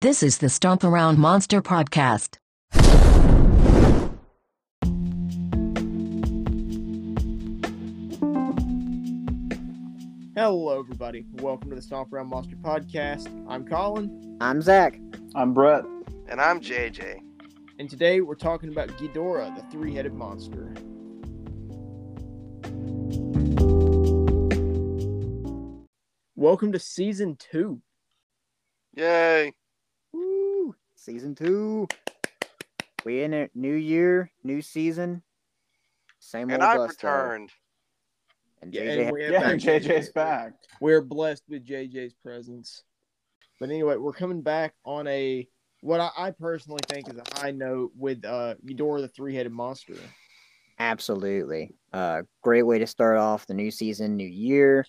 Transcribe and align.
This 0.00 0.22
is 0.22 0.38
the 0.38 0.48
Stomp 0.48 0.84
Around 0.84 1.18
Monster 1.18 1.60
Podcast. 1.60 2.38
Hello, 10.34 10.78
everybody. 10.78 11.26
Welcome 11.34 11.70
to 11.70 11.76
the 11.76 11.82
Stomp 11.82 12.12
Around 12.12 12.28
Monster 12.28 12.56
Podcast. 12.56 13.28
I'm 13.48 13.64
Colin, 13.66 14.36
I'm 14.40 14.60
Zach. 14.60 14.98
I'm 15.34 15.54
Brett. 15.54 15.84
And 16.28 16.40
I'm 16.40 16.60
JJ. 16.60 17.20
and 17.78 17.88
today 17.88 18.20
we're 18.20 18.34
talking 18.34 18.68
about 18.70 18.88
Ghidorah, 18.90 19.54
the 19.56 19.62
three 19.70 19.94
headed 19.94 20.12
monster. 20.12 20.72
Welcome 26.36 26.72
to 26.72 26.78
season 26.78 27.36
two. 27.38 27.80
Yay. 28.94 29.52
Woo! 31.08 31.14
Season 31.14 31.34
two. 31.34 31.88
We 33.04 33.22
in 33.22 33.32
it. 33.32 33.50
New 33.54 33.74
year, 33.74 34.30
new 34.44 34.60
season. 34.60 35.22
Same 36.18 36.50
And 36.50 36.62
old 36.62 36.70
I've 36.70 36.90
returned. 36.90 37.50
And 38.60 38.74
Yeah, 38.74 38.82
JJ 38.82 39.02
and 39.06 39.12
we 39.12 39.22
have 39.22 39.32
Yeah, 39.32 39.40
back 39.40 39.56
JJ's 39.58 40.10
back. 40.10 40.52
We're 40.80 41.00
blessed 41.00 41.44
with 41.48 41.66
JJ's 41.66 42.12
presence. 42.12 42.82
But 43.58 43.70
anyway, 43.70 43.96
we're 43.96 44.12
coming 44.12 44.42
back 44.42 44.74
on 44.84 45.06
a 45.06 45.48
what 45.80 46.00
I, 46.00 46.10
I 46.16 46.30
personally 46.32 46.80
think 46.88 47.08
is 47.08 47.16
a 47.16 47.40
high 47.40 47.52
note 47.52 47.92
with 47.96 48.24
uh 48.24 48.56
Ghidorah, 48.66 49.00
the 49.00 49.08
three 49.08 49.34
headed 49.34 49.52
monster. 49.52 49.94
Absolutely. 50.80 51.74
Uh, 51.92 52.22
great 52.42 52.62
way 52.64 52.78
to 52.78 52.86
start 52.86 53.16
off 53.16 53.46
the 53.46 53.54
new 53.54 53.70
season, 53.70 54.16
new 54.16 54.28
year, 54.28 54.86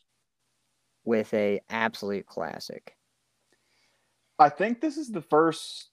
with 1.03 1.33
a 1.33 1.61
absolute 1.69 2.27
classic. 2.27 2.95
I 4.37 4.49
think 4.49 4.81
this 4.81 4.97
is 4.97 5.09
the 5.09 5.21
first 5.21 5.89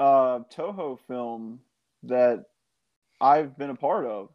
uh, 0.00 0.40
Toho 0.52 0.98
film 1.06 1.60
that 2.04 2.44
I've 3.20 3.56
been 3.58 3.70
a 3.70 3.74
part 3.76 4.06
of. 4.06 4.30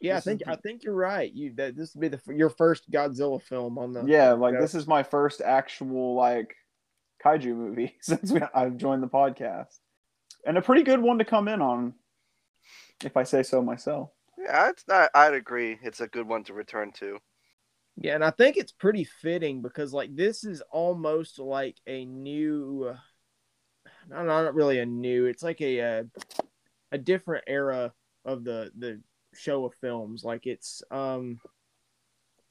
Yeah, 0.00 0.12
I 0.12 0.16
This 0.16 0.20
is 0.20 0.24
think 0.30 0.44
the- 0.44 0.50
I 0.52 0.56
think 0.56 0.84
you're 0.84 0.94
right. 0.94 1.32
You 1.32 1.52
that 1.56 1.76
this 1.76 1.94
would 1.94 2.00
be 2.00 2.08
the 2.08 2.20
your 2.34 2.50
first 2.50 2.88
Godzilla 2.90 3.42
film 3.42 3.78
on 3.78 3.92
the 3.92 4.04
Yeah, 4.06 4.32
like 4.32 4.54
Yeah. 4.54 4.60
this 4.60 4.74
is 4.76 4.86
my 4.86 5.02
first 5.02 5.40
actual 5.40 6.14
like 6.14 6.54
kaiju 7.24 7.54
movie 7.56 7.96
since 8.00 8.30
we, 8.30 8.40
I've 8.54 8.76
joined 8.76 9.02
the 9.02 9.08
podcast, 9.08 9.76
and 10.46 10.56
a 10.56 10.62
pretty 10.62 10.84
good 10.84 11.02
one 11.02 11.18
to 11.18 11.24
come 11.24 11.48
in 11.48 11.60
on, 11.60 11.94
if 13.04 13.16
I 13.16 13.24
say 13.24 13.42
so 13.42 13.60
myself. 13.60 14.10
Yeah, 14.38 14.68
it's 14.70 14.86
not, 14.86 15.10
I'd 15.16 15.34
agree. 15.34 15.80
It's 15.82 16.00
a 16.00 16.06
good 16.06 16.28
one 16.28 16.44
to 16.44 16.54
return 16.54 16.92
to. 17.00 17.18
Yeah, 17.96 18.14
and 18.14 18.24
I 18.24 18.30
think 18.30 18.56
it's 18.56 18.70
pretty 18.70 19.02
fitting 19.02 19.62
because 19.62 19.92
like 19.92 20.14
this 20.14 20.44
is 20.44 20.60
almost 20.70 21.40
like 21.40 21.76
a 21.88 22.04
new, 22.04 22.84
no, 22.84 22.96
not 24.08 24.26
not 24.26 24.54
really 24.54 24.78
a 24.78 24.86
new. 24.86 25.26
It's 25.26 25.42
like 25.42 25.60
a 25.60 25.78
a, 25.78 26.04
a 26.92 26.98
different 26.98 27.44
era 27.46 27.92
of 28.24 28.44
the 28.44 28.70
the 28.76 29.00
show 29.34 29.64
of 29.64 29.74
films. 29.74 30.24
Like 30.24 30.46
it's 30.46 30.82
um, 30.90 31.40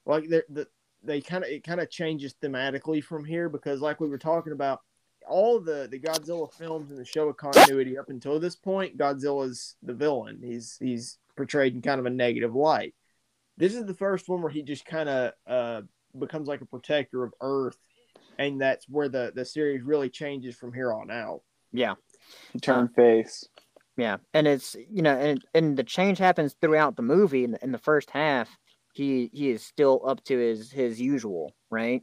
like 0.06 0.30
the 0.30 0.44
the 0.50 0.68
they 1.04 1.22
kind 1.22 1.44
of 1.44 1.50
it 1.50 1.64
kind 1.64 1.80
of 1.80 1.90
changes 1.90 2.36
thematically 2.42 3.04
from 3.04 3.26
here 3.26 3.50
because 3.50 3.82
like 3.82 4.00
we 4.00 4.10
were 4.10 4.18
talking 4.18 4.54
about 4.54 4.82
all 5.28 5.60
the 5.60 5.88
the 5.90 6.00
Godzilla 6.00 6.52
films 6.54 6.90
and 6.90 7.00
the 7.00 7.06
show 7.06 7.30
of 7.30 7.38
continuity 7.38 7.98
up 7.98 8.10
until 8.10 8.40
this 8.40 8.56
point, 8.56 8.98
Godzilla's 8.98 9.76
the 9.84 9.94
villain. 9.94 10.40
He's 10.44 10.78
he's 10.80 11.18
portrayed 11.36 11.76
in 11.76 11.82
kind 11.82 12.00
of 12.00 12.06
a 12.06 12.12
negative 12.12 12.56
light 12.56 12.94
this 13.58 13.74
is 13.74 13.86
the 13.86 13.94
first 13.94 14.30
one 14.30 14.42
where 14.42 14.52
he 14.52 14.62
just 14.62 14.86
kind 14.86 15.10
of 15.10 15.34
uh, 15.48 15.82
becomes 16.18 16.48
like 16.48 16.62
a 16.62 16.66
protector 16.66 17.24
of 17.24 17.34
Earth, 17.42 17.78
and 18.38 18.60
that's 18.60 18.88
where 18.90 19.10
the 19.10 19.32
the 19.36 19.46
series 19.46 19.84
really 19.84 20.10
changes 20.10 20.56
from 20.56 20.74
here 20.74 20.94
on 20.94 21.12
out. 21.12 21.42
Yeah. 21.72 21.96
turn 22.62 22.88
turned 22.88 22.96
face. 22.96 23.48
Yeah. 23.98 24.18
And 24.34 24.48
it's, 24.48 24.76
you 24.90 25.02
know, 25.02 25.18
and, 25.18 25.44
and 25.56 25.76
the 25.76 25.84
change 25.84 26.20
happens 26.20 26.56
throughout 26.62 26.96
the 26.96 27.02
movie. 27.02 27.44
In, 27.44 27.58
in 27.62 27.72
the 27.72 27.80
first 27.80 28.12
half, 28.12 28.50
he 28.94 29.30
he 29.34 29.50
is 29.50 29.64
still 29.64 30.02
up 30.06 30.24
to 30.26 30.38
his 30.38 30.72
his 30.72 31.00
usual, 31.02 31.54
right? 31.70 32.02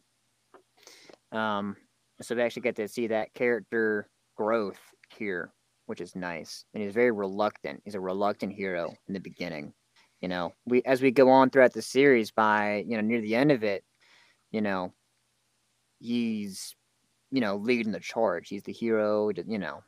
Um, 1.33 1.77
so 2.21 2.35
we 2.35 2.43
actually 2.43 2.63
get 2.63 2.77
to 2.77 2.89
see 2.89 3.09
that 3.09 3.35
character 3.35 4.09
growth 4.37 4.79
here, 5.17 5.53
which 5.87 6.01
is 6.01 6.15
nice. 6.15 6.65
And 6.75 6.83
he's 6.83 6.93
very 6.93 7.11
reluctant. 7.11 7.83
He's 7.85 7.97
a 7.97 8.01
reluctant 8.01 8.53
hero 8.53 8.93
in 9.09 9.15
the 9.15 9.21
beginning. 9.21 9.73
You 10.21 10.29
know, 10.29 10.53
we 10.67 10.83
as 10.85 11.03
we 11.03 11.11
go 11.11 11.29
on 11.31 11.51
throughout 11.51 11.73
the 11.73 11.83
series, 11.83 12.31
by 12.31 12.85
you 12.87 12.97
know 12.97 13.03
near 13.03 13.21
the 13.21 13.35
end 13.37 13.53
of 13.53 13.63
it, 13.63 13.85
you 14.51 14.61
know, 14.61 14.93
he's 16.05 16.77
you 17.31 17.41
know 17.41 17.57
leading 17.57 17.93
the 17.93 18.01
charge. 18.01 18.49
He's 18.49 18.63
the 18.63 18.73
hero. 18.73 19.31
You 19.47 19.59
know, 19.59 19.83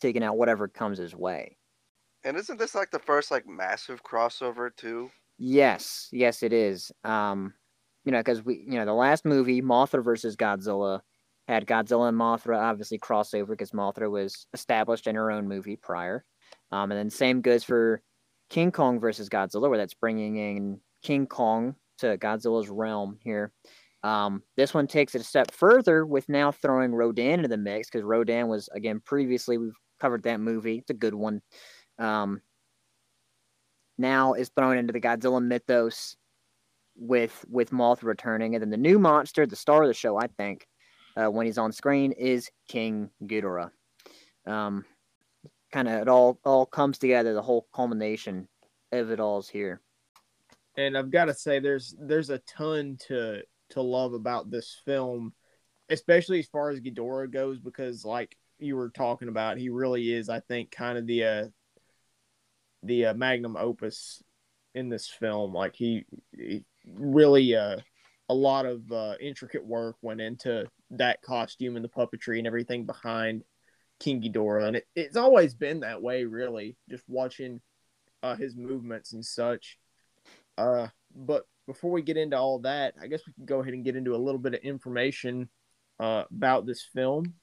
taking 0.00 0.22
out 0.22 0.36
whatever 0.36 0.68
comes 0.68 0.98
his 0.98 1.14
way. 1.14 1.56
And 2.24 2.36
isn't 2.36 2.58
this 2.58 2.74
like 2.74 2.90
the 2.90 2.98
first 2.98 3.30
like 3.30 3.46
massive 3.46 4.02
crossover 4.02 4.74
too? 4.76 5.10
Yes, 5.38 6.08
yes, 6.12 6.42
it 6.42 6.52
is. 6.52 6.90
Um, 7.04 7.54
you 8.04 8.12
know, 8.12 8.18
because 8.18 8.44
we, 8.44 8.64
you 8.66 8.78
know, 8.78 8.84
the 8.84 8.92
last 8.92 9.24
movie, 9.24 9.62
Mothra 9.62 10.02
versus 10.02 10.34
Godzilla, 10.34 11.00
had 11.46 11.66
Godzilla 11.66 12.08
and 12.08 12.18
Mothra 12.18 12.58
obviously 12.58 12.98
crossover 12.98 13.48
because 13.48 13.70
Mothra 13.70 14.10
was 14.10 14.46
established 14.52 15.06
in 15.06 15.14
her 15.14 15.30
own 15.30 15.48
movie 15.48 15.76
prior. 15.76 16.24
Um, 16.72 16.90
and 16.90 16.98
then 16.98 17.10
same 17.10 17.40
goes 17.40 17.64
for 17.64 18.02
King 18.50 18.72
Kong 18.72 18.98
versus 18.98 19.28
Godzilla, 19.28 19.68
where 19.68 19.78
that's 19.78 19.94
bringing 19.94 20.36
in 20.36 20.80
King 21.02 21.26
Kong 21.26 21.76
to 21.98 22.18
Godzilla's 22.18 22.68
realm 22.68 23.18
here. 23.22 23.52
Um, 24.02 24.42
this 24.56 24.72
one 24.72 24.86
takes 24.86 25.14
it 25.14 25.20
a 25.20 25.24
step 25.24 25.50
further 25.50 26.06
with 26.06 26.28
now 26.28 26.52
throwing 26.52 26.94
Rodan 26.94 27.40
into 27.40 27.48
the 27.48 27.56
mix 27.56 27.88
because 27.88 28.04
Rodan 28.04 28.48
was 28.48 28.68
again 28.72 29.00
previously 29.04 29.58
we've 29.58 29.76
covered 29.98 30.22
that 30.22 30.40
movie. 30.40 30.78
It's 30.78 30.90
a 30.90 30.94
good 30.94 31.14
one. 31.14 31.42
Um, 31.98 32.40
now 33.98 34.34
is 34.34 34.50
thrown 34.50 34.78
into 34.78 34.92
the 34.92 35.00
Godzilla 35.00 35.42
mythos 35.44 36.16
with 36.96 37.44
with 37.48 37.70
Mothra 37.70 38.04
returning, 38.04 38.54
and 38.54 38.62
then 38.62 38.70
the 38.70 38.76
new 38.76 38.98
monster, 38.98 39.46
the 39.46 39.56
star 39.56 39.82
of 39.82 39.88
the 39.88 39.94
show, 39.94 40.16
I 40.16 40.28
think, 40.28 40.66
uh, 41.16 41.26
when 41.26 41.46
he's 41.46 41.58
on 41.58 41.72
screen, 41.72 42.12
is 42.12 42.50
King 42.68 43.10
Ghidorah. 43.24 43.70
Um, 44.46 44.84
kind 45.72 45.88
of 45.88 45.94
it 46.02 46.08
all 46.08 46.38
all 46.44 46.66
comes 46.66 46.98
together. 46.98 47.34
The 47.34 47.42
whole 47.42 47.66
culmination 47.74 48.48
of 48.92 49.10
it 49.10 49.20
all 49.20 49.38
is 49.38 49.48
here. 49.48 49.80
And 50.76 50.96
I've 50.96 51.10
got 51.10 51.26
to 51.26 51.34
say, 51.34 51.58
there's 51.58 51.96
there's 51.98 52.30
a 52.30 52.38
ton 52.38 52.96
to 53.08 53.42
to 53.70 53.82
love 53.82 54.14
about 54.14 54.50
this 54.50 54.80
film, 54.84 55.32
especially 55.88 56.38
as 56.38 56.46
far 56.46 56.70
as 56.70 56.80
Ghidorah 56.80 57.30
goes, 57.30 57.58
because 57.58 58.04
like 58.04 58.36
you 58.58 58.76
were 58.76 58.90
talking 58.90 59.28
about, 59.28 59.58
he 59.58 59.68
really 59.68 60.12
is, 60.12 60.28
I 60.28 60.40
think, 60.40 60.70
kind 60.70 60.98
of 60.98 61.06
the 61.06 61.24
uh, 61.24 61.44
the 62.82 63.06
uh, 63.06 63.14
magnum 63.14 63.56
opus 63.56 64.22
in 64.74 64.88
this 64.88 65.08
film. 65.08 65.52
Like 65.52 65.74
he, 65.74 66.04
he 66.36 66.64
really 66.92 67.54
uh, 67.54 67.78
a 68.28 68.34
lot 68.34 68.66
of 68.66 68.90
uh, 68.92 69.14
intricate 69.20 69.64
work 69.64 69.96
went 70.02 70.20
into 70.20 70.66
that 70.90 71.22
costume 71.22 71.76
and 71.76 71.84
the 71.84 71.88
puppetry 71.88 72.38
and 72.38 72.46
everything 72.46 72.84
behind 72.84 73.42
King 74.00 74.22
Ghidorah, 74.22 74.68
and 74.68 74.76
it, 74.76 74.86
it's 74.94 75.16
always 75.16 75.54
been 75.54 75.80
that 75.80 76.00
way. 76.02 76.24
Really, 76.24 76.76
just 76.88 77.04
watching 77.08 77.60
uh, 78.22 78.36
his 78.36 78.56
movements 78.56 79.12
and 79.12 79.24
such. 79.24 79.78
Uh, 80.56 80.88
but 81.14 81.46
before 81.68 81.90
we 81.90 82.00
get 82.00 82.16
into 82.16 82.36
all 82.36 82.58
that, 82.60 82.94
I 83.00 83.06
guess 83.06 83.20
we 83.26 83.34
can 83.34 83.44
go 83.44 83.60
ahead 83.60 83.74
and 83.74 83.84
get 83.84 83.94
into 83.94 84.16
a 84.16 84.16
little 84.16 84.40
bit 84.40 84.54
of 84.54 84.60
information 84.60 85.50
uh, 86.00 86.24
about 86.34 86.64
this 86.64 86.82
film. 86.82 87.34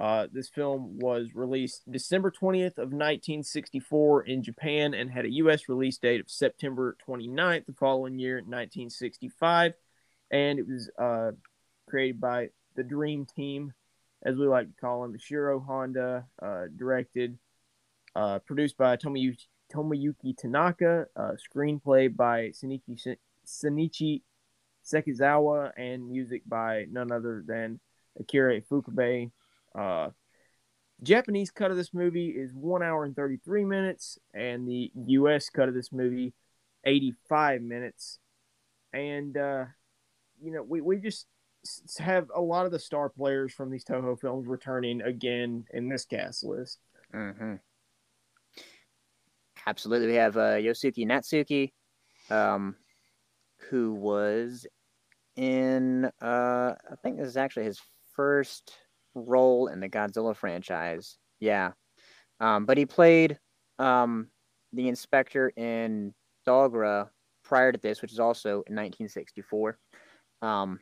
Uh, 0.00 0.26
this 0.32 0.48
film 0.48 0.98
was 0.98 1.28
released 1.32 1.82
December 1.88 2.32
20th 2.32 2.78
of 2.78 2.90
1964 2.90 4.24
in 4.24 4.42
Japan 4.42 4.92
and 4.92 5.08
had 5.08 5.24
a 5.24 5.32
U.S. 5.34 5.68
release 5.68 5.98
date 5.98 6.20
of 6.20 6.28
September 6.28 6.96
29th 7.08 7.66
the 7.66 7.72
following 7.74 8.18
year, 8.18 8.38
1965. 8.38 9.74
And 10.32 10.58
it 10.58 10.66
was 10.66 10.90
uh, 10.98 11.30
created 11.88 12.20
by 12.20 12.48
the 12.74 12.82
Dream 12.82 13.24
Team, 13.24 13.72
as 14.24 14.34
we 14.34 14.48
like 14.48 14.66
to 14.66 14.80
call 14.80 15.02
them, 15.02 15.16
Shiro 15.16 15.60
Honda, 15.60 16.26
uh, 16.42 16.64
directed, 16.76 17.38
uh, 18.16 18.40
produced 18.40 18.76
by 18.76 18.96
Tomoyuki, 18.96 19.46
Tomoyuki 19.72 20.36
Tanaka, 20.36 21.06
uh, 21.16 21.32
screenplay 21.36 22.14
by 22.14 22.50
Shinichi 22.50 24.22
Sekizawa, 24.84 25.72
and 25.76 26.08
music 26.08 26.42
by 26.46 26.86
none 26.90 27.12
other 27.12 27.44
than 27.46 27.80
Akira 28.18 28.60
Ifukube. 28.60 29.30
Uh, 29.74 30.10
Japanese 31.02 31.50
cut 31.50 31.70
of 31.70 31.76
this 31.76 31.92
movie 31.92 32.28
is 32.28 32.52
one 32.54 32.82
hour 32.82 33.04
and 33.04 33.16
33 33.16 33.64
minutes, 33.64 34.18
and 34.34 34.68
the 34.68 34.92
U.S. 34.94 35.48
cut 35.50 35.68
of 35.68 35.74
this 35.74 35.92
movie, 35.92 36.32
85 36.84 37.62
minutes. 37.62 38.18
And, 38.92 39.36
uh, 39.36 39.64
you 40.40 40.52
know, 40.52 40.62
we, 40.62 40.80
we 40.80 40.98
just 40.98 41.26
have 41.98 42.30
a 42.34 42.40
lot 42.40 42.66
of 42.66 42.72
the 42.72 42.78
star 42.78 43.08
players 43.08 43.52
from 43.52 43.70
these 43.70 43.84
Toho 43.84 44.20
films 44.20 44.46
returning 44.46 45.00
again 45.02 45.64
in 45.72 45.88
this 45.88 46.04
cast 46.04 46.44
list. 46.44 46.78
Mm-hmm. 47.14 47.54
Absolutely, 49.66 50.08
we 50.08 50.14
have 50.14 50.36
uh, 50.36 50.56
Yosuke 50.56 51.06
Natsuki, 51.06 51.72
um, 52.30 52.74
who 53.70 53.94
was 53.94 54.66
in 55.36 56.10
uh, 56.20 56.74
I 56.90 56.94
think 57.02 57.16
this 57.16 57.28
is 57.28 57.36
actually 57.36 57.64
his 57.64 57.80
first 58.14 58.72
role 59.14 59.68
in 59.68 59.80
the 59.80 59.88
Godzilla 59.88 60.36
franchise. 60.36 61.18
Yeah. 61.40 61.72
Um, 62.40 62.66
but 62.66 62.76
he 62.76 62.86
played 62.86 63.38
um, 63.78 64.28
the 64.72 64.88
inspector 64.88 65.50
in 65.56 66.12
Dogora 66.46 67.08
prior 67.44 67.72
to 67.72 67.78
this, 67.78 68.02
which 68.02 68.12
is 68.12 68.20
also 68.20 68.62
in 68.66 68.74
1964. 68.74 69.78
Um, 70.40 70.80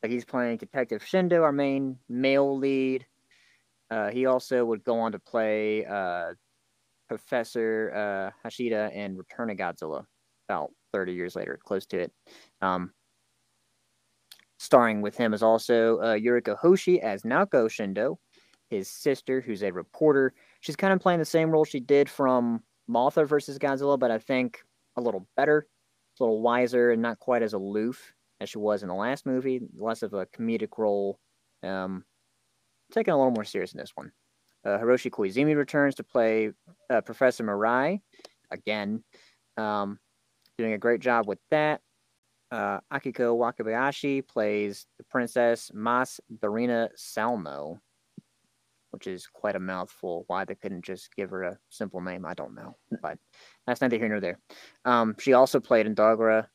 but 0.00 0.10
he's 0.10 0.24
playing 0.24 0.58
Detective 0.58 1.02
Shindo, 1.02 1.42
our 1.42 1.52
main 1.52 1.98
male 2.08 2.56
lead. 2.56 3.06
Uh, 3.90 4.10
he 4.10 4.26
also 4.26 4.64
would 4.64 4.84
go 4.84 4.98
on 5.00 5.12
to 5.12 5.18
play 5.18 5.84
uh, 5.86 6.34
Professor 7.08 7.92
uh, 7.94 8.48
Hashida 8.48 8.92
in 8.94 9.16
Return 9.16 9.50
of 9.50 9.56
Godzilla 9.56 10.04
about 10.48 10.70
30 10.92 11.12
years 11.12 11.36
later, 11.36 11.58
close 11.62 11.86
to 11.86 11.98
it. 11.98 12.12
Um, 12.62 12.92
starring 14.58 15.02
with 15.02 15.16
him 15.16 15.34
is 15.34 15.42
also 15.42 15.98
uh, 15.98 16.14
Yuriko 16.14 16.56
Hoshi 16.56 17.00
as 17.00 17.22
Naoko 17.22 17.68
Shindo, 17.68 18.16
his 18.70 18.88
sister, 18.88 19.40
who's 19.40 19.62
a 19.62 19.70
reporter. 19.70 20.34
She's 20.60 20.76
kind 20.76 20.92
of 20.92 21.00
playing 21.00 21.20
the 21.20 21.24
same 21.24 21.50
role 21.50 21.64
she 21.64 21.80
did 21.80 22.08
from 22.08 22.62
Mothra 22.90 23.26
versus 23.26 23.58
Godzilla, 23.58 23.98
but 23.98 24.10
I 24.10 24.18
think 24.18 24.62
a 24.96 25.00
little 25.00 25.28
better, 25.36 25.66
a 26.18 26.22
little 26.22 26.40
wiser, 26.40 26.90
and 26.92 27.02
not 27.02 27.18
quite 27.18 27.42
as 27.42 27.52
aloof 27.52 28.12
as 28.40 28.48
she 28.50 28.58
was 28.58 28.82
in 28.82 28.88
the 28.88 28.94
last 28.94 29.26
movie. 29.26 29.60
Less 29.76 30.02
of 30.02 30.14
a 30.14 30.26
comedic 30.26 30.78
role. 30.78 31.18
Um, 31.62 32.04
taking 32.92 33.12
a 33.12 33.16
little 33.16 33.32
more 33.32 33.44
serious 33.44 33.72
in 33.72 33.78
this 33.78 33.92
one. 33.94 34.12
Uh, 34.64 34.78
Hiroshi 34.78 35.10
Koizumi 35.10 35.56
returns 35.56 35.94
to 35.96 36.04
play 36.04 36.50
uh, 36.90 37.00
Professor 37.00 37.44
Murai 37.44 38.00
again, 38.50 39.04
um, 39.56 39.98
doing 40.56 40.72
a 40.72 40.78
great 40.78 41.00
job 41.00 41.26
with 41.26 41.38
that. 41.50 41.80
Uh, 42.50 42.80
Akiko 42.92 43.36
Wakabayashi 43.36 44.26
plays 44.26 44.86
the 44.96 45.04
princess 45.04 45.70
Mas 45.74 46.18
Darina 46.40 46.88
Salmo, 46.96 47.80
which 48.90 49.06
is 49.06 49.26
quite 49.26 49.54
a 49.54 49.60
mouthful. 49.60 50.24
Why 50.28 50.44
they 50.44 50.54
couldn't 50.54 50.84
just 50.84 51.14
give 51.14 51.30
her 51.30 51.42
a 51.42 51.58
simple 51.68 52.00
name, 52.00 52.24
I 52.24 52.34
don't 52.34 52.54
know. 52.54 52.74
But 53.02 53.18
that's 53.66 53.80
neither 53.80 53.98
here 53.98 54.08
nor 54.08 54.20
there. 54.20 54.38
Um, 54.84 55.14
she 55.18 55.34
also 55.34 55.60
played 55.60 55.86
in 55.86 55.94
Dogora 55.94 56.46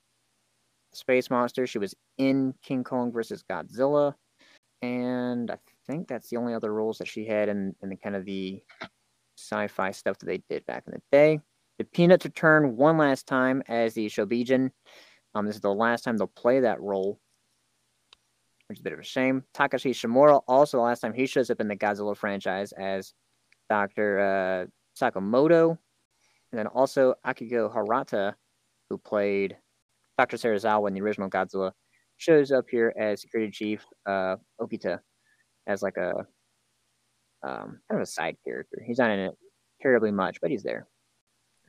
Space 0.93 1.29
Monster. 1.29 1.67
She 1.67 1.79
was 1.79 1.95
in 2.17 2.53
King 2.63 2.83
Kong 2.83 3.11
versus 3.11 3.43
Godzilla. 3.49 4.15
And 4.81 5.51
I 5.51 5.57
think 5.87 6.07
that's 6.07 6.29
the 6.29 6.37
only 6.37 6.53
other 6.53 6.73
roles 6.73 6.97
that 6.97 7.07
she 7.07 7.25
had 7.25 7.49
in, 7.49 7.75
in 7.81 7.89
the 7.89 7.97
kind 7.97 8.15
of 8.15 8.25
the 8.25 8.61
sci-fi 9.37 9.91
stuff 9.91 10.17
that 10.19 10.25
they 10.25 10.41
did 10.49 10.65
back 10.65 10.83
in 10.87 10.93
the 10.93 11.01
day. 11.11 11.39
The 11.79 11.85
Peanuts 11.85 12.25
return 12.25 12.77
one 12.77 12.97
last 12.97 13.27
time 13.27 13.63
as 13.67 13.93
the 13.93 14.07
Shobijin. 14.07 14.71
Um, 15.33 15.45
this 15.45 15.55
is 15.55 15.61
the 15.61 15.73
last 15.73 16.03
time 16.03 16.17
they'll 16.17 16.27
play 16.27 16.59
that 16.59 16.81
role, 16.81 17.19
which 18.67 18.77
is 18.77 18.81
a 18.81 18.83
bit 18.83 18.93
of 18.93 18.99
a 18.99 19.03
shame. 19.03 19.43
Takashi 19.55 19.91
Shimura, 19.91 20.41
also 20.47 20.77
the 20.77 20.83
last 20.83 20.99
time 20.99 21.13
he 21.13 21.25
shows 21.25 21.49
up 21.49 21.59
in 21.59 21.67
the 21.67 21.75
Godzilla 21.75 22.15
franchise 22.15 22.71
as 22.73 23.13
Dr. 23.69 24.19
Uh, 24.19 24.65
Sakamoto. 24.99 25.77
And 26.51 26.59
then 26.59 26.67
also 26.67 27.15
Akihiko 27.25 27.73
Hirata, 27.73 28.35
who 28.89 28.99
played 28.99 29.57
Dr. 30.19 30.37
Serizawa 30.37 30.87
in 30.87 30.93
the 30.93 31.01
original 31.01 31.29
Godzilla, 31.29 31.71
shows 32.17 32.51
up 32.51 32.65
here 32.69 32.93
as 32.99 33.21
Security 33.21 33.51
Chief 33.51 33.83
uh, 34.05 34.35
Okita 34.61 34.99
as 35.67 35.81
like 35.81 35.97
a 35.97 36.25
um, 37.43 37.79
kind 37.89 38.01
of 38.01 38.01
a 38.01 38.05
side 38.05 38.37
character. 38.45 38.81
He's 38.85 38.99
not 38.99 39.11
in 39.11 39.19
it 39.19 39.37
terribly 39.81 40.11
much, 40.11 40.39
but 40.41 40.51
he's 40.51 40.63
there. 40.63 40.87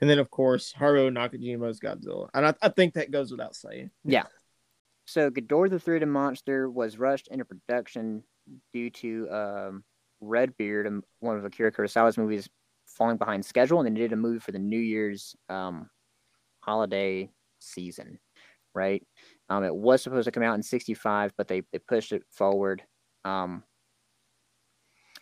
And 0.01 0.11
then, 0.11 0.19
of 0.19 0.31
course, 0.31 0.75
Haruo 0.79 1.11
Nakajima's 1.11 1.81
Godzilla. 1.81 2.29
And 2.35 2.47
I, 2.47 2.55
I 2.63 2.69
think 2.69 2.95
that 2.95 3.11
goes 3.11 3.31
without 3.31 3.55
saying. 3.55 3.91
Yeah. 4.05 4.25
So 5.07 5.31
Ghidorah 5.31 5.71
the 5.71 5.79
Three-Headed 5.79 6.09
Monster 6.09 6.69
was 6.71 6.99
rushed 6.99 7.29
into 7.29 7.45
production 7.45 8.25
due 8.73 8.91
to 8.91 9.31
um, 9.31 9.85
Redbeard, 10.21 10.87
um, 10.87 11.03
one 11.21 11.37
of 11.37 11.45
Akira 11.45 11.73
Kurosawa's 11.73 12.19
movies, 12.19 12.49
falling 12.87 13.17
behind 13.17 13.45
schedule, 13.45 13.81
and 13.81 13.97
they 13.97 14.01
did 14.01 14.13
a 14.13 14.17
movie 14.17 14.39
for 14.39 14.53
the 14.53 14.59
New 14.59 14.79
Year's 14.79 15.37
um, 15.49 15.89
holiday 16.61 17.31
season, 17.61 18.19
right? 18.75 19.03
Um, 19.49 19.65
it 19.65 19.75
was 19.75 20.03
supposed 20.03 20.27
to 20.27 20.33
come 20.33 20.43
out 20.43 20.55
in 20.55 20.63
'65, 20.63 21.33
but 21.37 21.49
they, 21.49 21.63
they 21.73 21.79
pushed 21.79 22.13
it 22.13 22.23
forward. 22.31 22.83
Um, 23.25 23.63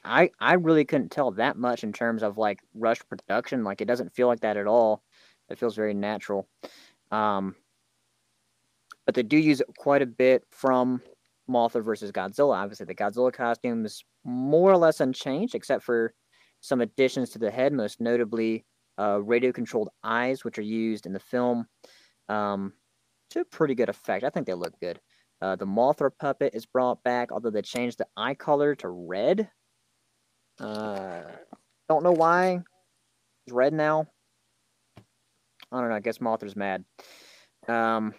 I 0.05 0.31
I 0.41 0.55
really 0.55 0.85
couldn't 0.85 1.11
tell 1.11 1.31
that 1.33 1.57
much 1.57 1.85
in 1.85 1.93
terms 1.93 2.23
of 2.23 2.39
like 2.39 2.61
rush 2.75 3.01
production. 3.09 3.65
Like 3.65 3.81
it 3.81 3.87
doesn't 3.87 4.15
feel 4.15 4.27
like 4.27 4.41
that 4.41 4.57
at 4.57 4.67
all. 4.67 5.03
It 5.49 5.59
feels 5.59 5.77
very 5.77 5.95
natural. 5.95 6.49
Um, 7.11 7.55
but 9.07 9.15
they 9.15 9.23
do 9.23 9.37
use 9.37 9.61
quite 9.79 10.03
a 10.03 10.07
bit 10.07 10.45
from 10.51 11.03
Mothra 11.49 11.83
versus 11.85 12.13
Godzilla. 12.13 12.57
Obviously, 12.57 12.87
the 12.87 12.95
Godzilla 12.95 13.33
costume 13.33 13.85
is 13.85 14.05
more 14.25 14.71
or 14.71 14.77
less 14.77 15.01
unchanged, 15.01 15.55
except 15.55 15.83
for 15.83 16.15
some 16.61 16.81
additions 16.81 17.31
to 17.31 17.39
the 17.39 17.51
head, 17.51 17.73
most 17.73 18.01
notably 18.01 18.65
uh, 18.99 19.21
radio-controlled 19.21 19.89
eyes, 20.05 20.45
which 20.45 20.59
are 20.59 20.63
used 20.63 21.07
in 21.07 21.13
the 21.13 21.19
film 21.21 21.67
um, 22.29 22.73
to 23.31 23.45
pretty 23.45 23.75
good 23.75 23.89
effect. 23.89 24.25
I 24.25 24.31
think 24.31 24.47
they 24.47 24.55
look 24.55 24.79
good. 24.81 25.01
Uh, 25.41 25.57
the 25.57 25.67
Mothra 25.67 26.11
puppet 26.17 26.55
is 26.55 26.67
brought 26.67 27.03
back, 27.03 27.33
although 27.33 27.51
they 27.51 27.63
changed 27.63 27.99
the 27.99 28.07
eye 28.17 28.35
color 28.35 28.77
to 28.77 28.89
red, 28.89 29.51
uh, 30.61 31.23
don't 31.89 32.05
know 32.05 32.13
why. 32.13 32.61
He's 33.45 33.55
red 33.55 33.73
now. 33.73 34.07
I 35.71 35.81
don't 35.81 35.89
know. 35.89 35.97
I 35.97 36.01
guess 36.01 36.19
Mothra's 36.19 36.57
mad. 36.57 36.85
Um, 37.69 38.15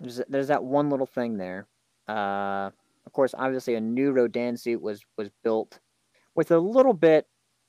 there's 0.00 0.20
there's 0.28 0.48
that 0.48 0.64
one 0.64 0.90
little 0.90 1.06
thing 1.06 1.36
there. 1.36 1.66
Uh, 2.08 2.70
of 3.06 3.12
course, 3.12 3.34
obviously, 3.36 3.74
a 3.74 3.80
new 3.80 4.12
Rodan 4.12 4.56
suit 4.56 4.80
was 4.80 5.02
was 5.18 5.30
built 5.42 5.78
with 6.34 6.50
a 6.50 6.58
little 6.58 6.94
bit 6.94 7.26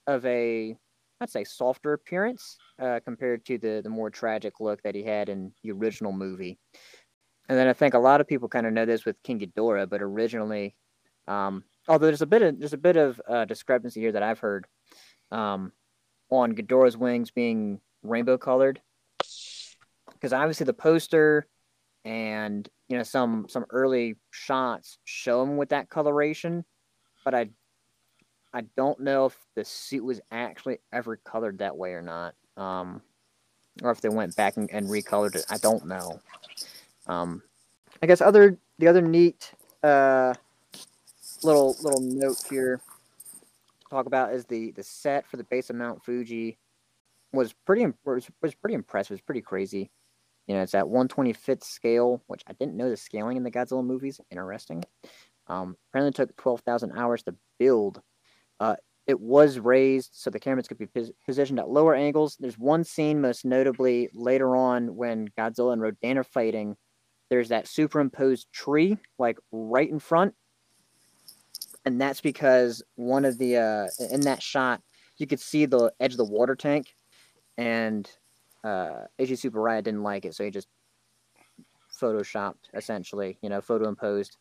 of 0.08 0.26
a 0.26 0.76
I'd 1.22 1.30
say 1.30 1.44
softer 1.44 1.94
appearance 1.94 2.58
uh, 2.80 3.00
compared 3.04 3.46
to 3.46 3.58
the 3.58 3.82
the 3.84 3.90
more 3.90 4.10
tragic 4.10 4.60
look 4.60 4.82
that 4.84 4.96
he 4.96 5.04
had 5.04 5.30
in 5.30 5.52
the 5.64 5.72
original 5.72 6.12
movie. 6.12 6.60
And 7.50 7.58
then 7.58 7.68
I 7.68 7.74
think 7.74 7.94
a 7.94 8.00
lot 8.00 8.22
of 8.22 8.28
people 8.28 8.48
kind 8.48 8.66
of 8.66 8.74
know 8.74 8.86
this 8.86 9.06
with 9.06 9.22
King 9.24 9.40
Ghidorah, 9.40 9.90
but 9.90 10.02
originally 10.02 10.76
um, 11.28 11.64
although 11.88 12.06
there's 12.08 12.22
a 12.22 12.28
bit 12.28 12.42
of 12.42 12.60
there's 12.60 12.74
a 12.74 12.78
bit 12.78 12.98
of 12.98 13.22
uh, 13.28 13.46
discrepancy 13.46 14.02
here 14.02 14.12
that 14.12 14.24
I've 14.24 14.40
heard 14.40 14.68
um, 15.32 15.72
on 16.30 16.54
Ghidorah's 16.54 16.98
wings 16.98 17.32
being 17.32 17.80
rainbow 18.04 18.38
colored, 18.38 18.82
because 20.12 20.34
obviously 20.34 20.66
the 20.66 20.74
poster 20.74 21.48
and 22.06 22.68
you 22.90 22.98
know 22.98 23.04
some 23.04 23.48
some 23.50 23.66
early 23.70 24.16
shots 24.32 24.98
show 25.04 25.42
him 25.42 25.58
with 25.58 25.70
that 25.70 25.90
coloration, 25.90 26.66
but 27.24 27.34
I 27.34 27.50
I 28.54 28.62
don't 28.78 29.00
know 29.00 29.26
if 29.26 29.38
the 29.56 29.66
suit 29.66 30.04
was 30.04 30.22
actually 30.32 30.78
ever 30.92 31.18
colored 31.18 31.60
that 31.60 31.76
way 31.76 31.94
or 31.94 32.02
not, 32.02 32.36
um, 32.56 33.02
or 33.82 33.92
if 33.92 34.02
they 34.02 34.10
went 34.10 34.36
back 34.36 34.58
and, 34.58 34.70
and 34.72 34.88
recolored 34.88 35.36
it. 35.36 35.46
I 35.50 35.58
don't 35.58 35.88
know. 35.88 36.20
Um, 37.08 37.42
I 38.02 38.06
guess 38.06 38.22
other 38.22 38.58
the 38.80 38.88
other 38.88 39.02
neat 39.02 39.54
uh, 39.82 40.34
little 41.44 41.76
little 41.82 42.02
note 42.02 42.38
here 42.50 42.78
to 42.78 43.90
talk 43.90 44.06
about 44.06 44.34
is 44.34 44.46
the 44.46 44.72
the 44.72 44.84
set 44.84 45.28
for 45.28 45.38
the 45.38 45.44
base 45.46 45.70
of 45.70 45.76
Mount 45.76 46.04
Fuji 46.04 46.58
was 47.34 47.54
pretty 47.66 47.88
was, 48.06 48.30
was 48.42 48.56
pretty 48.56 48.76
impressive. 48.76 49.16
It's 49.16 49.26
pretty 49.26 49.42
crazy. 49.42 49.92
You 50.48 50.56
know, 50.56 50.62
it's 50.62 50.76
at 50.76 50.86
125th 50.86 51.64
scale, 51.64 52.22
which 52.28 52.44
I 52.48 52.54
didn't 52.54 52.76
know 52.76 52.90
the 52.90 52.98
scaling 52.98 53.38
in 53.38 53.44
the 53.44 53.52
Godzilla 53.52 53.84
movies. 53.84 54.20
Interesting. 54.30 54.84
Um, 55.48 55.78
apparently, 55.90 56.12
took 56.14 56.36
12,000 56.36 56.92
hours 56.98 57.24
to 57.24 57.36
build. 57.60 58.02
Uh, 58.60 58.76
it 59.08 59.20
was 59.20 59.60
raised 59.60 60.12
so 60.14 60.30
the 60.30 60.40
cameras 60.40 60.68
could 60.68 60.78
be 60.78 60.88
pos- 60.88 61.12
positioned 61.26 61.60
at 61.60 61.70
lower 61.70 61.96
angles. 61.96 62.38
There's 62.40 62.58
one 62.58 62.84
scene, 62.84 63.22
most 63.22 63.46
notably 63.46 64.10
later 64.14 64.56
on 64.56 64.96
when 64.96 65.30
Godzilla 65.38 65.74
and 65.74 65.82
Rodan 65.82 66.18
are 66.18 66.24
fighting. 66.24 66.76
There's 67.30 67.50
that 67.50 67.68
superimposed 67.68 68.52
tree, 68.52 68.98
like 69.18 69.38
right 69.52 69.90
in 69.90 70.00
front, 70.00 70.36
and 71.86 72.00
that's 72.00 72.22
because 72.22 72.82
one 72.96 73.26
of 73.26 73.38
the 73.38 73.58
uh, 73.58 73.88
in 74.12 74.22
that 74.22 74.42
shot 74.42 74.82
you 75.18 75.28
could 75.28 75.40
see 75.40 75.66
the 75.66 75.92
edge 76.00 76.12
of 76.12 76.18
the 76.18 76.26
water 76.26 76.56
tank, 76.56 76.96
and 77.58 78.10
uh, 78.64 79.06
Eiji 79.20 79.34
Tsuburaya 79.34 79.84
didn't 79.84 80.04
like 80.04 80.26
it, 80.26 80.36
so 80.36 80.44
he 80.44 80.52
just 80.52 80.68
photoshopped 82.02 82.70
essentially, 82.74 83.38
you 83.42 83.50
know, 83.50 83.62
photo 83.62 83.88
imposed 83.88 84.38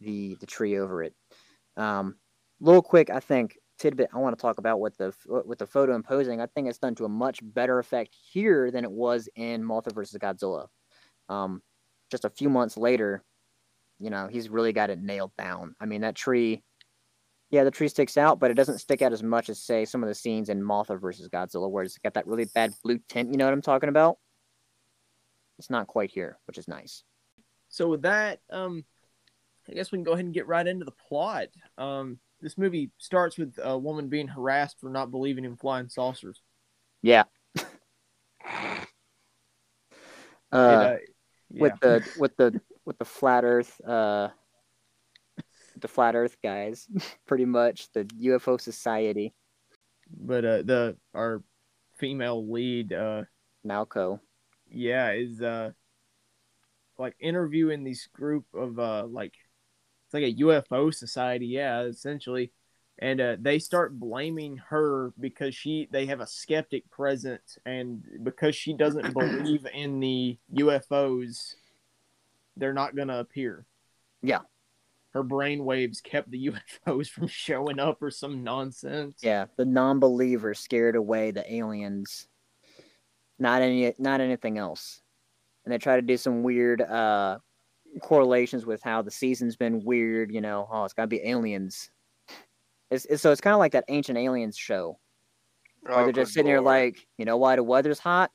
the 0.00 0.36
the 0.40 0.46
tree 0.46 0.78
over 0.78 1.02
it. 1.02 1.14
Um, 1.76 2.16
little 2.60 2.82
quick, 2.82 3.10
I 3.10 3.20
think 3.20 3.58
tidbit 3.78 4.10
I 4.14 4.18
want 4.18 4.36
to 4.36 4.40
talk 4.40 4.58
about 4.58 4.80
with 4.80 4.96
the 4.96 5.12
with 5.26 5.58
the 5.58 5.66
photo 5.66 5.94
imposing. 5.94 6.40
I 6.40 6.46
think 6.46 6.68
it's 6.68 6.78
done 6.78 6.94
to 6.96 7.04
a 7.04 7.08
much 7.08 7.40
better 7.42 7.78
effect 7.78 8.14
here 8.32 8.70
than 8.70 8.84
it 8.84 8.90
was 8.90 9.28
in 9.36 9.62
Mothra 9.62 9.94
versus 9.94 10.18
Godzilla. 10.18 10.66
Um, 11.28 11.62
just 12.10 12.24
a 12.24 12.30
few 12.30 12.48
months 12.48 12.76
later, 12.76 13.24
you 13.98 14.10
know, 14.10 14.28
he's 14.30 14.48
really 14.48 14.72
got 14.72 14.90
it 14.90 15.00
nailed 15.00 15.32
down. 15.36 15.74
I 15.80 15.86
mean, 15.86 16.02
that 16.02 16.14
tree 16.14 16.62
yeah, 17.54 17.62
the 17.62 17.70
tree 17.70 17.86
sticks 17.86 18.16
out, 18.16 18.40
but 18.40 18.50
it 18.50 18.54
doesn't 18.54 18.80
stick 18.80 19.00
out 19.00 19.12
as 19.12 19.22
much 19.22 19.48
as 19.48 19.62
say 19.62 19.84
some 19.84 20.02
of 20.02 20.08
the 20.08 20.14
scenes 20.14 20.48
in 20.48 20.60
Mothra 20.60 21.00
versus 21.00 21.28
Godzilla, 21.28 21.70
where 21.70 21.84
it's 21.84 21.98
got 21.98 22.14
that 22.14 22.26
really 22.26 22.46
bad 22.46 22.74
blue 22.82 22.98
tint. 23.08 23.30
You 23.30 23.36
know 23.36 23.44
what 23.44 23.54
I'm 23.54 23.62
talking 23.62 23.88
about? 23.88 24.18
It's 25.60 25.70
not 25.70 25.86
quite 25.86 26.10
here, 26.10 26.36
which 26.46 26.58
is 26.58 26.66
nice. 26.66 27.04
So 27.68 27.88
with 27.88 28.02
that, 28.02 28.40
um, 28.50 28.84
I 29.70 29.74
guess 29.74 29.92
we 29.92 29.98
can 29.98 30.04
go 30.04 30.14
ahead 30.14 30.24
and 30.24 30.34
get 30.34 30.48
right 30.48 30.66
into 30.66 30.84
the 30.84 30.90
plot. 30.90 31.46
Um, 31.78 32.18
this 32.40 32.58
movie 32.58 32.90
starts 32.98 33.38
with 33.38 33.54
a 33.62 33.78
woman 33.78 34.08
being 34.08 34.26
harassed 34.26 34.80
for 34.80 34.90
not 34.90 35.12
believing 35.12 35.44
in 35.44 35.56
flying 35.56 35.88
saucers. 35.88 36.40
Yeah. 37.02 37.24
And, 40.52 40.60
Uh, 40.60 40.84
uh, 40.84 40.96
with 41.50 41.72
the 41.80 42.08
with 42.16 42.36
the 42.36 42.60
with 42.84 42.96
the 42.98 43.04
flat 43.04 43.42
Earth 43.42 43.80
uh 43.80 44.28
the 45.84 45.88
flat 45.88 46.16
Earth 46.16 46.38
guys, 46.42 46.88
pretty 47.26 47.44
much 47.44 47.92
the 47.92 48.04
UFO 48.04 48.58
Society, 48.58 49.34
but 50.10 50.42
uh, 50.42 50.62
the 50.62 50.96
our 51.12 51.42
female 51.98 52.50
lead, 52.50 52.94
uh, 52.94 53.24
Malco. 53.66 54.18
yeah, 54.70 55.12
is 55.12 55.42
uh, 55.42 55.72
like 56.98 57.14
interviewing 57.20 57.84
this 57.84 58.06
group 58.06 58.46
of 58.54 58.78
uh, 58.78 59.04
like 59.10 59.34
it's 60.06 60.14
like 60.14 60.22
a 60.22 60.36
UFO 60.36 60.92
society, 60.94 61.48
yeah, 61.48 61.82
essentially, 61.82 62.50
and 62.98 63.20
uh, 63.20 63.36
they 63.38 63.58
start 63.58 64.00
blaming 64.00 64.56
her 64.70 65.12
because 65.20 65.54
she 65.54 65.86
they 65.92 66.06
have 66.06 66.20
a 66.20 66.26
skeptic 66.26 66.90
presence, 66.90 67.58
and 67.66 68.02
because 68.22 68.56
she 68.56 68.72
doesn't 68.72 69.12
believe 69.18 69.66
in 69.74 70.00
the 70.00 70.38
UFOs, 70.54 71.56
they're 72.56 72.72
not 72.72 72.96
gonna 72.96 73.18
appear. 73.18 73.66
Yeah. 74.22 74.40
Her 75.14 75.22
brain 75.22 75.64
waves 75.64 76.00
kept 76.00 76.30
the 76.30 76.50
UFOs 76.86 77.08
from 77.08 77.26
showing 77.28 77.78
up 77.78 78.02
or 78.02 78.10
some 78.10 78.42
nonsense. 78.44 79.20
Yeah, 79.22 79.46
the 79.56 79.64
non-believer 79.64 80.52
scared 80.54 80.96
away 80.96 81.30
the 81.30 81.50
aliens. 81.54 82.28
Not 83.38 83.62
any, 83.62 83.94
not 83.98 84.20
anything 84.20 84.58
else. 84.58 85.00
And 85.64 85.72
they 85.72 85.78
try 85.78 85.96
to 85.96 86.02
do 86.02 86.16
some 86.16 86.42
weird 86.42 86.82
uh, 86.82 87.38
correlations 88.02 88.66
with 88.66 88.82
how 88.82 89.02
the 89.02 89.10
season's 89.10 89.56
been 89.56 89.82
weird. 89.84 90.32
You 90.32 90.40
know, 90.40 90.68
oh, 90.70 90.84
it's 90.84 90.92
got 90.94 91.02
to 91.02 91.08
be 91.08 91.26
aliens. 91.26 91.90
It's, 92.90 93.06
it's 93.06 93.22
so 93.22 93.32
it's 93.32 93.40
kind 93.40 93.54
of 93.54 93.60
like 93.60 93.72
that 93.72 93.84
ancient 93.88 94.18
aliens 94.18 94.56
show 94.58 94.98
where 95.82 95.98
Oh, 96.00 96.02
they're 96.04 96.12
just 96.12 96.32
sitting 96.32 96.46
there 96.46 96.60
lord. 96.60 96.66
like, 96.94 97.06
you 97.18 97.24
know 97.24 97.36
why 97.36 97.56
the 97.56 97.62
weather's 97.62 97.98
hot? 97.98 98.30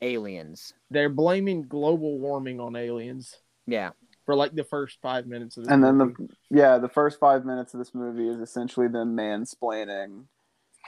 Aliens. 0.00 0.72
They're 0.90 1.08
blaming 1.10 1.62
global 1.62 2.18
warming 2.18 2.60
on 2.60 2.76
aliens 2.76 3.36
Yeah, 3.66 3.90
for 4.28 4.34
like 4.34 4.54
the 4.54 4.62
first 4.62 4.98
five 5.00 5.26
minutes 5.26 5.56
of 5.56 5.64
this 5.64 5.72
And 5.72 5.82
then 5.82 5.96
the 5.96 6.28
yeah, 6.50 6.76
the 6.76 6.88
first 6.90 7.18
five 7.18 7.46
minutes 7.46 7.72
of 7.72 7.78
this 7.78 7.94
movie 7.94 8.28
is 8.28 8.38
essentially 8.40 8.86
them 8.86 9.16
mansplaining 9.16 10.24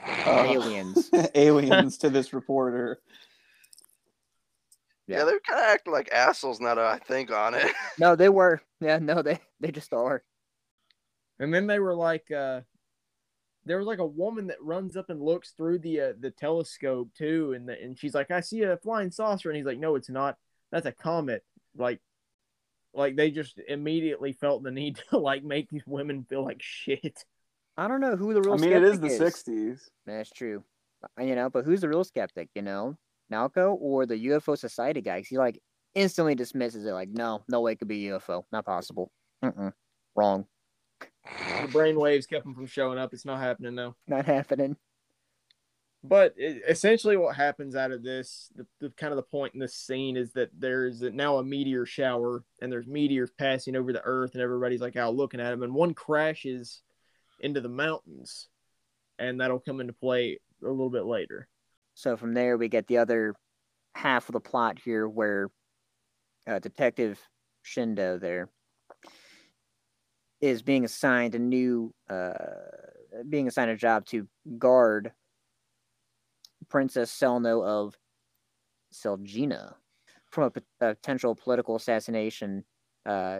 uh, 0.05 0.45
aliens. 0.47 1.09
aliens 1.33 1.97
to 1.97 2.11
this 2.11 2.33
reporter. 2.33 3.01
yeah, 5.07 5.17
yeah. 5.17 5.23
they're 5.23 5.39
kind 5.39 5.59
of 5.59 5.65
acting 5.65 5.91
like 5.91 6.11
assholes 6.11 6.59
now 6.59 6.75
that 6.75 6.85
I 6.85 6.99
think 6.99 7.31
on 7.31 7.55
it. 7.55 7.71
No, 7.97 8.15
they 8.15 8.29
were. 8.29 8.61
Yeah, 8.79 8.99
no, 8.99 9.23
they 9.23 9.39
they 9.59 9.71
just 9.71 9.91
are. 9.91 10.21
And 11.39 11.51
then 11.51 11.65
they 11.65 11.79
were 11.79 11.95
like, 11.95 12.29
uh, 12.29 12.61
there 13.65 13.79
was 13.79 13.87
like 13.87 13.97
a 13.97 14.05
woman 14.05 14.45
that 14.47 14.61
runs 14.61 14.95
up 14.95 15.09
and 15.09 15.19
looks 15.19 15.53
through 15.57 15.79
the 15.79 15.99
uh, 15.99 16.13
the 16.19 16.29
telescope 16.29 17.09
too, 17.17 17.53
and 17.53 17.67
the, 17.67 17.81
and 17.81 17.97
she's 17.97 18.13
like, 18.13 18.29
I 18.29 18.41
see 18.41 18.61
a 18.61 18.77
flying 18.77 19.09
saucer, 19.09 19.49
and 19.49 19.57
he's 19.57 19.65
like, 19.65 19.79
No, 19.79 19.95
it's 19.95 20.11
not. 20.11 20.37
That's 20.71 20.85
a 20.85 20.91
comet. 20.91 21.43
Like, 21.75 22.01
like 22.93 23.15
they 23.15 23.31
just 23.31 23.59
immediately 23.67 24.33
felt 24.33 24.63
the 24.63 24.71
need 24.71 24.99
to 25.09 25.17
like 25.17 25.43
make 25.43 25.69
these 25.69 25.83
women 25.85 26.23
feel 26.23 26.43
like 26.43 26.61
shit. 26.61 27.25
I 27.77 27.87
don't 27.87 28.01
know 28.01 28.15
who 28.15 28.33
the 28.33 28.41
real. 28.41 28.53
I 28.53 28.57
mean, 28.57 28.73
it 28.73 28.83
is 28.83 28.97
skeptic 28.97 29.19
the 29.19 29.25
'60s. 29.25 29.89
That's 30.05 30.29
true. 30.31 30.63
Uh, 31.19 31.23
You 31.23 31.35
know, 31.35 31.49
but 31.49 31.65
who's 31.65 31.81
the 31.81 31.89
real 31.89 32.03
skeptic? 32.03 32.49
You 32.55 32.61
know, 32.61 32.95
Malco 33.31 33.75
or 33.79 34.05
the 34.05 34.17
UFO 34.17 34.57
Society 34.57 35.01
guy? 35.01 35.19
'Cause 35.21 35.27
he 35.27 35.37
like 35.37 35.59
instantly 35.95 36.35
dismisses 36.35 36.85
it. 36.85 36.91
Like, 36.91 37.09
no, 37.09 37.43
no 37.47 37.61
way 37.61 37.73
it 37.73 37.79
could 37.79 37.87
be 37.87 38.07
UFO. 38.09 38.45
Not 38.51 38.65
possible. 38.65 39.11
Mm-mm. 39.43 39.73
Wrong. 40.15 40.45
The 41.61 41.69
brain 41.71 41.99
waves 41.99 42.25
kept 42.27 42.43
them 42.45 42.53
from 42.55 42.65
showing 42.65 42.97
up. 42.97 43.13
It's 43.13 43.25
not 43.25 43.39
happening 43.39 43.75
now. 43.75 43.95
Not 44.07 44.25
happening. 44.25 44.75
But 46.03 46.33
it, 46.35 46.63
essentially, 46.67 47.15
what 47.15 47.35
happens 47.35 47.75
out 47.75 47.91
of 47.91 48.01
this, 48.01 48.49
the, 48.55 48.65
the 48.79 48.89
kind 48.91 49.13
of 49.13 49.17
the 49.17 49.23
point 49.23 49.53
in 49.53 49.59
this 49.59 49.75
scene 49.75 50.17
is 50.17 50.33
that 50.33 50.49
there's 50.57 51.01
now 51.01 51.37
a 51.37 51.43
meteor 51.43 51.85
shower, 51.85 52.43
and 52.59 52.71
there's 52.71 52.87
meteors 52.87 53.29
passing 53.37 53.75
over 53.75 53.93
the 53.93 54.01
Earth, 54.03 54.33
and 54.33 54.41
everybody's 54.41 54.81
like 54.81 54.95
out 54.95 55.15
looking 55.15 55.39
at 55.39 55.51
them, 55.51 55.63
and 55.63 55.73
one 55.73 55.93
crashes 55.93 56.81
into 57.39 57.61
the 57.61 57.69
mountains, 57.69 58.47
and 59.19 59.39
that'll 59.39 59.59
come 59.59 59.79
into 59.79 59.93
play 59.93 60.39
a 60.63 60.67
little 60.67 60.89
bit 60.89 61.05
later. 61.05 61.47
So 61.93 62.17
from 62.17 62.33
there, 62.33 62.57
we 62.57 62.67
get 62.67 62.87
the 62.87 62.97
other 62.97 63.35
half 63.93 64.27
of 64.27 64.33
the 64.33 64.39
plot 64.39 64.79
here, 64.83 65.07
where 65.07 65.49
uh, 66.47 66.57
Detective 66.57 67.19
Shindo 67.63 68.19
there 68.19 68.49
is 70.39 70.63
being 70.63 70.83
assigned 70.83 71.35
a 71.35 71.39
new, 71.39 71.93
uh, 72.09 72.33
being 73.29 73.47
assigned 73.47 73.69
a 73.69 73.75
job 73.77 74.07
to 74.07 74.27
guard 74.57 75.11
Princess 76.71 77.11
Selno 77.11 77.63
of 77.63 77.97
Selgina 78.93 79.75
from 80.29 80.51
a, 80.55 80.61
potential 80.79 81.35
political 81.35 81.75
assassination 81.75 82.63
uh, 83.05 83.39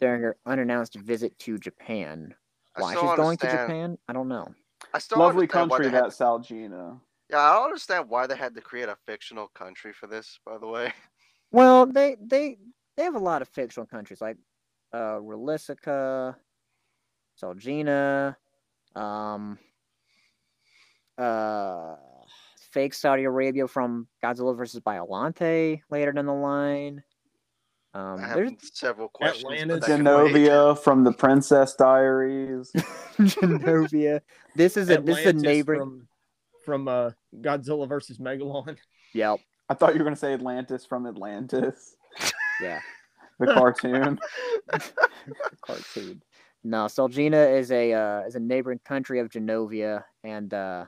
during 0.00 0.22
her 0.22 0.36
unannounced 0.46 0.94
visit 0.94 1.36
to 1.40 1.58
Japan. 1.58 2.32
Why 2.76 2.94
still 2.94 3.08
she's 3.08 3.16
going 3.16 3.36
to 3.38 3.50
Japan, 3.50 3.98
I 4.08 4.12
don't 4.12 4.28
know. 4.28 4.54
I 4.92 4.98
still 4.98 5.18
don't 5.18 5.26
Lovely 5.26 5.46
country, 5.48 5.86
they 5.86 5.90
had 5.90 6.04
that 6.04 6.10
Selgina. 6.10 7.00
Yeah, 7.28 7.40
I 7.40 7.54
don't 7.54 7.64
understand 7.64 8.08
why 8.08 8.26
they 8.28 8.36
had 8.36 8.54
to 8.54 8.60
create 8.60 8.88
a 8.88 8.96
fictional 9.06 9.48
country 9.48 9.92
for 9.92 10.06
this. 10.06 10.38
By 10.46 10.58
the 10.58 10.68
way, 10.68 10.92
Well, 11.50 11.86
they 11.86 12.16
they 12.20 12.58
they 12.96 13.04
have 13.04 13.14
a 13.14 13.20
lot 13.20 13.42
of 13.42 13.48
fictional 13.48 13.86
countries 13.86 14.20
like 14.20 14.36
uh 14.92 15.18
Relisica, 15.18 16.36
Selgina, 17.40 18.36
um 18.94 19.58
uh 21.18 21.96
fake 22.74 22.92
Saudi 22.92 23.24
Arabia 23.24 23.66
from 23.68 24.06
Godzilla 24.22 24.56
versus 24.56 24.80
Biolante 24.80 25.80
later 25.90 26.12
down 26.12 26.26
the 26.26 26.32
line. 26.34 27.02
Um 27.94 28.18
I 28.20 28.34
there's 28.34 28.50
have 28.50 28.58
several 28.60 29.08
questions. 29.08 29.44
but 29.44 29.52
Atlantis. 29.56 29.86
that 29.88 29.96
can 29.96 30.04
wait. 30.04 30.34
Genovia 30.34 30.78
from 30.78 31.04
the 31.04 31.12
Princess 31.12 31.74
Diaries. 31.76 32.72
Genovia. 33.18 34.20
This 34.56 34.76
is 34.76 34.90
a 34.90 35.00
this 35.00 35.18
is 35.20 35.26
a 35.26 35.32
neighbor. 35.32 35.76
from 35.78 36.08
from 36.64 36.88
uh, 36.88 37.10
Godzilla 37.40 37.88
versus 37.88 38.18
Megalon. 38.18 38.76
Yep. 39.14 39.38
I 39.68 39.74
thought 39.74 39.92
you 39.94 40.00
were 40.00 40.04
gonna 40.04 40.16
say 40.16 40.32
Atlantis 40.34 40.84
from 40.84 41.06
Atlantis, 41.06 41.94
Yeah. 42.60 42.80
the 43.38 43.46
cartoon. 43.46 44.18
cartoon. 45.62 46.22
No, 46.64 46.86
Selgina 46.86 47.56
is 47.58 47.70
a 47.70 47.92
uh, 47.92 48.20
is 48.26 48.34
a 48.34 48.40
neighboring 48.40 48.80
country 48.84 49.20
of 49.20 49.28
Genovia, 49.28 50.02
and 50.24 50.52
uh, 50.54 50.86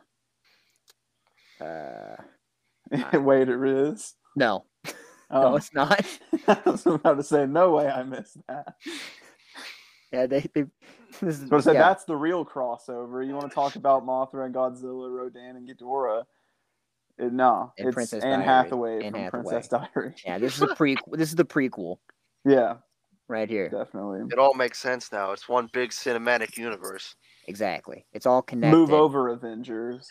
uh, 1.61 2.17
Wait, 3.21 3.49
it 3.49 3.63
is. 3.65 4.15
no, 4.37 4.65
no, 4.87 4.93
Oh, 5.31 5.57
it's 5.57 5.73
not. 5.75 6.01
I 6.49 6.61
was 6.67 6.87
about 6.87 7.17
to 7.17 7.23
say, 7.25 7.47
no 7.47 7.73
way, 7.73 7.89
I 7.89 8.03
missed 8.05 8.39
that. 8.49 8.75
Yeah, 10.13 10.27
they, 10.27 10.47
they 10.55 10.65
this 11.21 11.41
is 11.41 11.45
But 11.51 11.57
I 11.57 11.61
said 11.61 11.75
yeah, 11.75 11.83
that's 11.83 12.05
the 12.05 12.15
real 12.17 12.45
crossover. 12.45 13.27
You 13.27 13.35
want 13.35 13.51
to 13.51 13.55
talk 13.55 13.75
about 13.77 14.07
Mothra 14.07 14.47
and 14.47 14.55
Godzilla, 14.55 15.11
Rodan 15.11 15.57
and 15.57 15.69
Ghidorah? 15.69 16.25
It, 17.19 17.33
no, 17.33 17.73
And 17.79 17.89
it's 17.89 17.95
Princess 17.95 18.23
Anne 18.23 18.41
Diaries. 18.41 18.47
Hathaway 18.47 19.05
Anne 19.05 19.13
from 19.13 19.21
Hathaway. 19.21 19.43
Princess 19.51 19.69
Diaries. 19.69 20.23
yeah. 20.25 20.39
This 20.39 20.55
is 20.57 20.63
a 20.63 20.69
prequel. 20.69 21.17
this 21.17 21.31
is 21.31 21.35
the 21.35 21.45
prequel 21.45 21.97
Yeah, 22.45 22.77
right 23.27 23.49
here. 23.49 23.69
definitely. 23.69 24.21
It 24.31 24.39
all 24.39 24.55
makes 24.55 24.79
sense 24.79 25.11
now. 25.11 25.33
It's 25.33 25.49
one 25.49 25.69
big 25.73 25.91
cinematic 25.91 26.57
universe. 26.57 27.17
Exactly. 27.49 28.05
It's 28.13 28.27
all 28.27 28.43
connected. 28.43 28.77
Move 28.77 28.93
over, 28.93 29.29
Avengers. 29.29 30.07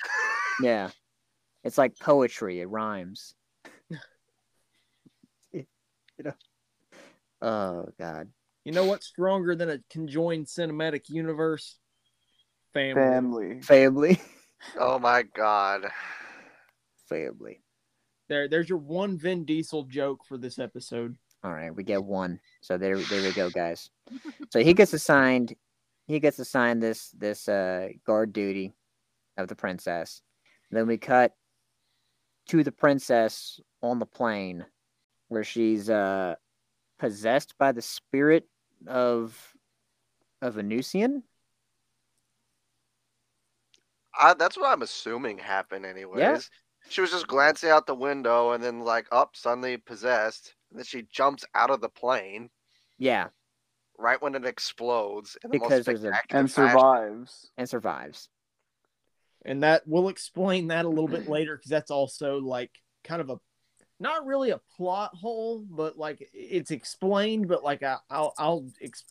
Yeah, 0.62 0.90
it's 1.66 1.78
like 1.78 2.00
poetry. 2.00 2.62
It 2.62 2.70
rhymes. 2.70 3.34
you 5.52 5.66
know. 6.24 6.34
Oh 7.42 7.88
God. 8.00 8.30
You 8.64 8.72
know 8.72 8.86
what's 8.86 9.08
stronger 9.08 9.56
than 9.56 9.70
a 9.70 9.80
conjoined 9.90 10.46
cinematic 10.46 11.10
universe? 11.10 11.78
Family. 12.74 13.02
Family. 13.02 13.62
Family. 13.62 14.22
Oh 14.80 14.98
my 14.98 15.22
god. 15.22 15.86
Family. 17.08 17.62
There, 18.30 18.48
there's 18.48 18.68
your 18.68 18.80
one 18.80 19.16
Vin 19.16 19.46
Diesel 19.46 19.84
joke 19.84 20.22
for 20.28 20.40
this 20.40 20.58
episode. 20.58 21.18
All 21.44 21.52
right, 21.54 21.76
we 21.76 21.84
get 21.84 22.04
one. 22.04 22.40
So 22.62 22.76
there, 22.76 22.98
there 22.98 23.22
we 23.22 23.32
go, 23.32 23.52
guys. 23.52 23.92
So 24.50 24.64
he 24.64 24.74
gets 24.74 24.94
assigned, 24.94 25.54
he 26.08 26.20
gets 26.20 26.40
assigned 26.40 26.82
this 26.82 27.12
this 27.12 27.48
uh, 27.48 27.90
guard 28.08 28.34
duty 28.34 28.74
of 29.38 29.50
the 29.50 29.56
princess. 29.56 30.24
Then 30.72 30.88
we 30.88 30.98
cut 30.98 31.34
to 32.48 32.64
the 32.64 32.72
princess 32.72 33.60
on 33.82 34.00
the 34.00 34.06
plane, 34.06 34.66
where 35.28 35.44
she's 35.44 35.90
uh, 35.90 36.36
possessed 37.00 37.58
by 37.58 37.72
the 37.72 37.82
spirit 37.82 38.48
of 38.88 39.54
of 40.42 40.56
Venusian. 40.56 41.24
I, 44.20 44.34
that's 44.34 44.58
what 44.58 44.72
I'm 44.72 44.82
assuming 44.82 45.38
happened, 45.40 45.86
anyways. 45.86 46.20
Yeah. 46.20 46.40
She 46.88 47.02
was 47.02 47.12
just 47.12 47.28
glancing 47.28 47.70
out 47.70 47.88
the 47.88 47.96
window 47.96 48.52
and 48.52 48.64
then, 48.64 48.80
like, 48.82 49.08
up, 49.12 49.36
suddenly 49.36 49.78
possessed. 49.78 50.54
And 50.70 50.80
then 50.80 50.86
she 50.86 51.08
jumps 51.12 51.44
out 51.56 51.72
of 51.72 51.82
the 51.82 51.90
plane. 51.90 52.50
Yeah, 52.98 53.28
right 53.98 54.22
when 54.22 54.36
it 54.36 54.46
explodes 54.46 55.38
in 55.44 55.52
the 55.52 55.58
most 55.60 55.86
Because 55.86 56.04
a- 56.04 56.08
and 56.30 56.50
fashion. 56.50 56.50
survives. 56.50 57.52
and 57.58 57.68
survives. 57.68 58.30
And 59.46 59.64
that 59.64 59.84
we'll 59.86 60.10
explain 60.10 60.68
that 60.68 60.86
a 60.86 60.90
little 60.90 61.08
bit 61.08 61.28
later 61.30 61.56
because 61.56 61.70
that's 61.70 61.92
also 61.92 62.40
like 62.40 62.72
kind 63.04 63.22
of 63.22 63.30
a 63.30 63.40
not 64.00 64.26
really 64.26 64.50
a 64.50 64.60
plot 64.76 65.12
hole, 65.14 65.64
but 65.70 65.98
like 65.98 66.28
it's 66.34 66.72
explained, 66.72 67.48
but 67.48 67.64
like 67.64 67.84
I, 67.84 67.98
I'll 68.10 68.34
I'll 68.38 68.66
ex- 68.82 69.06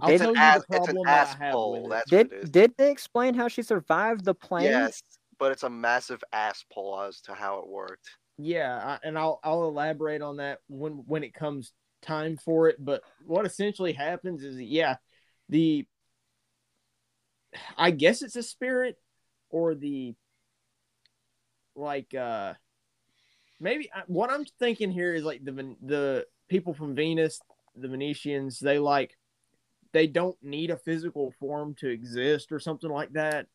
I'll 0.00 0.08
Did- 0.08 0.20
tell 0.20 0.34
you 0.34 0.40
Ass- 0.40 0.62
the 0.68 0.76
it's 0.76 0.88
an 0.88 0.94
problem 0.94 1.06
that 1.06 1.14
I 1.14 1.44
have 1.44 1.54
asshole, 1.54 1.82
with 1.82 1.84
it. 1.84 1.90
That's 1.90 2.12
what 2.12 2.20
it 2.20 2.40
Did 2.42 2.52
did 2.52 2.74
they 2.78 2.90
explain 2.90 3.34
how 3.34 3.48
she 3.48 3.62
survived 3.62 4.24
the 4.24 4.34
plane? 4.34 4.70
Yes, 4.70 5.02
but 5.38 5.52
it's 5.52 5.62
a 5.62 5.70
massive 5.70 6.22
ass 6.32 6.64
pull 6.72 7.00
as 7.00 7.20
to 7.22 7.34
how 7.34 7.58
it 7.60 7.68
worked. 7.68 8.10
Yeah, 8.38 8.76
I, 8.76 9.06
and 9.06 9.18
I'll 9.18 9.38
I'll 9.44 9.64
elaborate 9.68 10.22
on 10.22 10.38
that 10.38 10.58
when 10.68 11.04
when 11.06 11.22
it 11.22 11.34
comes 11.34 11.72
time 12.00 12.36
for 12.36 12.68
it. 12.68 12.76
But 12.84 13.02
what 13.26 13.46
essentially 13.46 13.92
happens 13.92 14.42
is, 14.42 14.60
yeah, 14.60 14.96
the 15.48 15.86
I 17.76 17.90
guess 17.90 18.22
it's 18.22 18.36
a 18.36 18.42
spirit 18.42 18.96
or 19.52 19.76
the 19.76 20.14
like 21.76 22.12
uh 22.14 22.54
maybe 23.60 23.88
what 24.08 24.30
I'm 24.30 24.44
thinking 24.58 24.90
here 24.90 25.14
is 25.14 25.22
like 25.22 25.44
the 25.44 25.76
the 25.80 26.26
people 26.48 26.74
from 26.74 26.94
Venus, 26.94 27.40
the 27.76 27.88
Venetians, 27.88 28.58
they 28.58 28.78
like 28.78 29.16
they 29.92 30.06
don't 30.06 30.36
need 30.42 30.70
a 30.70 30.76
physical 30.76 31.32
form 31.38 31.74
to 31.78 31.88
exist 31.88 32.50
or 32.50 32.58
something 32.58 32.90
like 32.90 33.12
that. 33.12 33.46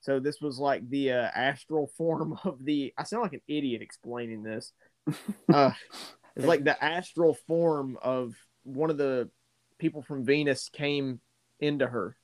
So 0.00 0.18
this 0.18 0.40
was 0.40 0.58
like 0.58 0.88
the 0.88 1.12
uh, 1.12 1.30
astral 1.34 1.90
form 1.96 2.38
of 2.44 2.64
the. 2.64 2.92
I 2.96 3.04
sound 3.04 3.22
like 3.22 3.32
an 3.32 3.42
idiot 3.48 3.82
explaining 3.82 4.42
this. 4.42 4.72
Uh, 5.52 5.72
it's 6.36 6.46
like 6.46 6.62
the 6.62 6.84
astral 6.84 7.36
form 7.48 7.98
of 8.00 8.36
one 8.62 8.88
of 8.88 8.96
the 8.96 9.28
people 9.78 10.00
from 10.00 10.24
Venus 10.24 10.68
came 10.68 11.20
into 11.58 11.88
her. 11.88 12.16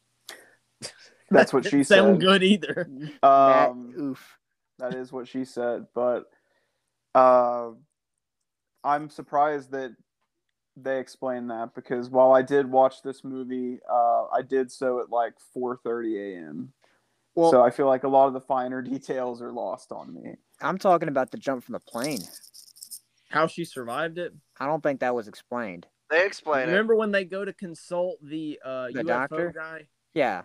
That's 1.31 1.53
what 1.53 1.65
Didn't 1.65 1.81
she 1.81 1.85
sound 1.85 2.17
said. 2.17 2.21
good 2.21 2.43
either. 2.43 2.91
That- 3.23 3.71
Um, 3.71 3.95
oof. 3.99 4.39
That 4.79 4.93
is 4.95 5.11
what 5.11 5.27
she 5.27 5.45
said, 5.47 5.87
but 5.95 6.31
uh, 7.15 7.71
I'm 8.85 9.09
surprised 9.09 9.71
that 9.73 9.97
they 10.77 10.99
explained 11.01 11.51
that 11.51 11.75
because 11.75 12.11
while 12.11 12.33
I 12.35 12.43
did 12.43 12.71
watch 12.71 13.01
this 13.03 13.25
movie, 13.25 13.79
uh, 13.91 14.27
I 14.27 14.43
did 14.43 14.71
so 14.71 15.01
at 15.01 15.09
like 15.09 15.33
4:30 15.57 16.19
a.m. 16.35 16.73
Well, 17.35 17.51
so 17.51 17.63
I 17.63 17.71
feel 17.71 17.87
like 17.87 18.05
a 18.05 18.09
lot 18.09 18.27
of 18.27 18.35
the 18.35 18.41
finer 18.43 18.83
details 18.93 19.41
are 19.41 19.51
lost 19.53 19.93
on 19.93 20.13
me. 20.13 20.37
I'm 20.61 20.77
talking 20.77 21.09
about 21.09 21.31
the 21.31 21.39
jump 21.39 21.65
from 21.65 21.73
the 21.73 21.81
plane. 21.81 22.21
How 23.31 23.47
she 23.47 23.65
survived 23.65 24.19
it. 24.19 24.35
I 24.61 24.67
don't 24.67 24.83
think 24.83 25.01
that 25.01 25.15
was 25.15 25.27
explained. 25.27 25.87
They 26.11 26.25
explain 26.25 26.65
it. 26.65 26.73
Remember 26.73 26.95
when 26.95 27.13
they 27.13 27.25
go 27.25 27.45
to 27.47 27.53
consult 27.55 28.19
the 28.23 28.61
uh, 28.65 28.89
The 28.93 29.03
UFO 29.05 29.07
doctor? 29.07 29.53
guy? 29.57 29.89
Yeah, 30.15 30.43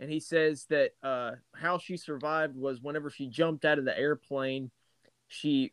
and 0.00 0.10
he 0.10 0.18
says 0.18 0.64
that 0.70 0.92
uh, 1.02 1.32
how 1.54 1.78
she 1.78 1.96
survived 1.96 2.56
was 2.56 2.80
whenever 2.80 3.10
she 3.10 3.26
jumped 3.28 3.64
out 3.66 3.78
of 3.78 3.84
the 3.84 3.96
airplane, 3.96 4.70
she 5.28 5.72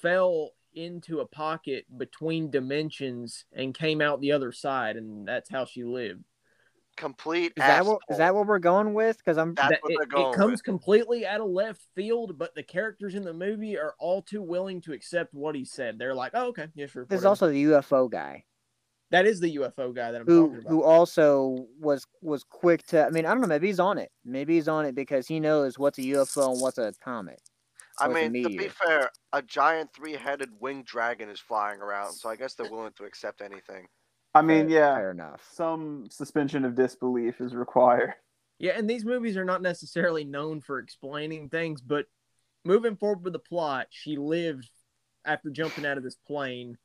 fell 0.00 0.52
into 0.74 1.20
a 1.20 1.26
pocket 1.26 1.84
between 1.98 2.50
dimensions 2.50 3.44
and 3.52 3.74
came 3.74 4.00
out 4.00 4.20
the 4.20 4.32
other 4.32 4.52
side, 4.52 4.96
and 4.96 5.26
that's 5.26 5.50
how 5.50 5.64
she 5.64 5.82
lived. 5.84 6.22
Complete 6.96 7.52
is 7.56 7.62
that 7.64 7.84
what 7.84 7.98
that 8.08 8.34
what 8.36 8.46
we're 8.46 8.60
going 8.60 8.94
with? 8.94 9.18
Because 9.18 9.36
I'm 9.36 9.54
That's 9.54 9.70
That- 9.70 9.82
what 9.82 9.92
it, 10.04 10.08
going 10.08 10.32
it 10.32 10.36
comes 10.36 10.52
with. 10.52 10.62
completely 10.62 11.26
out 11.26 11.40
of 11.40 11.48
left 11.48 11.82
field, 11.96 12.38
but 12.38 12.54
the 12.54 12.62
characters 12.62 13.16
in 13.16 13.24
the 13.24 13.32
movie 13.34 13.76
are 13.76 13.96
all 13.98 14.22
too 14.22 14.40
willing 14.40 14.80
to 14.82 14.92
accept 14.92 15.34
what 15.34 15.56
he 15.56 15.64
said. 15.64 15.98
They're 15.98 16.14
like, 16.14 16.30
"Oh, 16.34 16.46
okay, 16.50 16.68
yeah, 16.76 16.86
sure." 16.86 17.04
there's 17.06 17.22
whatever." 17.22 17.28
also 17.30 17.48
the 17.50 17.64
UFO 17.64 18.08
guy 18.08 18.44
that 19.10 19.26
is 19.26 19.40
the 19.40 19.56
UFO 19.56 19.94
guy 19.94 20.10
that 20.12 20.22
I'm 20.22 20.26
who 20.26 20.46
talking 20.48 20.60
about. 20.60 20.70
who 20.70 20.82
also 20.82 21.66
was 21.80 22.06
was 22.22 22.44
quick 22.44 22.84
to. 22.88 23.04
I 23.06 23.10
mean, 23.10 23.26
I 23.26 23.30
don't 23.30 23.40
know. 23.40 23.46
Maybe 23.46 23.66
he's 23.68 23.80
on 23.80 23.98
it. 23.98 24.10
Maybe 24.24 24.54
he's 24.54 24.68
on 24.68 24.86
it 24.86 24.94
because 24.94 25.26
he 25.26 25.40
knows 25.40 25.78
what's 25.78 25.98
a 25.98 26.02
UFO 26.02 26.52
and 26.52 26.60
what's 26.60 26.78
a 26.78 26.92
comet. 27.02 27.40
I 27.98 28.08
mean, 28.08 28.32
to 28.42 28.48
be 28.48 28.68
fair, 28.68 29.10
a 29.32 29.40
giant 29.40 29.92
three-headed 29.94 30.48
winged 30.58 30.84
dragon 30.84 31.28
is 31.28 31.38
flying 31.38 31.80
around, 31.80 32.12
so 32.12 32.28
I 32.28 32.34
guess 32.34 32.54
they're 32.54 32.68
willing 32.68 32.92
to 32.96 33.04
accept 33.04 33.40
anything. 33.40 33.86
I 34.34 34.42
mean, 34.42 34.68
Fair- 34.68 34.78
yeah, 34.78 34.94
fair 34.96 35.10
enough. 35.12 35.48
some 35.52 36.06
suspension 36.10 36.64
of 36.64 36.74
disbelief 36.74 37.40
is 37.40 37.54
required. 37.54 38.14
Yeah, 38.58 38.72
and 38.76 38.90
these 38.90 39.04
movies 39.04 39.36
are 39.36 39.44
not 39.44 39.62
necessarily 39.62 40.24
known 40.24 40.60
for 40.60 40.80
explaining 40.80 41.50
things, 41.50 41.80
but 41.80 42.06
moving 42.64 42.96
forward 42.96 43.22
with 43.22 43.32
the 43.32 43.38
plot, 43.38 43.86
she 43.90 44.16
lived 44.16 44.70
after 45.24 45.50
jumping 45.50 45.86
out 45.86 45.96
of 45.96 46.02
this 46.02 46.16
plane. 46.26 46.76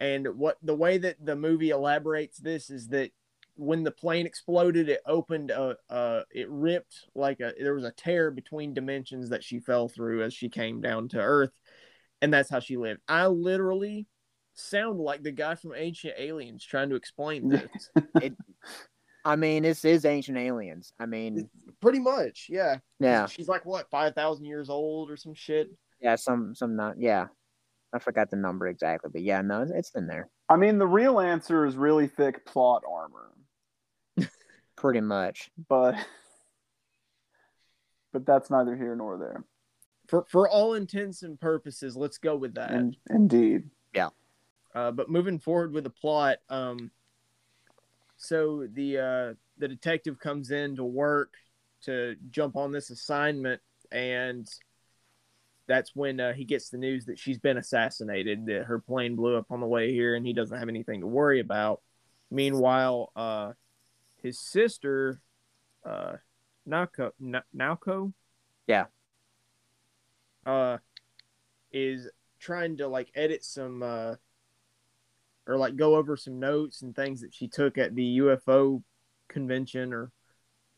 And 0.00 0.26
what 0.38 0.56
the 0.62 0.74
way 0.74 0.98
that 0.98 1.16
the 1.24 1.36
movie 1.36 1.70
elaborates 1.70 2.38
this 2.38 2.70
is 2.70 2.88
that 2.88 3.10
when 3.56 3.84
the 3.84 3.90
plane 3.90 4.24
exploded, 4.24 4.88
it 4.88 5.02
opened 5.06 5.50
a, 5.50 5.76
uh, 5.90 6.22
it 6.30 6.48
ripped 6.48 7.04
like 7.14 7.40
a 7.40 7.52
there 7.60 7.74
was 7.74 7.84
a 7.84 7.92
tear 7.92 8.30
between 8.30 8.72
dimensions 8.72 9.28
that 9.28 9.44
she 9.44 9.60
fell 9.60 9.88
through 9.88 10.22
as 10.22 10.32
she 10.32 10.48
came 10.48 10.80
down 10.80 11.08
to 11.08 11.18
Earth, 11.18 11.52
and 12.22 12.32
that's 12.32 12.48
how 12.48 12.60
she 12.60 12.78
lived. 12.78 13.00
I 13.06 13.26
literally 13.26 14.06
sound 14.54 14.98
like 14.98 15.22
the 15.22 15.32
guy 15.32 15.54
from 15.54 15.74
Ancient 15.76 16.14
Aliens 16.16 16.64
trying 16.64 16.88
to 16.88 16.96
explain 16.96 17.48
this. 17.50 17.90
I 19.22 19.36
mean, 19.36 19.64
this 19.64 19.84
is 19.84 20.06
Ancient 20.06 20.38
Aliens. 20.38 20.94
I 20.98 21.04
mean, 21.04 21.50
Pretty 21.82 21.98
much, 21.98 22.46
yeah. 22.48 22.78
yeah, 22.98 23.26
She's 23.26 23.48
like 23.48 23.66
what, 23.66 23.90
five 23.90 24.14
thousand 24.14 24.46
years 24.46 24.70
old 24.70 25.10
or 25.10 25.18
some 25.18 25.34
shit. 25.34 25.68
yeah, 26.00 26.16
some 26.16 26.54
some 26.54 26.74
not. 26.76 26.94
Yeah, 26.98 27.26
I 27.92 27.98
forgot 27.98 28.30
the 28.30 28.36
number 28.36 28.68
exactly, 28.68 29.10
but 29.12 29.22
yeah, 29.22 29.40
no, 29.42 29.62
it's- 29.62 29.76
it's 29.76 29.90
in 29.96 30.06
there 30.06 30.28
I 30.48 30.56
mean, 30.56 30.78
the 30.78 30.86
real 30.86 31.20
answer 31.20 31.64
is 31.66 31.76
really 31.76 32.08
thick 32.08 32.44
plot 32.44 32.82
armor, 32.90 33.30
pretty 34.76 35.00
much. 35.00 35.50
but 35.68 35.94
but 38.12 38.26
that's 38.26 38.50
neither 38.50 38.76
here 38.76 38.94
nor 38.96 39.18
there. 39.18 39.44
For 40.08 40.24
for 40.28 40.48
all 40.48 40.74
intents 40.74 41.22
and 41.22 41.40
purposes, 41.40 41.96
let's 41.96 42.18
go 42.18 42.36
with 42.36 42.54
that. 42.54 42.72
In, 42.72 42.96
indeed. 43.08 43.70
Yeah. 43.94 44.08
Uh, 44.74 44.90
but 44.90 45.10
moving 45.10 45.38
forward 45.38 45.72
with 45.72 45.84
the 45.84 45.90
plot, 45.90 46.38
um, 46.48 46.90
so 48.16 48.66
the 48.72 48.98
uh, 48.98 49.34
the 49.58 49.68
detective 49.68 50.18
comes 50.18 50.50
in 50.50 50.76
to 50.76 50.84
work 50.84 51.34
to 51.82 52.16
jump 52.30 52.56
on 52.56 52.72
this 52.72 52.90
assignment, 52.90 53.60
and 53.92 54.48
that's 55.70 55.94
when 55.94 56.18
uh, 56.18 56.32
he 56.32 56.44
gets 56.44 56.68
the 56.68 56.76
news 56.78 57.04
that 57.04 57.16
she's 57.16 57.38
been 57.38 57.56
assassinated. 57.56 58.46
That 58.46 58.64
her 58.64 58.80
plane 58.80 59.14
blew 59.14 59.36
up 59.36 59.46
on 59.50 59.60
the 59.60 59.66
way 59.68 59.92
here, 59.92 60.16
and 60.16 60.26
he 60.26 60.32
doesn't 60.32 60.58
have 60.58 60.68
anything 60.68 61.00
to 61.00 61.06
worry 61.06 61.38
about. 61.38 61.80
Meanwhile, 62.28 63.12
uh, 63.14 63.52
his 64.20 64.38
sister, 64.40 65.20
uh, 65.84 66.14
Naoko, 66.68 67.12
Na- 67.20 67.42
Naoko, 67.56 68.12
Yeah. 68.66 68.86
uh, 70.44 70.78
is 71.72 72.08
trying 72.40 72.76
to 72.78 72.88
like 72.88 73.10
edit 73.14 73.44
some 73.44 73.82
uh 73.82 74.14
or 75.46 75.56
like 75.56 75.76
go 75.76 75.94
over 75.94 76.16
some 76.16 76.40
notes 76.40 76.82
and 76.82 76.96
things 76.96 77.20
that 77.20 77.32
she 77.34 77.46
took 77.46 77.78
at 77.78 77.94
the 77.94 78.18
UFO 78.18 78.82
convention 79.28 79.92
or 79.92 80.10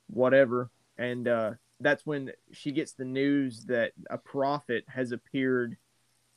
whatever 0.09 0.71
and 0.99 1.29
uh 1.29 1.53
that's 1.83 2.07
when 2.07 2.33
she 2.53 2.73
gets 2.73 2.93
the 2.93 3.05
news 3.05 3.65
that 3.67 3.93
a 4.11 4.19
prophet 4.19 4.85
has 4.89 5.13
appeared 5.13 5.77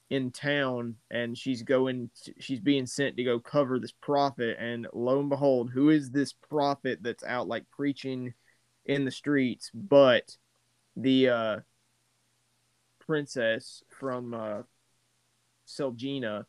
in 0.09 0.31
town 0.31 0.95
and 1.09 1.35
she's 1.37 1.63
going 1.63 2.09
she's 2.39 2.59
being 2.59 2.85
sent 2.85 3.17
to 3.17 3.23
go 3.23 3.39
cover 3.39 3.79
this 3.79 3.91
prophet 3.91 4.55
and 4.59 4.87
lo 4.93 5.19
and 5.19 5.29
behold 5.29 5.71
who 5.71 5.89
is 5.89 6.11
this 6.11 6.31
prophet 6.31 6.99
that's 7.01 7.23
out 7.23 7.47
like 7.47 7.63
preaching 7.71 8.31
in 8.85 9.03
the 9.03 9.09
streets 9.09 9.71
but 9.73 10.37
the 10.95 11.27
uh 11.29 11.57
princess 12.99 13.81
from 13.89 14.33
uh 14.33 14.61
Selgina 15.67 16.45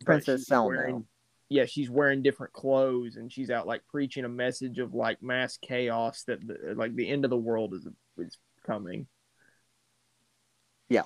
but 0.00 0.06
Princess 0.06 0.46
Selma. 0.46 0.68
wearing- 0.68 1.06
yeah, 1.50 1.66
she's 1.66 1.90
wearing 1.90 2.22
different 2.22 2.52
clothes 2.52 3.16
and 3.16 3.30
she's 3.30 3.50
out 3.50 3.66
like 3.66 3.82
preaching 3.86 4.24
a 4.24 4.28
message 4.28 4.78
of 4.78 4.94
like 4.94 5.22
mass 5.22 5.56
chaos 5.58 6.24
that 6.24 6.44
the, 6.46 6.74
like 6.74 6.94
the 6.96 7.08
end 7.08 7.24
of 7.24 7.30
the 7.30 7.36
world 7.36 7.74
is 7.74 7.86
is 8.18 8.36
coming. 8.66 9.06
Yeah, 10.88 11.02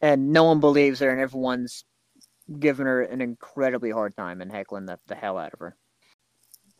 and 0.00 0.32
no 0.32 0.44
one 0.44 0.60
believes 0.60 1.00
her, 1.00 1.10
and 1.10 1.20
everyone's 1.20 1.84
giving 2.58 2.86
her 2.86 3.02
an 3.02 3.20
incredibly 3.20 3.90
hard 3.90 4.16
time 4.16 4.40
and 4.40 4.50
heckling 4.50 4.86
the, 4.86 4.98
the 5.06 5.14
hell 5.14 5.38
out 5.38 5.52
of 5.52 5.60
her. 5.60 5.76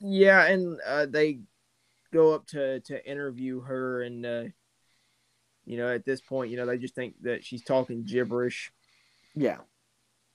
Yeah, 0.01 0.47
and 0.47 0.81
uh, 0.87 1.07
they 1.07 1.41
go 2.13 2.35
up 2.35 2.47
to 2.49 2.81
to 2.81 3.09
interview 3.09 3.61
her, 3.61 4.03
and 4.03 4.27
uh, 4.27 4.45
you 5.65 5.77
know, 5.77 5.89
at 5.89 6.05
this 6.05 6.21
point, 6.21 6.51
you 6.51 6.57
know, 6.57 6.67
they 6.67 6.79
just 6.79 6.95
think 6.95 7.15
that 7.23 7.45
she's 7.45 7.63
talking 7.63 8.05
gibberish. 8.05 8.73
Yeah, 9.37 9.59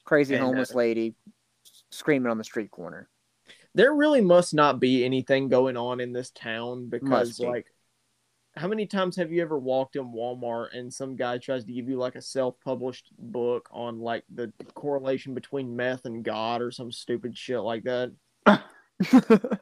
crazy 0.05 0.35
And, 0.35 0.43
uh, 0.43 0.47
homeless 0.47 0.73
lady 0.73 1.15
screaming 1.89 2.31
on 2.31 2.37
the 2.37 2.43
street 2.43 2.71
corner. 2.71 3.09
There 3.73 3.93
really 3.93 4.21
must 4.21 4.53
not 4.53 4.79
be 4.79 5.03
anything 5.03 5.49
going 5.49 5.75
on 5.75 5.99
in 5.99 6.13
this 6.13 6.29
town 6.29 6.87
because, 6.87 7.37
be. 7.39 7.45
like, 7.47 7.65
how 8.57 8.67
many 8.67 8.85
times 8.85 9.17
have 9.17 9.31
you 9.31 9.41
ever 9.41 9.59
walked 9.59 9.95
in 9.97 10.13
Walmart 10.13 10.77
and 10.77 10.93
some 10.93 11.15
guy 11.15 11.37
tries 11.37 11.65
to 11.65 11.73
give 11.73 11.89
you 11.89 11.97
like 11.97 12.15
a 12.15 12.21
self-published 12.21 13.11
book 13.19 13.67
on 13.71 13.99
like 13.99 14.23
the 14.33 14.51
correlation 14.73 15.33
between 15.33 15.75
meth 15.75 16.05
and 16.05 16.23
God 16.23 16.61
or 16.61 16.71
some 16.71 16.91
stupid 16.91 17.37
shit 17.37 17.59
like 17.59 17.83
that? 17.83 18.13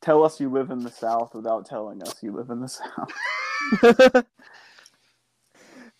Tell 0.00 0.24
us 0.24 0.40
you 0.40 0.48
live 0.48 0.70
in 0.70 0.84
the 0.84 0.90
South 0.90 1.34
without 1.34 1.66
telling 1.66 2.02
us 2.02 2.22
you 2.22 2.32
live 2.32 2.50
in 2.50 2.60
the 2.60 2.68
South. 2.68 3.12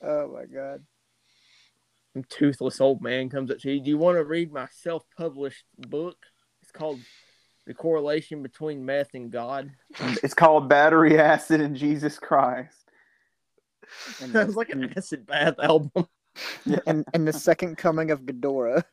oh 0.02 0.32
my 0.32 0.44
god. 0.44 0.84
Some 2.12 2.24
toothless 2.28 2.80
old 2.80 3.02
man 3.02 3.28
comes 3.28 3.50
up 3.50 3.58
to 3.58 3.72
you. 3.72 3.80
Do 3.80 3.90
you 3.90 3.98
want 3.98 4.18
to 4.18 4.24
read 4.24 4.52
my 4.52 4.68
self-published 4.70 5.64
book? 5.78 6.18
It's 6.62 6.70
called 6.70 7.00
"The 7.66 7.74
Correlation 7.74 8.42
Between 8.42 8.84
Meth 8.84 9.14
and 9.14 9.30
God." 9.30 9.70
It's 10.22 10.34
called 10.34 10.68
Battery 10.68 11.18
Acid 11.18 11.60
and 11.60 11.76
Jesus 11.76 12.18
Christ. 12.18 12.90
And 14.20 14.32
Sounds 14.32 14.52
the, 14.52 14.58
like 14.58 14.70
an 14.70 14.92
acid 14.96 15.26
bath 15.26 15.56
album. 15.62 16.06
and, 16.86 17.04
and 17.12 17.28
the 17.28 17.32
second 17.32 17.76
coming 17.76 18.10
of 18.10 18.22
Ghidorah. 18.22 18.84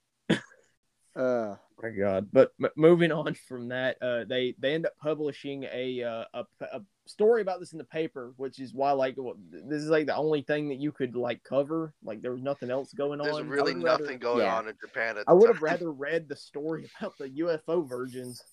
Uh, 1.16 1.56
my 1.82 1.90
god 1.90 2.28
but 2.32 2.52
m- 2.62 2.70
moving 2.76 3.12
on 3.12 3.34
from 3.34 3.70
that 3.70 3.98
uh 4.02 4.24
they 4.26 4.54
they 4.60 4.74
end 4.74 4.86
up 4.86 4.94
publishing 5.02 5.64
a, 5.72 6.04
uh, 6.04 6.24
a 6.34 6.46
a 6.74 6.82
story 7.06 7.42
about 7.42 7.60
this 7.60 7.72
in 7.72 7.78
the 7.78 7.84
paper 7.86 8.34
which 8.38 8.60
is 8.60 8.74
why 8.74 8.92
like 8.92 9.16
this 9.50 9.82
is 9.82 9.90
like 9.90 10.06
the 10.06 10.16
only 10.16 10.42
thing 10.42 10.70
that 10.70 10.80
you 10.80 10.92
could 10.92 11.16
like 11.16 11.42
cover 11.44 11.94
like 12.04 12.22
there 12.22 12.32
was 12.32 12.42
nothing 12.42 12.70
else 12.70 12.94
going 12.94 13.20
There's 13.20 13.36
on 13.36 13.48
I 13.48 13.50
really 13.50 13.74
nothing 13.74 14.06
rather- 14.06 14.18
going 14.18 14.46
yeah. 14.46 14.58
on 14.58 14.68
in 14.68 14.76
Japan 14.80 15.18
at 15.18 15.24
i 15.28 15.34
would 15.34 15.48
have 15.48 15.62
rather 15.62 15.92
read 15.92 16.28
the 16.28 16.36
story 16.36 16.90
about 17.00 17.18
the 17.18 17.30
ufo 17.30 17.88
virgins 17.88 18.44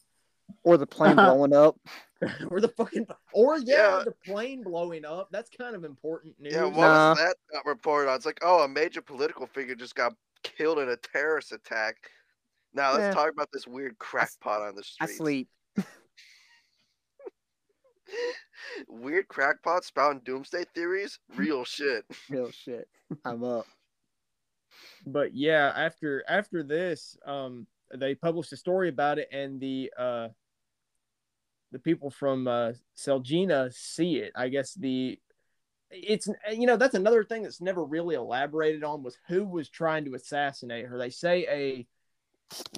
or 0.62 0.76
the 0.76 0.86
plane 0.86 1.16
blowing 1.16 1.52
up. 1.54 1.76
or 2.50 2.60
the 2.62 2.68
fucking 2.68 3.06
or 3.34 3.58
yeah, 3.58 3.98
Yeah. 3.98 4.02
the 4.04 4.14
plane 4.24 4.62
blowing 4.62 5.04
up 5.04 5.28
that's 5.30 5.50
kind 5.50 5.76
of 5.76 5.84
important 5.84 6.34
news 6.40 6.54
Yeah, 6.54 6.64
what 6.64 6.76
Nah. 6.76 7.10
was 7.10 7.18
that 7.18 7.36
got 7.52 7.66
reported 7.66 8.08
on? 8.08 8.16
It's 8.16 8.24
like, 8.26 8.38
oh, 8.42 8.60
a 8.64 8.68
major 8.68 9.02
political 9.02 9.46
figure 9.46 9.74
just 9.74 9.94
got 9.94 10.14
killed 10.42 10.78
in 10.78 10.88
a 10.88 10.96
terrorist 10.96 11.52
attack. 11.52 11.96
Now 12.72 12.92
let's 12.92 13.02
Yeah. 13.04 13.12
talk 13.12 13.30
about 13.30 13.48
this 13.52 13.66
weird 13.66 13.98
crackpot 13.98 14.62
on 14.62 14.74
the 14.76 14.84
I 15.00 15.06
street. 15.06 15.16
sleep. 15.16 15.48
weird 18.88 19.28
crackpot 19.28 19.84
spouting 19.84 20.20
doomsday 20.24 20.64
theories. 20.74 21.18
Real 21.34 21.64
shit. 21.64 22.04
Real 22.30 22.50
shit. 22.50 22.88
I'm 23.24 23.44
up. 23.44 23.66
but 25.06 25.34
yeah 25.34 25.72
after 25.76 26.24
after 26.28 26.62
this 26.62 27.16
um 27.24 27.66
they 27.94 28.14
published 28.14 28.52
a 28.52 28.56
story 28.56 28.88
about 28.88 29.18
it 29.18 29.28
and 29.32 29.60
the 29.60 29.92
uh 29.98 30.28
the 31.72 31.78
people 31.78 32.10
from 32.10 32.46
uh 32.46 32.72
Selgina 32.96 33.72
see 33.72 34.16
it 34.16 34.32
i 34.36 34.48
guess 34.48 34.74
the 34.74 35.18
it's 35.90 36.28
you 36.52 36.66
know 36.66 36.76
that's 36.76 36.94
another 36.94 37.24
thing 37.24 37.42
that's 37.42 37.60
never 37.60 37.84
really 37.84 38.14
elaborated 38.14 38.82
on 38.82 39.02
was 39.02 39.16
who 39.28 39.44
was 39.44 39.68
trying 39.68 40.04
to 40.04 40.14
assassinate 40.14 40.86
her. 40.86 40.98
They 40.98 41.10
say 41.10 41.46
a 41.48 41.86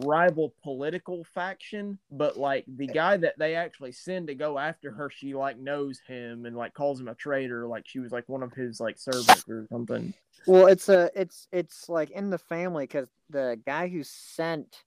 rival 0.02 0.54
political 0.62 1.24
faction 1.34 1.98
but 2.10 2.38
like 2.38 2.64
the 2.66 2.86
guy 2.86 3.18
that 3.18 3.38
they 3.38 3.54
actually 3.54 3.92
send 3.92 4.26
to 4.26 4.34
go 4.34 4.58
after 4.58 4.90
her 4.90 5.10
she 5.10 5.34
like 5.34 5.58
knows 5.58 6.00
him 6.06 6.46
and 6.46 6.56
like 6.56 6.72
calls 6.72 6.98
him 6.98 7.08
a 7.08 7.14
traitor 7.14 7.66
like 7.66 7.86
she 7.86 7.98
was 7.98 8.10
like 8.10 8.26
one 8.30 8.42
of 8.42 8.50
his 8.54 8.80
like 8.80 8.98
servants 8.98 9.44
or 9.46 9.66
something. 9.70 10.14
Well, 10.46 10.66
it's 10.66 10.88
a 10.88 11.10
it's 11.14 11.48
it's 11.52 11.88
like 11.90 12.10
in 12.10 12.30
the 12.30 12.38
family 12.38 12.84
because 12.84 13.10
the 13.28 13.60
guy 13.66 13.88
who 13.88 14.02
sent 14.02 14.84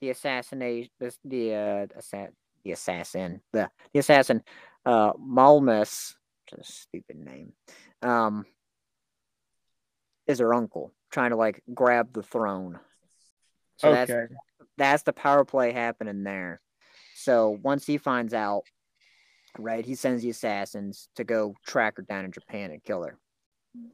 the 0.00 0.10
assassination 0.10 0.90
this 1.00 1.18
the 1.24 1.54
uh 1.54 1.86
assa- 1.96 2.32
the 2.64 2.72
assassin 2.72 3.40
the 3.52 3.68
the 3.92 4.00
assassin 4.00 4.42
uh 4.86 5.12
Malmus 5.14 6.14
which 6.50 6.60
is 6.60 6.68
a 6.68 6.72
stupid 6.72 7.16
name 7.16 7.52
um 8.02 8.44
is 10.26 10.38
her 10.38 10.54
uncle 10.54 10.92
trying 11.10 11.30
to 11.30 11.36
like 11.36 11.62
grab 11.72 12.12
the 12.12 12.22
throne. 12.22 12.78
So 13.76 13.92
that's 13.92 14.10
okay 14.10 14.34
that's 14.78 15.02
the 15.02 15.12
power 15.12 15.44
play 15.44 15.72
happening 15.72 16.22
there. 16.22 16.60
So 17.14 17.58
once 17.62 17.84
he 17.84 17.98
finds 17.98 18.32
out, 18.32 18.62
right, 19.58 19.84
he 19.84 19.96
sends 19.96 20.22
the 20.22 20.30
assassins 20.30 21.08
to 21.16 21.24
go 21.24 21.54
track 21.66 21.96
her 21.96 22.02
down 22.02 22.24
in 22.24 22.32
Japan 22.32 22.70
and 22.70 22.82
kill 22.82 23.02
her. 23.02 23.18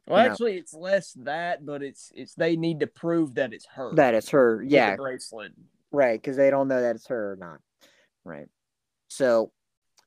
Well, 0.06 0.18
you 0.18 0.24
know. 0.24 0.32
actually, 0.32 0.56
it's 0.58 0.74
less 0.74 1.12
that, 1.22 1.66
but 1.66 1.82
it's 1.82 2.12
it's 2.14 2.34
they 2.34 2.56
need 2.56 2.80
to 2.80 2.86
prove 2.86 3.34
that 3.34 3.52
it's 3.52 3.66
her. 3.74 3.94
That 3.94 4.14
it's 4.14 4.30
her, 4.30 4.58
the 4.58 4.68
yeah, 4.68 4.96
bracelet. 4.96 5.52
Right, 5.94 6.20
because 6.20 6.36
they 6.36 6.50
don't 6.50 6.68
know 6.68 6.80
that 6.80 6.96
it's 6.96 7.06
her 7.06 7.32
or 7.32 7.36
not, 7.36 7.58
right? 8.24 8.48
So 9.08 9.52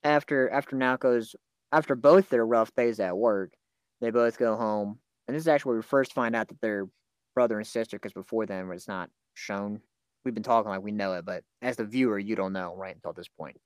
after 0.04 0.50
after 0.50 0.76
Naoko's 0.76 1.36
after 1.72 1.96
both 1.96 2.30
their 2.30 2.46
rough 2.46 2.74
days 2.76 3.00
at 3.00 3.18
work, 3.18 3.54
they 4.02 4.12
both 4.12 4.38
go 4.38 4.56
home, 4.56 5.00
and 5.28 5.36
this 5.36 5.44
is 5.44 5.48
actually 5.48 5.72
where 5.72 5.78
we 5.78 5.84
first 5.84 6.14
find 6.14 6.36
out 6.36 6.50
that 6.50 6.62
they're 6.62 6.88
brother 7.34 7.58
and 7.58 7.68
sister. 7.68 7.98
Because 7.98 8.14
before 8.14 8.46
then, 8.46 8.70
it's 8.72 8.88
not 8.88 9.10
shown. 9.34 9.82
We've 10.24 10.34
been 10.34 10.44
talking 10.44 10.70
like 10.70 10.82
we 10.82 10.92
know 10.92 11.14
it, 11.14 11.26
but 11.26 11.44
as 11.62 11.78
the 11.78 11.86
viewer, 11.86 12.20
you 12.20 12.36
don't 12.36 12.54
know 12.54 12.76
right 12.76 12.96
until 12.96 13.14
this 13.14 13.30
point. 13.30 13.58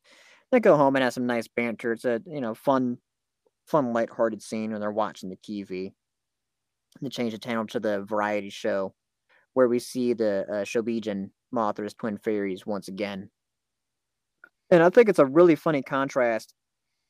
They 0.52 0.60
go 0.60 0.78
home 0.78 0.96
and 0.96 1.04
have 1.04 1.14
some 1.14 1.26
nice 1.26 1.48
banter. 1.48 1.94
It's 1.94 2.06
a 2.06 2.22
you 2.26 2.42
know 2.42 2.54
fun, 2.54 2.98
fun 3.68 3.94
lighthearted 3.94 4.42
scene 4.42 4.72
when 4.72 4.82
they're 4.82 4.92
watching 4.92 5.30
the 5.30 5.38
TV. 5.38 5.94
They 7.02 7.10
change 7.10 7.32
the 7.32 7.40
channel 7.40 7.66
to 7.68 7.80
the 7.80 8.04
variety 8.04 8.50
show, 8.50 8.94
where 9.54 9.68
we 9.68 9.80
see 9.80 10.14
the 10.14 10.46
uh, 10.48 10.66
Shobijin 10.66 11.30
Mothra's 11.54 11.94
twin 11.94 12.18
fairies 12.18 12.66
once 12.66 12.88
again. 12.88 13.30
And 14.70 14.82
I 14.82 14.90
think 14.90 15.10
it's 15.10 15.20
a 15.20 15.26
really 15.26 15.56
funny 15.56 15.82
contrast 15.82 16.54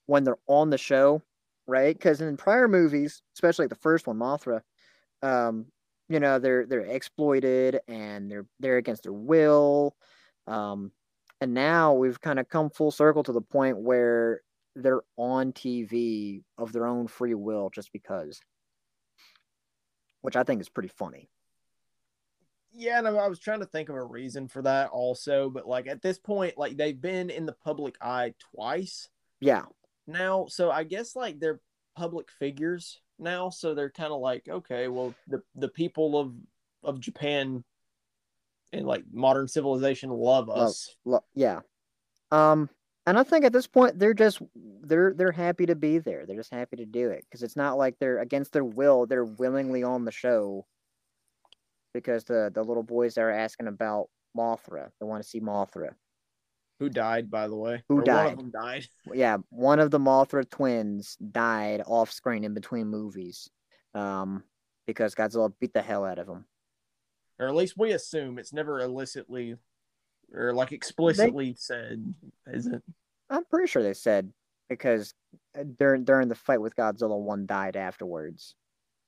when 0.08 0.24
they're 0.24 0.38
on 0.48 0.70
the 0.70 0.78
show, 0.78 1.22
right? 1.68 1.96
Because 1.96 2.22
in 2.22 2.38
prior 2.38 2.68
movies, 2.68 3.22
especially 3.36 3.68
the 3.68 3.76
first 3.76 4.08
one, 4.08 4.18
Mothra, 4.18 4.62
um, 5.22 5.68
you 6.10 6.20
know, 6.20 6.40
they're 6.40 6.66
they're 6.66 6.82
exploited 6.82 7.80
and 7.88 8.30
they're 8.30 8.46
they're 8.60 8.78
against 8.78 9.04
their 9.04 9.14
will. 9.14 9.96
Um, 10.48 10.92
and 11.40 11.54
now 11.54 11.94
we've 11.94 12.20
kind 12.20 12.40
of 12.40 12.50
come 12.50 12.70
full 12.70 12.92
circle 12.92 13.24
to 13.24 13.32
the 13.32 13.42
point 13.42 13.78
where 13.78 14.42
they're 14.76 15.02
on 15.18 15.54
TV 15.54 16.44
of 16.58 16.74
their 16.74 16.88
own 16.88 17.08
free 17.08 17.34
will 17.34 17.70
just 17.74 17.92
because. 17.94 18.42
Which 20.22 20.36
I 20.36 20.44
think 20.44 20.62
is 20.62 20.70
pretty 20.70 20.90
funny. 20.90 21.30
Yeah, 22.82 22.98
and 22.98 23.08
I 23.08 23.28
was 23.28 23.38
trying 23.38 23.60
to 23.60 23.68
think 23.68 23.90
of 23.90 23.96
a 23.96 24.04
reason 24.04 24.48
for 24.48 24.64
that 24.64 24.90
also, 24.90 25.52
but 25.52 25.68
like 25.68 25.86
at 25.86 26.02
this 26.02 26.18
point, 26.18 26.58
like 26.58 26.78
they've 26.78 27.00
been 27.00 27.30
in 27.30 27.46
the 27.46 27.54
public 27.64 27.96
eye 28.02 28.34
twice 28.56 29.08
Yeah. 29.40 29.66
now, 30.08 30.48
so 30.48 30.72
I 30.72 30.84
guess 30.84 31.16
like 31.16 31.40
they're 31.40 31.62
public 31.96 32.32
figures 32.32 33.00
now, 33.20 33.52
so 33.52 33.76
they're 33.76 33.92
kind 33.92 34.12
of 34.12 34.20
like, 34.20 34.48
okay, 34.50 34.88
well, 34.88 35.14
the 35.28 35.44
the 35.54 35.68
people 35.68 36.18
of 36.18 36.34
of 36.84 37.00
Japan 37.00 37.64
and 38.74 38.88
like 38.88 39.04
modern 39.14 39.48
civilization 39.48 40.10
love 40.10 40.50
us. 40.50 40.96
Lo- 41.06 41.24
yeah. 41.36 41.60
Um, 42.32 42.68
and 43.06 43.20
I 43.20 43.22
think 43.22 43.46
at 43.46 43.54
this 43.54 43.68
point 43.68 44.00
they're 44.00 44.16
just 44.16 44.42
they're 44.56 45.14
they're 45.14 45.32
happy 45.32 45.68
to 45.68 45.76
be 45.76 46.00
there. 46.00 46.26
They're 46.26 46.36
just 46.36 46.52
happy 46.52 46.78
to 46.78 46.86
do 46.88 47.12
it 47.12 47.26
because 47.30 47.44
it's 47.44 47.56
not 47.56 47.78
like 47.78 48.00
they're 48.00 48.22
against 48.22 48.54
their 48.54 48.66
will. 48.66 49.06
They're 49.06 49.26
willingly 49.26 49.84
on 49.84 50.04
the 50.06 50.12
show 50.12 50.66
because 51.94 52.24
the 52.24 52.52
the 52.54 52.64
little 52.64 52.84
boys 52.84 53.18
are 53.18 53.30
asking 53.32 53.68
about 53.68 54.08
Mothra. 54.38 54.90
They 55.00 55.06
want 55.06 55.22
to 55.24 55.28
see 55.30 55.40
Mothra. 55.42 55.94
Who 56.80 56.90
died, 56.90 57.30
by 57.30 57.48
the 57.48 57.56
way? 57.56 57.84
Who 57.90 57.96
Or 57.96 57.98
One 57.98 58.06
died? 58.06 58.32
of 58.34 58.38
them 58.40 58.52
died. 58.52 58.86
Yeah, 59.14 59.38
one 59.50 59.80
of 59.80 59.92
the 59.92 60.00
Mothra 60.00 60.50
twins 60.50 61.16
died 61.18 61.84
off 61.86 62.12
screen 62.12 62.44
in 62.44 62.54
between 62.56 62.88
movies, 62.88 63.50
um, 63.94 64.44
because 64.88 65.14
Godzilla 65.14 65.54
beat 65.60 65.74
the 65.74 65.82
hell 65.82 66.04
out 66.06 66.18
of 66.20 66.28
him. 66.28 66.46
or 67.40 67.48
at 67.48 67.56
least 67.56 67.78
we 67.78 67.92
assume 67.92 68.40
it's 68.40 68.54
never 68.54 68.80
illicitly 68.80 69.58
or 70.34 70.54
like 70.54 70.72
explicitly 70.72 71.54
said, 71.58 72.14
is 72.48 72.66
it? 72.68 72.82
I'm 73.30 73.46
pretty 73.46 73.68
sure 73.68 73.84
they 73.84 73.94
said 73.94 74.32
because 74.70 75.14
uh, 75.58 75.64
during 75.78 76.04
during 76.04 76.30
the 76.30 76.36
fight 76.36 76.62
with 76.62 76.76
Godzilla, 76.76 77.20
one 77.20 77.46
died 77.46 77.76
afterwards. 77.76 78.56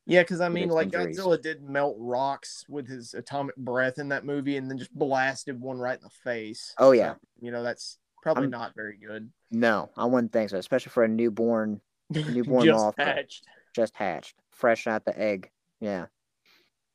Yeah, 0.06 0.22
because 0.22 0.42
I 0.42 0.50
mean, 0.50 0.70
like 0.70 0.88
injuries. 0.88 1.18
Godzilla 1.18 1.42
did 1.42 1.64
melt 1.64 1.96
rocks 1.98 2.66
with 2.68 2.88
his 2.88 3.14
atomic 3.14 3.56
breath 3.56 4.00
in 4.00 4.10
that 4.10 4.26
movie, 4.26 4.58
and 4.58 4.70
then 4.70 4.78
just 4.78 4.94
blasted 4.94 5.60
one 5.60 5.78
right 5.78 5.98
in 5.98 6.04
the 6.04 6.10
face. 6.10 6.74
Oh, 6.78 6.92
yeah. 6.92 7.14
So, 7.14 7.20
you 7.42 7.52
know 7.52 7.64
that's 7.64 7.98
probably 8.22 8.44
I'm- 8.44 8.52
not 8.52 8.76
very 8.76 8.98
good. 8.98 9.32
No, 9.52 9.90
I 9.96 10.06
wouldn't 10.06 10.34
think 10.34 10.50
so, 10.50 10.58
especially 10.58 10.90
for 10.90 11.04
a 11.04 11.08
newborn 11.08 11.80
Newborn 12.10 12.66
just 12.66 12.98
hatched. 12.98 13.46
just 13.76 13.96
hatched, 13.96 14.36
fresh 14.52 14.88
out 14.88 15.06
the 15.06 15.18
egg. 15.18 15.50
Yeah, 15.80 16.08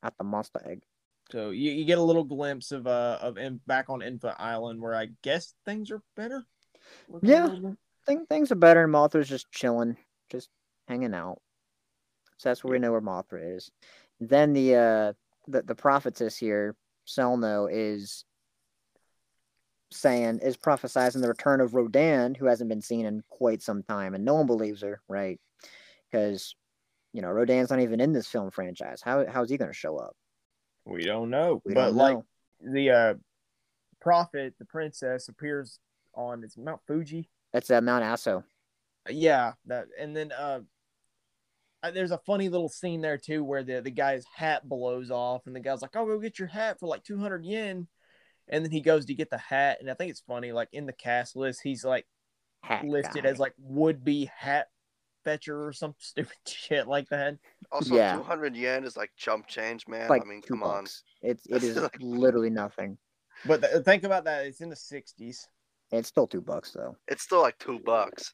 out 0.03 0.14
the 0.18 0.25
monster 0.25 0.61
egg. 0.68 0.83
So 1.31 1.51
you, 1.51 1.73
you 1.73 1.85
get 1.85 1.99
a 1.99 2.03
little 2.03 2.25
glimpse 2.25 2.73
of 2.73 2.87
uh 2.87 3.18
of 3.21 3.38
in, 3.38 3.61
back 3.66 3.90
on 3.90 4.03
Infant 4.03 4.37
Island, 4.38 4.81
where 4.81 4.94
I 4.94 5.09
guess 5.23 5.55
things 5.64 5.90
are 5.90 6.03
better. 6.16 6.44
Yeah. 7.23 7.55
Think 8.07 8.29
things 8.29 8.51
are 8.51 8.55
better, 8.57 8.85
and 8.85 8.92
Mothra's 8.92 9.29
just 9.29 9.51
chilling, 9.53 9.97
just 10.31 10.49
hanging 10.88 11.14
out. 11.14 11.40
So 12.38 12.48
that's 12.48 12.64
where 12.64 12.72
we 12.72 12.79
know 12.79 12.92
where 12.92 13.01
Mothra 13.01 13.57
is. 13.57 13.70
Then 14.20 14.53
the 14.53 14.74
uh 14.74 15.12
the 15.46 15.62
the 15.62 15.74
prophetess 15.74 16.37
here, 16.37 16.74
Selno, 17.07 17.68
is 17.70 18.24
saying 19.90 20.40
is 20.42 20.57
prophesizing 20.57 21.20
the 21.20 21.29
return 21.29 21.61
of 21.61 21.74
Rodan, 21.74 22.35
who 22.35 22.46
hasn't 22.46 22.68
been 22.68 22.83
seen 22.83 23.07
in 23.07 23.22
quite 23.29 23.62
some 23.62 23.83
time, 23.83 24.14
and 24.14 24.24
no 24.24 24.35
one 24.35 24.46
believes 24.46 24.83
her, 24.83 25.01
right? 25.09 25.40
Because 26.11 26.55
you 27.12 27.22
know 27.22 27.31
Rodan's 27.31 27.70
not 27.70 27.81
even 27.81 28.01
in 28.01 28.12
this 28.12 28.29
film 28.29 28.51
franchise. 28.51 29.01
How 29.03 29.27
how 29.27 29.42
is 29.42 29.51
he 29.51 29.57
going 29.57 29.70
to 29.70 29.77
show 29.77 29.96
up? 29.96 30.16
We 30.85 31.05
don't 31.05 31.31
know, 31.31 31.61
We 31.64 31.74
but 31.74 31.87
don't 31.87 31.96
like 31.96 32.16
know. 32.16 32.24
the 32.61 32.90
uh 32.90 33.14
prophet, 34.01 34.55
the 34.59 34.64
princess, 34.64 35.29
appears 35.29 35.81
on 36.14 36.44
it's 36.44 36.57
Mount 36.57 36.81
Fuji. 36.87 37.29
That's 37.53 37.70
uh, 37.70 37.81
Mount 37.81 38.05
Aso. 38.05 38.44
Yeah, 39.09 39.53
that 39.66 39.87
and 39.98 40.14
then 40.14 40.33
uh, 40.33 40.61
there's 41.82 42.10
a 42.10 42.18
funny 42.18 42.48
little 42.48 42.68
scene 42.68 43.00
there 43.00 43.18
too 43.18 43.44
where 43.44 43.62
the 43.62 43.80
the 43.80 43.90
guy's 43.90 44.24
hat 44.34 44.68
blows 44.68 45.10
off 45.10 45.46
and 45.46 45.54
the 45.54 45.60
guy's 45.60 45.82
like, 45.82 45.94
"Oh, 45.96 46.06
go 46.06 46.18
get 46.18 46.38
your 46.38 46.48
hat 46.48 46.78
for 46.80 46.86
like 46.88 47.04
200 47.04 47.44
yen." 47.44 47.86
And 48.48 48.64
then 48.64 48.72
he 48.72 48.80
goes 48.80 49.04
to 49.06 49.14
get 49.14 49.28
the 49.30 49.38
hat 49.38 49.78
and 49.80 49.90
I 49.90 49.94
think 49.94 50.10
it's 50.10 50.20
funny 50.26 50.52
like 50.52 50.68
in 50.72 50.86
the 50.86 50.92
cast 50.92 51.36
list 51.36 51.60
he's 51.62 51.84
like 51.84 52.06
Hat 52.62 52.84
listed 52.84 53.24
guy. 53.24 53.28
as 53.28 53.38
like 53.38 53.52
would 53.58 54.02
be 54.02 54.30
hat 54.34 54.68
fetcher 55.24 55.66
or 55.66 55.72
some 55.72 55.94
stupid 55.98 56.36
shit 56.46 56.88
like 56.88 57.08
that. 57.10 57.36
Also, 57.70 57.94
Yeah. 57.94 58.16
200 58.16 58.56
yen 58.56 58.84
is 58.84 58.96
like 58.96 59.10
chump 59.16 59.46
change, 59.48 59.86
man. 59.86 60.08
like 60.08 60.22
I 60.22 60.24
mean, 60.24 60.40
two 60.42 60.54
come 60.54 60.62
on. 60.62 60.84
bucks. 60.84 61.02
It's 61.22 61.44
it 61.46 61.52
That's 61.52 61.64
is 61.64 61.76
like- 61.76 61.96
literally 62.00 62.50
nothing. 62.50 62.96
But 63.44 63.60
th- 63.62 63.84
think 63.84 64.02
about 64.02 64.24
that, 64.24 64.46
it's 64.46 64.60
in 64.62 64.68
the 64.70 64.74
60s. 64.76 65.46
It's 65.90 66.09
still 66.09 66.27
two 66.27 66.40
bucks 66.40 66.72
though. 66.72 66.96
It's 67.09 67.22
still 67.22 67.40
like 67.40 67.59
two 67.59 67.81
bucks. 67.85 68.33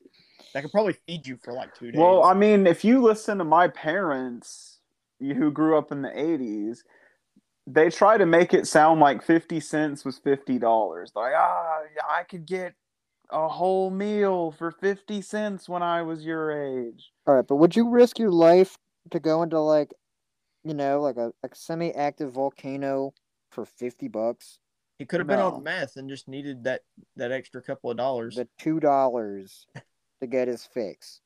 That 0.52 0.62
could 0.62 0.72
probably 0.72 0.96
feed 1.06 1.26
you 1.26 1.36
for 1.42 1.52
like 1.52 1.74
2 1.74 1.92
days. 1.92 2.00
Well, 2.00 2.22
I 2.22 2.34
mean, 2.34 2.66
if 2.66 2.84
you 2.84 3.00
listen 3.02 3.38
to 3.38 3.44
my 3.44 3.68
parents, 3.68 4.74
who 5.20 5.50
grew 5.50 5.78
up 5.78 5.92
in 5.92 6.02
the 6.02 6.10
'80s, 6.10 6.78
they 7.66 7.88
try 7.90 8.18
to 8.18 8.26
make 8.26 8.52
it 8.52 8.66
sound 8.66 9.00
like 9.00 9.22
fifty 9.22 9.60
cents 9.60 10.04
was 10.04 10.18
fifty 10.18 10.58
dollars. 10.58 11.12
Like, 11.14 11.32
ah, 11.36 11.78
I 12.08 12.24
could 12.24 12.46
get 12.46 12.74
a 13.30 13.48
whole 13.48 13.90
meal 13.90 14.50
for 14.52 14.70
fifty 14.70 15.22
cents 15.22 15.68
when 15.68 15.82
I 15.82 16.02
was 16.02 16.24
your 16.24 16.50
age. 16.50 17.12
All 17.26 17.34
right, 17.34 17.46
but 17.46 17.56
would 17.56 17.74
you 17.74 17.88
risk 17.88 18.18
your 18.18 18.30
life 18.30 18.76
to 19.10 19.20
go 19.20 19.42
into 19.42 19.60
like, 19.60 19.92
you 20.64 20.74
know, 20.74 21.00
like 21.00 21.16
a, 21.16 21.32
a 21.42 21.48
semi-active 21.54 22.32
volcano 22.32 23.14
for 23.50 23.64
fifty 23.64 24.08
bucks? 24.08 24.58
He 24.98 25.04
could 25.04 25.20
have 25.20 25.26
been 25.26 25.40
on 25.40 25.62
meth 25.62 25.96
and 25.96 26.08
just 26.08 26.28
needed 26.28 26.64
that 26.64 26.82
that 27.16 27.32
extra 27.32 27.60
couple 27.62 27.90
of 27.90 27.96
dollars. 27.96 28.36
The 28.36 28.48
two 28.58 28.80
dollars 28.80 29.66
to 30.20 30.26
get 30.26 30.48
his 30.48 30.64
fix. 30.64 31.20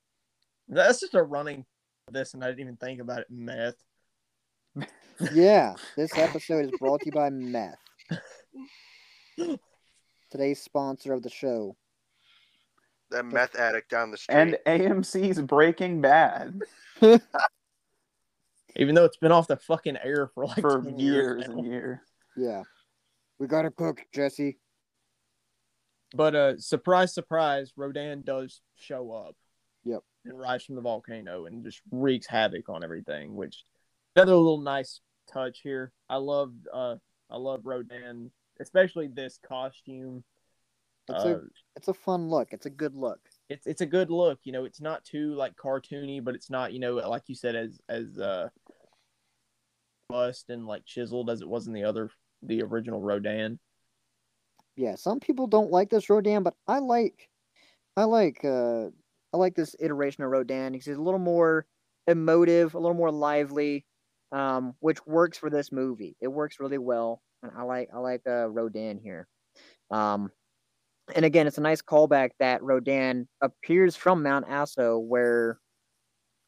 That's 0.68 1.00
just 1.00 1.14
a 1.14 1.22
running 1.22 1.64
this 2.10 2.34
and 2.34 2.42
I 2.42 2.48
didn't 2.48 2.60
even 2.60 2.76
think 2.76 3.00
about 3.00 3.20
it 3.20 3.26
meth. 3.30 3.76
Yeah, 5.32 5.74
this 5.96 6.10
episode 6.16 6.66
is 6.66 6.70
brought 6.78 7.00
to 7.00 7.06
you 7.06 7.12
by 7.12 7.30
meth. 7.30 7.78
Today's 10.30 10.62
sponsor 10.62 11.12
of 11.12 11.22
the 11.22 11.30
show. 11.30 11.76
That 13.10 13.24
meth 13.24 13.54
addict 13.54 13.90
down 13.90 14.10
the 14.10 14.18
street. 14.18 14.34
And 14.34 14.58
AMC's 14.66 15.40
Breaking 15.40 16.02
Bad 16.02 16.60
Even 18.76 18.94
though 18.94 19.04
it's 19.04 19.16
been 19.16 19.32
off 19.32 19.48
the 19.48 19.56
fucking 19.56 19.96
air 20.02 20.28
for 20.34 20.46
like 20.46 20.60
for 20.60 20.82
10 20.82 20.98
years 20.98 21.44
and 21.46 21.64
years. 21.64 21.98
Yeah, 22.36 22.62
we 23.38 23.46
gotta 23.46 23.70
cook, 23.70 24.04
Jesse. 24.12 24.58
But 26.14 26.34
uh 26.34 26.58
surprise 26.58 27.12
surprise, 27.14 27.72
Rodan 27.76 28.22
does 28.22 28.60
show 28.76 29.12
up. 29.12 29.36
Yep. 29.84 30.02
And 30.24 30.38
rise 30.38 30.64
from 30.64 30.74
the 30.74 30.80
volcano 30.80 31.46
and 31.46 31.64
just 31.64 31.80
wreaks 31.90 32.26
havoc 32.26 32.68
on 32.68 32.82
everything, 32.82 33.34
which 33.34 33.62
another 34.16 34.34
little 34.34 34.60
nice 34.60 35.00
touch 35.30 35.60
here. 35.62 35.92
I 36.08 36.16
love 36.16 36.52
uh 36.72 36.96
I 37.30 37.36
love 37.36 37.60
Rodan, 37.64 38.30
especially 38.60 39.08
this 39.08 39.38
costume. 39.46 40.24
It's 41.10 41.24
Uh, 41.24 41.28
a 41.28 41.40
it's 41.76 41.88
a 41.88 41.94
fun 41.94 42.28
look. 42.28 42.52
It's 42.52 42.66
a 42.66 42.70
good 42.70 42.94
look. 42.94 43.20
it's 43.48 43.66
it's 43.66 43.82
a 43.82 43.86
good 43.86 44.10
look. 44.10 44.40
You 44.44 44.52
know, 44.52 44.64
it's 44.64 44.80
not 44.80 45.04
too 45.04 45.34
like 45.34 45.56
cartoony, 45.56 46.22
but 46.24 46.34
it's 46.34 46.50
not 46.50 46.72
you 46.72 46.80
know 46.80 46.94
like 46.94 47.24
you 47.26 47.34
said 47.34 47.54
as 47.54 47.80
as 47.88 48.18
uh 48.18 48.48
bust 50.08 50.48
and 50.48 50.66
like 50.66 50.86
chiseled 50.86 51.28
as 51.28 51.42
it 51.42 51.48
was 51.48 51.66
in 51.66 51.74
the 51.74 51.84
other 51.84 52.10
the 52.42 52.62
original 52.62 53.00
Rodan. 53.00 53.58
Yeah, 54.76 54.94
some 54.94 55.20
people 55.20 55.46
don't 55.46 55.72
like 55.72 55.90
this 55.90 56.08
Rodan, 56.08 56.42
but 56.42 56.54
I 56.66 56.78
like, 56.78 57.28
I 57.96 58.04
like, 58.04 58.44
uh, 58.44 58.86
I 59.32 59.36
like 59.36 59.54
this 59.54 59.74
iteration 59.80 60.22
of 60.24 60.30
Rodan. 60.30 60.72
because 60.72 60.86
He's 60.86 60.96
a 60.96 61.02
little 61.02 61.18
more 61.18 61.66
emotive, 62.06 62.74
a 62.74 62.78
little 62.78 62.96
more 62.96 63.10
lively, 63.10 63.84
um, 64.32 64.74
which 64.80 65.04
works 65.06 65.36
for 65.36 65.50
this 65.50 65.72
movie. 65.72 66.16
It 66.20 66.28
works 66.28 66.60
really 66.60 66.78
well, 66.78 67.22
and 67.42 67.52
I 67.56 67.62
like, 67.62 67.88
I 67.92 67.98
like 67.98 68.22
uh, 68.26 68.48
Rodan 68.48 68.98
here. 68.98 69.26
Um, 69.90 70.30
and 71.14 71.24
again, 71.24 71.46
it's 71.46 71.58
a 71.58 71.62
nice 71.62 71.82
callback 71.82 72.30
that 72.38 72.62
Rodan 72.62 73.28
appears 73.40 73.96
from 73.96 74.22
Mount 74.22 74.46
Aso, 74.46 75.00
where 75.00 75.58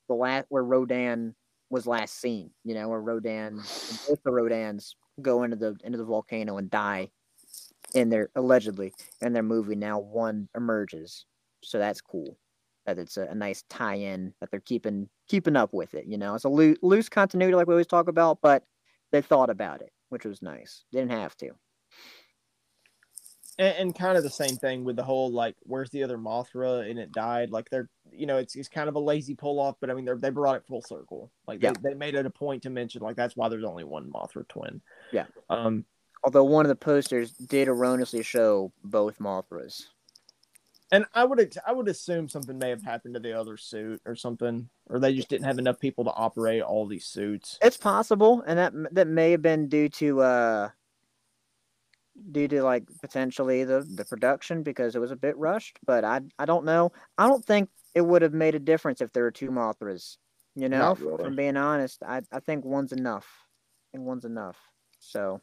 the 0.08 0.14
last 0.14 0.46
where 0.50 0.64
Rodan 0.64 1.34
was 1.70 1.86
last 1.86 2.20
seen. 2.20 2.50
You 2.64 2.74
know, 2.74 2.88
where 2.88 3.00
Rodan, 3.00 3.56
both 3.56 4.22
the 4.22 4.30
Rodans 4.30 4.94
go 5.20 5.42
into 5.42 5.56
the 5.56 5.76
into 5.84 5.98
the 5.98 6.04
volcano 6.04 6.56
and 6.58 6.70
die 6.70 7.10
in 7.94 8.08
their 8.08 8.30
allegedly 8.34 8.92
in 9.20 9.32
their 9.32 9.42
movie. 9.42 9.76
Now 9.76 9.98
one 9.98 10.48
emerges. 10.56 11.26
So 11.62 11.78
that's 11.78 12.00
cool 12.00 12.38
that 12.86 12.98
it's 12.98 13.16
a, 13.16 13.26
a 13.26 13.34
nice 13.34 13.62
tie-in 13.68 14.32
that 14.40 14.50
they're 14.50 14.60
keeping 14.60 15.08
keeping 15.28 15.56
up 15.56 15.72
with 15.72 15.94
it 15.94 16.06
you 16.06 16.18
know? 16.18 16.34
It's 16.34 16.44
a 16.44 16.48
loo- 16.48 16.76
loose 16.82 17.08
continuity 17.08 17.54
like 17.54 17.66
we 17.66 17.74
always 17.74 17.86
talk 17.86 18.08
about 18.08 18.38
but 18.42 18.64
they 19.12 19.20
thought 19.20 19.50
about 19.50 19.82
it 19.82 19.92
which 20.10 20.24
was 20.24 20.42
nice. 20.42 20.84
They 20.92 21.00
didn't 21.00 21.12
have 21.12 21.36
to. 21.38 21.50
And, 23.58 23.76
and 23.76 23.98
kind 23.98 24.18
of 24.18 24.24
the 24.24 24.30
same 24.30 24.56
thing 24.56 24.84
with 24.84 24.96
the 24.96 25.04
whole 25.04 25.32
like 25.32 25.56
where's 25.62 25.90
the 25.90 26.02
other 26.02 26.18
Mothra 26.18 26.88
and 26.88 26.98
it 26.98 27.12
died? 27.12 27.50
Like 27.50 27.70
they're 27.70 27.88
you 28.20 28.26
know 28.26 28.36
it's, 28.36 28.54
it's 28.54 28.68
kind 28.68 28.88
of 28.88 28.94
a 28.94 29.00
lazy 29.00 29.34
pull 29.34 29.58
off 29.58 29.76
but 29.80 29.90
I 29.90 29.94
mean 29.94 30.04
they 30.04 30.14
they 30.14 30.30
brought 30.30 30.56
it 30.56 30.66
full 30.66 30.82
circle. 30.82 31.30
Like 31.46 31.62
Yeah. 31.62 31.72
they, 31.82 31.90
they 31.90 31.94
made 31.94 32.14
it 32.14 32.26
a 32.26 32.30
point 32.30 32.62
to 32.64 32.70
mention 32.70 33.02
like 33.02 33.16
that's 33.16 33.36
why 33.36 33.48
there's 33.48 33.64
only 33.64 33.84
one 33.84 34.10
Mothra 34.12 34.46
twin. 34.48 34.80
Yeah. 35.12 35.26
um 35.48 35.84
although 36.22 36.44
one 36.44 36.66
of 36.66 36.68
the 36.68 36.76
posters 36.76 37.32
did 37.32 37.66
erroneously 37.68 38.22
show 38.22 38.72
both 38.84 39.18
mothras. 39.18 39.86
And 40.92 41.06
I 41.14 41.24
would 41.24 41.56
I 41.66 41.72
would 41.72 41.88
assume 41.88 42.28
something 42.28 42.58
may 42.58 42.68
have 42.70 42.82
happened 42.82 43.14
to 43.14 43.20
the 43.20 43.32
other 43.32 43.56
suit 43.56 44.02
or 44.04 44.14
something 44.16 44.68
or 44.88 44.98
they 44.98 45.14
just 45.14 45.28
didn't 45.28 45.46
have 45.46 45.58
enough 45.58 45.78
people 45.78 46.04
to 46.04 46.12
operate 46.12 46.62
all 46.62 46.86
these 46.86 47.06
suits. 47.06 47.58
It's 47.62 47.76
possible 47.76 48.42
and 48.46 48.58
that 48.58 48.72
that 48.92 49.06
may 49.08 49.30
have 49.30 49.42
been 49.42 49.68
due 49.68 49.88
to 49.88 50.20
uh 50.20 50.68
due 52.32 52.48
to 52.48 52.62
like 52.62 52.84
potentially 53.00 53.64
the 53.64 53.80
the 53.94 54.04
production 54.04 54.62
because 54.62 54.94
it 54.94 54.98
was 54.98 55.10
a 55.10 55.16
bit 55.16 55.34
rushed 55.38 55.78
but 55.86 56.04
i 56.04 56.20
i 56.38 56.44
don't 56.44 56.64
know. 56.66 56.92
I 57.16 57.26
don't 57.28 57.44
think 57.44 57.70
it 57.94 58.02
would 58.02 58.22
have 58.22 58.34
made 58.34 58.54
a 58.54 58.60
difference 58.60 59.00
if 59.00 59.12
there 59.12 59.24
were 59.24 59.30
two 59.30 59.50
mothras 59.50 60.16
you 60.56 60.68
know? 60.68 60.94
Really. 61.00 61.24
from 61.24 61.36
being 61.36 61.56
honest 61.56 62.02
i 62.02 62.22
i 62.32 62.40
think 62.40 62.64
one's 62.64 62.92
enough 62.92 63.26
i 63.92 63.96
think 63.96 64.06
one's 64.06 64.24
enough. 64.24 64.56
So 65.00 65.40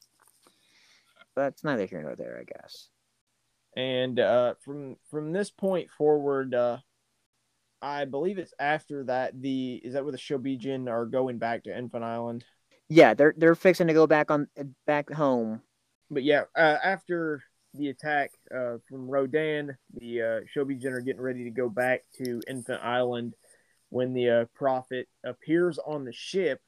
that's 1.36 1.64
neither 1.64 1.86
here 1.86 2.02
nor 2.02 2.16
there 2.16 2.38
i 2.40 2.44
guess. 2.44 2.90
And 3.76 4.20
uh, 4.20 4.56
from 4.66 4.96
from 5.12 5.32
this 5.32 5.52
point 5.52 5.92
forward, 5.92 6.56
uh, 6.56 6.78
I 7.80 8.06
believe 8.06 8.40
it's 8.40 8.54
after 8.60 9.04
that 9.04 9.40
the 9.40 9.76
is 9.84 9.94
that 9.94 10.04
where 10.04 10.12
the 10.12 10.18
Shobijin 10.18 10.90
are 10.90 11.06
going 11.06 11.38
back 11.38 11.64
to 11.66 11.78
Infant 11.78 12.04
Island. 12.04 12.44
yeah 12.90 13.14
they're 13.14 13.36
they're 13.38 13.54
fixing 13.54 13.86
to 13.88 13.94
go 13.94 14.08
back 14.08 14.32
on 14.32 14.48
back 14.88 15.12
home. 15.12 15.62
But 16.10 16.24
yeah, 16.24 16.46
uh, 16.56 16.78
after 16.84 17.44
the 17.74 17.90
attack 17.90 18.32
uh, 18.54 18.78
from 18.90 19.08
Rodan, 19.10 19.78
the 19.94 20.22
uh, 20.22 20.40
Shobijin 20.56 20.92
are 20.92 21.02
getting 21.02 21.22
ready 21.22 21.44
to 21.44 21.52
go 21.52 21.70
back 21.70 22.04
to 22.18 22.42
Infant 22.48 22.84
Island 22.84 23.34
when 23.90 24.14
the 24.14 24.30
uh, 24.30 24.46
Prophet 24.56 25.08
appears 25.24 25.78
on 25.78 26.06
the 26.06 26.14
ship 26.14 26.62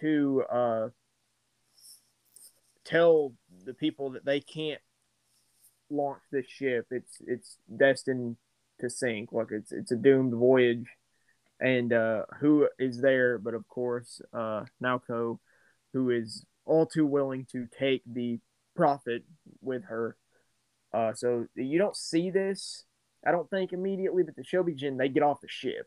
to 0.00 0.44
uh, 0.50 0.88
tell 2.84 3.32
the 3.64 3.74
people 3.74 4.10
that 4.10 4.24
they 4.24 4.40
can't 4.40 4.80
launch 5.90 6.22
this 6.30 6.46
ship. 6.46 6.86
It's 6.90 7.18
it's 7.26 7.56
destined 7.74 8.36
to 8.80 8.90
sink. 8.90 9.32
Like 9.32 9.48
it's 9.50 9.72
it's 9.72 9.92
a 9.92 9.96
doomed 9.96 10.34
voyage. 10.34 10.86
And 11.60 11.92
uh, 11.92 12.22
who 12.40 12.68
is 12.78 13.02
there? 13.02 13.38
But 13.38 13.54
of 13.54 13.68
course, 13.68 14.22
uh, 14.32 14.64
Naoko, 14.82 15.38
who 15.92 16.08
is 16.08 16.46
all 16.64 16.86
too 16.86 17.04
willing 17.04 17.46
to 17.52 17.66
take 17.78 18.02
the 18.06 18.38
prophet 18.74 19.24
with 19.60 19.84
her. 19.84 20.16
Uh, 20.92 21.12
so 21.12 21.46
you 21.54 21.78
don't 21.78 21.96
see 21.96 22.30
this, 22.30 22.84
I 23.26 23.32
don't 23.32 23.48
think 23.50 23.72
immediately, 23.72 24.22
but 24.22 24.36
the 24.36 24.42
Shobijin 24.42 24.98
they 24.98 25.08
get 25.08 25.22
off 25.22 25.40
the 25.40 25.48
ship 25.48 25.86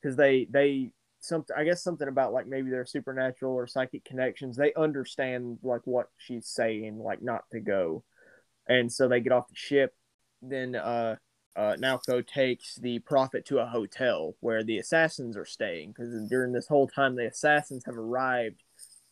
because 0.00 0.16
they 0.16 0.46
they 0.50 0.92
something 1.20 1.56
I 1.56 1.64
guess 1.64 1.82
something 1.82 2.08
about 2.08 2.32
like 2.32 2.46
maybe 2.46 2.70
their 2.70 2.86
supernatural 2.86 3.54
or 3.54 3.66
psychic 3.66 4.04
connections. 4.04 4.56
They 4.56 4.72
understand 4.74 5.58
like 5.62 5.82
what 5.84 6.08
she's 6.16 6.46
saying, 6.46 6.98
like 6.98 7.22
not 7.22 7.44
to 7.52 7.60
go, 7.60 8.04
and 8.68 8.92
so 8.92 9.08
they 9.08 9.20
get 9.20 9.32
off 9.32 9.48
the 9.48 9.56
ship. 9.56 9.94
Then 10.42 10.76
uh, 10.76 11.16
uh, 11.56 11.76
Naoko 11.76 12.24
takes 12.24 12.76
the 12.76 13.00
prophet 13.00 13.44
to 13.46 13.58
a 13.58 13.66
hotel 13.66 14.36
where 14.40 14.62
the 14.62 14.78
assassins 14.78 15.36
are 15.36 15.46
staying 15.46 15.90
because 15.90 16.12
during 16.28 16.52
this 16.52 16.68
whole 16.68 16.86
time 16.86 17.16
the 17.16 17.26
assassins 17.26 17.84
have 17.86 17.96
arrived 17.96 18.62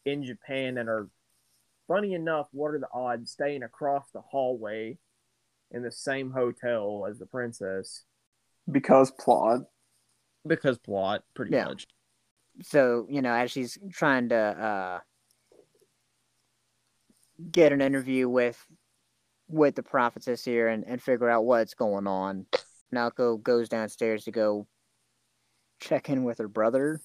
in 0.04 0.22
Japan 0.22 0.78
and 0.78 0.88
are 0.88 1.08
funny 1.88 2.14
enough, 2.14 2.48
what 2.52 2.74
are 2.74 2.78
the 2.78 2.88
odds 2.92 3.30
staying 3.30 3.62
across 3.62 4.10
the 4.12 4.20
hallway 4.20 4.98
in 5.70 5.82
the 5.82 5.92
same 5.92 6.30
hotel 6.30 7.06
as 7.08 7.18
the 7.18 7.26
princess? 7.26 8.04
because 8.70 9.10
plot. 9.10 9.60
Because 10.46 10.78
plot, 10.78 11.22
pretty 11.34 11.52
Yeah. 11.52 11.66
much. 11.66 11.86
so 12.62 13.06
you 13.10 13.20
know 13.20 13.32
as 13.34 13.50
she's 13.50 13.76
trying 13.92 14.28
to 14.28 14.36
uh 14.36 15.00
get 17.50 17.72
an 17.72 17.80
interview 17.80 18.28
with 18.28 18.64
with 19.48 19.74
the 19.74 19.82
prophetess 19.82 20.44
here 20.44 20.68
and, 20.68 20.84
and 20.86 21.02
figure 21.02 21.28
out 21.28 21.44
what's 21.44 21.74
going 21.74 22.06
on. 22.06 22.46
Naoko 22.94 23.42
goes 23.42 23.68
downstairs 23.68 24.24
to 24.24 24.30
go 24.30 24.66
check 25.80 26.08
in 26.08 26.24
with 26.24 26.38
her 26.38 26.48
brother. 26.48 27.02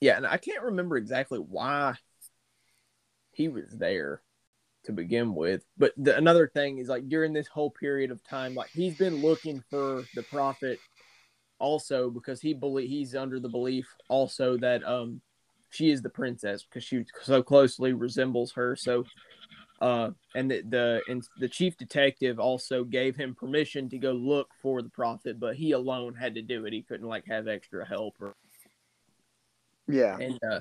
Yeah, 0.00 0.16
and 0.18 0.26
I 0.26 0.36
can't 0.36 0.62
remember 0.62 0.96
exactly 0.96 1.38
why 1.38 1.94
he 3.32 3.48
was 3.48 3.70
there 3.70 4.22
to 4.84 4.92
begin 4.92 5.34
with. 5.34 5.64
But 5.78 5.92
the, 5.96 6.16
another 6.16 6.48
thing 6.48 6.78
is 6.78 6.88
like 6.88 7.08
during 7.08 7.32
this 7.32 7.48
whole 7.48 7.70
period 7.70 8.10
of 8.10 8.22
time, 8.24 8.54
like 8.54 8.70
he's 8.70 8.96
been 8.96 9.22
looking 9.22 9.62
for 9.70 10.04
the 10.14 10.22
prophet 10.24 10.78
also 11.58 12.10
because 12.10 12.40
he 12.40 12.54
believe 12.54 12.88
he's 12.88 13.14
under 13.14 13.38
the 13.38 13.48
belief 13.48 13.86
also 14.08 14.56
that 14.58 14.82
um 14.84 15.20
she 15.70 15.90
is 15.90 16.02
the 16.02 16.10
princess 16.10 16.64
because 16.64 16.82
she 16.82 17.04
so 17.22 17.42
closely 17.42 17.92
resembles 17.92 18.52
her. 18.52 18.74
So 18.74 19.06
uh 19.80 20.10
and 20.34 20.50
the 20.50 20.62
the 20.62 21.02
and 21.08 21.22
the 21.38 21.48
chief 21.48 21.76
detective 21.76 22.40
also 22.40 22.82
gave 22.84 23.16
him 23.16 23.34
permission 23.34 23.88
to 23.90 23.98
go 23.98 24.12
look 24.12 24.48
for 24.60 24.82
the 24.82 24.90
prophet, 24.90 25.38
but 25.38 25.54
he 25.54 25.72
alone 25.72 26.14
had 26.14 26.34
to 26.34 26.42
do 26.42 26.66
it. 26.66 26.72
He 26.72 26.82
couldn't 26.82 27.06
like 27.08 27.26
have 27.28 27.46
extra 27.46 27.86
help 27.86 28.16
or 28.20 28.34
Yeah. 29.88 30.16
and 30.18 30.38
uh, 30.50 30.60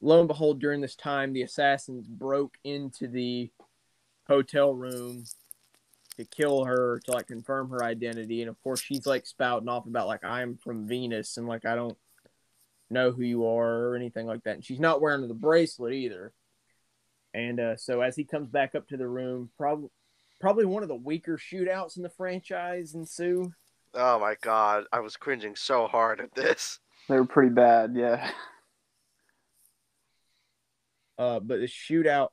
lo 0.00 0.20
and 0.20 0.28
behold, 0.28 0.60
during 0.60 0.80
this 0.80 0.96
time, 0.96 1.32
the 1.32 1.42
assassins 1.42 2.06
broke 2.06 2.56
into 2.64 3.08
the 3.08 3.50
hotel 4.26 4.74
room 4.74 5.24
to 6.16 6.24
kill 6.24 6.64
her 6.64 7.00
to 7.04 7.12
like 7.12 7.28
confirm 7.28 7.70
her 7.70 7.82
identity. 7.82 8.42
And 8.42 8.50
of 8.50 8.60
course, 8.62 8.80
she's 8.80 9.06
like 9.06 9.26
spouting 9.26 9.68
off 9.68 9.86
about 9.86 10.08
like 10.08 10.24
I'm 10.24 10.56
from 10.56 10.86
Venus 10.86 11.36
and 11.36 11.46
like 11.46 11.64
I 11.64 11.74
don't 11.74 11.96
know 12.90 13.10
who 13.10 13.22
you 13.22 13.46
are 13.46 13.88
or 13.88 13.96
anything 13.96 14.26
like 14.26 14.44
that. 14.44 14.56
And 14.56 14.64
she's 14.64 14.80
not 14.80 15.00
wearing 15.00 15.26
the 15.26 15.34
bracelet 15.34 15.94
either. 15.94 16.32
And 17.34 17.60
uh, 17.60 17.76
so 17.76 18.00
as 18.00 18.16
he 18.16 18.24
comes 18.24 18.48
back 18.48 18.74
up 18.74 18.88
to 18.88 18.96
the 18.96 19.06
room, 19.06 19.50
probably 19.56 19.90
probably 20.40 20.64
one 20.64 20.82
of 20.82 20.88
the 20.88 20.94
weaker 20.94 21.36
shootouts 21.36 21.96
in 21.96 22.02
the 22.02 22.08
franchise 22.08 22.94
ensue. 22.94 23.52
Oh 23.94 24.18
my 24.18 24.36
god, 24.40 24.84
I 24.92 25.00
was 25.00 25.16
cringing 25.16 25.56
so 25.56 25.86
hard 25.86 26.20
at 26.20 26.34
this. 26.34 26.78
They 27.08 27.16
were 27.16 27.26
pretty 27.26 27.54
bad, 27.54 27.94
yeah. 27.96 28.30
Uh, 31.18 31.40
but 31.40 31.58
the 31.58 31.66
shootout 31.66 32.28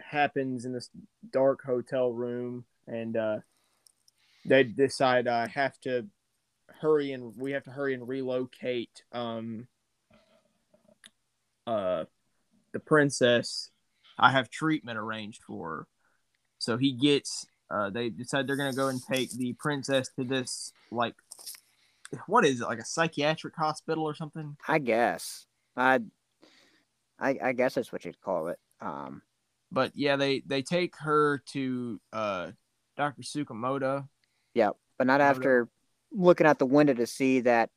happens 0.00 0.64
in 0.64 0.72
this 0.72 0.90
dark 1.32 1.62
hotel 1.64 2.12
room, 2.12 2.64
and 2.86 3.16
uh, 3.16 3.38
they 4.44 4.64
decide 4.64 5.28
I 5.28 5.46
have 5.46 5.78
to 5.80 6.06
hurry 6.80 7.12
and 7.12 7.36
we 7.36 7.52
have 7.52 7.64
to 7.64 7.70
hurry 7.70 7.94
and 7.94 8.08
relocate 8.08 9.02
um, 9.12 9.68
uh, 11.66 12.04
the 12.72 12.80
princess. 12.80 13.70
I 14.18 14.32
have 14.32 14.50
treatment 14.50 14.98
arranged 14.98 15.42
for 15.44 15.68
her, 15.68 15.86
so 16.58 16.76
he 16.76 16.92
gets. 16.92 17.46
Uh, 17.70 17.88
they 17.88 18.08
decide 18.10 18.48
they're 18.48 18.56
gonna 18.56 18.72
go 18.72 18.88
and 18.88 19.00
take 19.00 19.30
the 19.30 19.52
princess 19.52 20.10
to 20.18 20.24
this 20.24 20.72
like, 20.90 21.14
what 22.26 22.44
is 22.44 22.60
it 22.60 22.64
like 22.64 22.80
a 22.80 22.84
psychiatric 22.84 23.54
hospital 23.54 24.02
or 24.02 24.14
something? 24.14 24.56
I 24.66 24.80
guess. 24.80 25.46
I, 25.76 26.00
I 27.20 27.38
I 27.42 27.52
guess 27.52 27.74
that's 27.74 27.92
what 27.92 28.04
you'd 28.04 28.20
call 28.20 28.48
it. 28.48 28.58
Um 28.80 29.22
but 29.70 29.92
yeah, 29.94 30.16
they 30.16 30.42
they 30.46 30.62
take 30.62 30.96
her 30.98 31.42
to 31.52 32.00
uh 32.12 32.50
Dr. 32.96 33.22
Tsukamoto. 33.22 34.08
yeah, 34.54 34.70
but 34.98 35.06
not 35.06 35.20
after 35.20 35.68
looking 36.12 36.46
out 36.46 36.58
the 36.58 36.66
window 36.66 36.92
to 36.94 37.06
see 37.06 37.40
that 37.40 37.70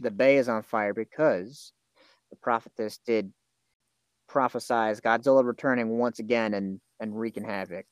the 0.00 0.10
bay 0.10 0.38
is 0.38 0.48
on 0.48 0.62
fire 0.62 0.94
because 0.94 1.72
the 2.30 2.36
prophetess 2.36 2.98
did 3.06 3.32
prophesize 4.30 5.00
Godzilla 5.00 5.44
returning 5.44 5.98
once 5.98 6.18
again 6.18 6.54
and 6.54 6.80
and 7.00 7.18
wreaking 7.18 7.44
havoc. 7.44 7.86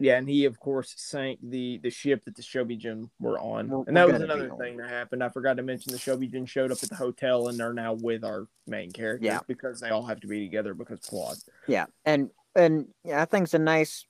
Yeah, 0.00 0.16
and 0.18 0.28
he 0.28 0.44
of 0.44 0.58
course 0.58 0.92
sank 0.96 1.38
the 1.42 1.78
the 1.78 1.90
ship 1.90 2.24
that 2.24 2.34
the 2.34 2.42
Shobijin 2.42 3.08
were 3.20 3.38
on, 3.38 3.68
We're- 3.68 3.84
and 3.86 3.96
that 3.96 4.08
was 4.08 4.20
another 4.20 4.50
thing 4.58 4.76
that 4.78 4.88
happened. 4.88 5.22
I 5.22 5.28
forgot 5.28 5.56
to 5.58 5.62
mention 5.62 5.92
the 5.92 5.98
Shobijin 5.98 6.48
showed 6.48 6.72
up 6.72 6.78
at 6.82 6.88
the 6.88 6.96
hotel 6.96 7.48
and 7.48 7.58
they're 7.58 7.72
now 7.72 7.92
with 7.94 8.24
our 8.24 8.48
main 8.66 8.90
characters 8.90 9.24
Yeah. 9.26 9.40
because 9.46 9.80
they 9.80 9.90
all 9.90 10.04
have 10.04 10.20
to 10.20 10.26
be 10.26 10.40
together 10.44 10.74
because 10.74 11.00
plot. 11.00 11.36
Yeah, 11.68 11.86
and 12.04 12.30
and 12.56 12.88
yeah, 13.04 13.22
I 13.22 13.24
think 13.24 13.44
it's 13.44 13.54
a 13.54 13.58
nice 13.58 14.04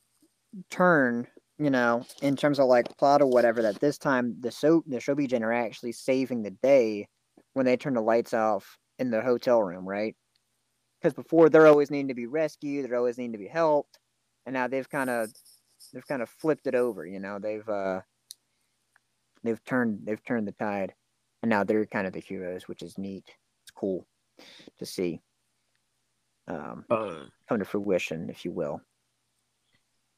turn, 0.71 1.27
you 1.59 1.69
know, 1.71 2.07
in 2.23 2.37
terms 2.37 2.59
of 2.59 2.67
like 2.67 2.97
plot 2.97 3.21
or 3.21 3.27
whatever. 3.27 3.61
That 3.61 3.81
this 3.81 3.99
time 3.99 4.37
the 4.41 4.51
so 4.51 4.83
the 4.87 4.97
Shobijin 4.97 5.43
are 5.43 5.53
actually 5.53 5.93
saving 5.93 6.43
the 6.43 6.51
day 6.51 7.09
when 7.53 7.67
they 7.67 7.77
turn 7.77 7.95
the 7.95 8.01
lights 8.01 8.33
off 8.33 8.79
in 8.99 9.11
the 9.11 9.21
hotel 9.21 9.63
room, 9.63 9.87
right? 9.87 10.17
Because 11.01 11.13
before 11.15 11.51
they're 11.51 11.67
always 11.67 11.91
needing 11.91 12.09
to 12.09 12.15
be 12.15 12.27
rescued, 12.27 12.89
they're 12.89 12.97
always 12.97 13.19
needing 13.19 13.33
to 13.33 13.39
be 13.39 13.49
helped, 13.49 13.99
and 14.47 14.55
now 14.55 14.67
they've 14.67 14.89
kind 14.89 15.11
of 15.11 15.31
they've 15.95 16.07
kind 16.07 16.23
of 16.23 16.29
flipped 16.29 16.67
it 16.67 16.75
over, 16.75 17.07
you 17.07 17.21
know. 17.21 17.39
They've 17.39 17.69
uh 17.69 18.03
they've 19.45 19.65
turned 19.65 20.01
they've 20.05 20.25
turned 20.25 20.49
the 20.49 20.53
tide, 20.53 20.95
and 21.43 21.51
now 21.51 21.65
they're 21.65 21.87
kind 21.87 22.07
of 22.07 22.13
the 22.13 22.21
heroes, 22.21 22.69
which 22.69 22.83
is 22.83 22.99
neat. 22.99 23.25
It's 23.63 23.71
cool 23.71 24.07
to 24.79 24.87
see. 24.87 25.21
Um, 26.49 26.85
Uh, 26.91 27.27
come 27.49 27.61
to 27.61 27.65
fruition, 27.65 28.29
if 28.31 28.45
you 28.45 28.53
will. 28.53 28.83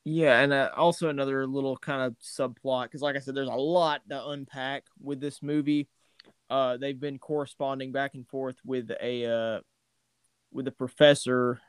yeah, 0.05 0.41
and 0.41 0.53
uh, 0.53 0.71
also 0.77 1.09
another 1.09 1.47
little 1.47 1.77
kind 1.77 2.03
of 2.03 2.17
subplot 2.19 2.85
because, 2.85 3.03
like 3.03 3.17
I 3.17 3.21
said, 3.21 3.35
there's 3.35 3.49
a 3.49 3.55
lot 3.55 4.03
to 4.09 4.27
unpack 4.29 4.85
with 5.01 5.21
this 5.21 5.43
movie. 5.43 5.89
Uh, 6.49 6.77
they've 6.77 6.99
been 6.99 7.19
corresponding 7.19 7.93
back 7.93 8.15
and 8.15 8.27
forth 8.29 8.57
with 8.65 8.91
a 9.01 9.27
uh, 9.27 9.61
with 10.53 10.69
a 10.69 10.73
professor, 10.73 11.61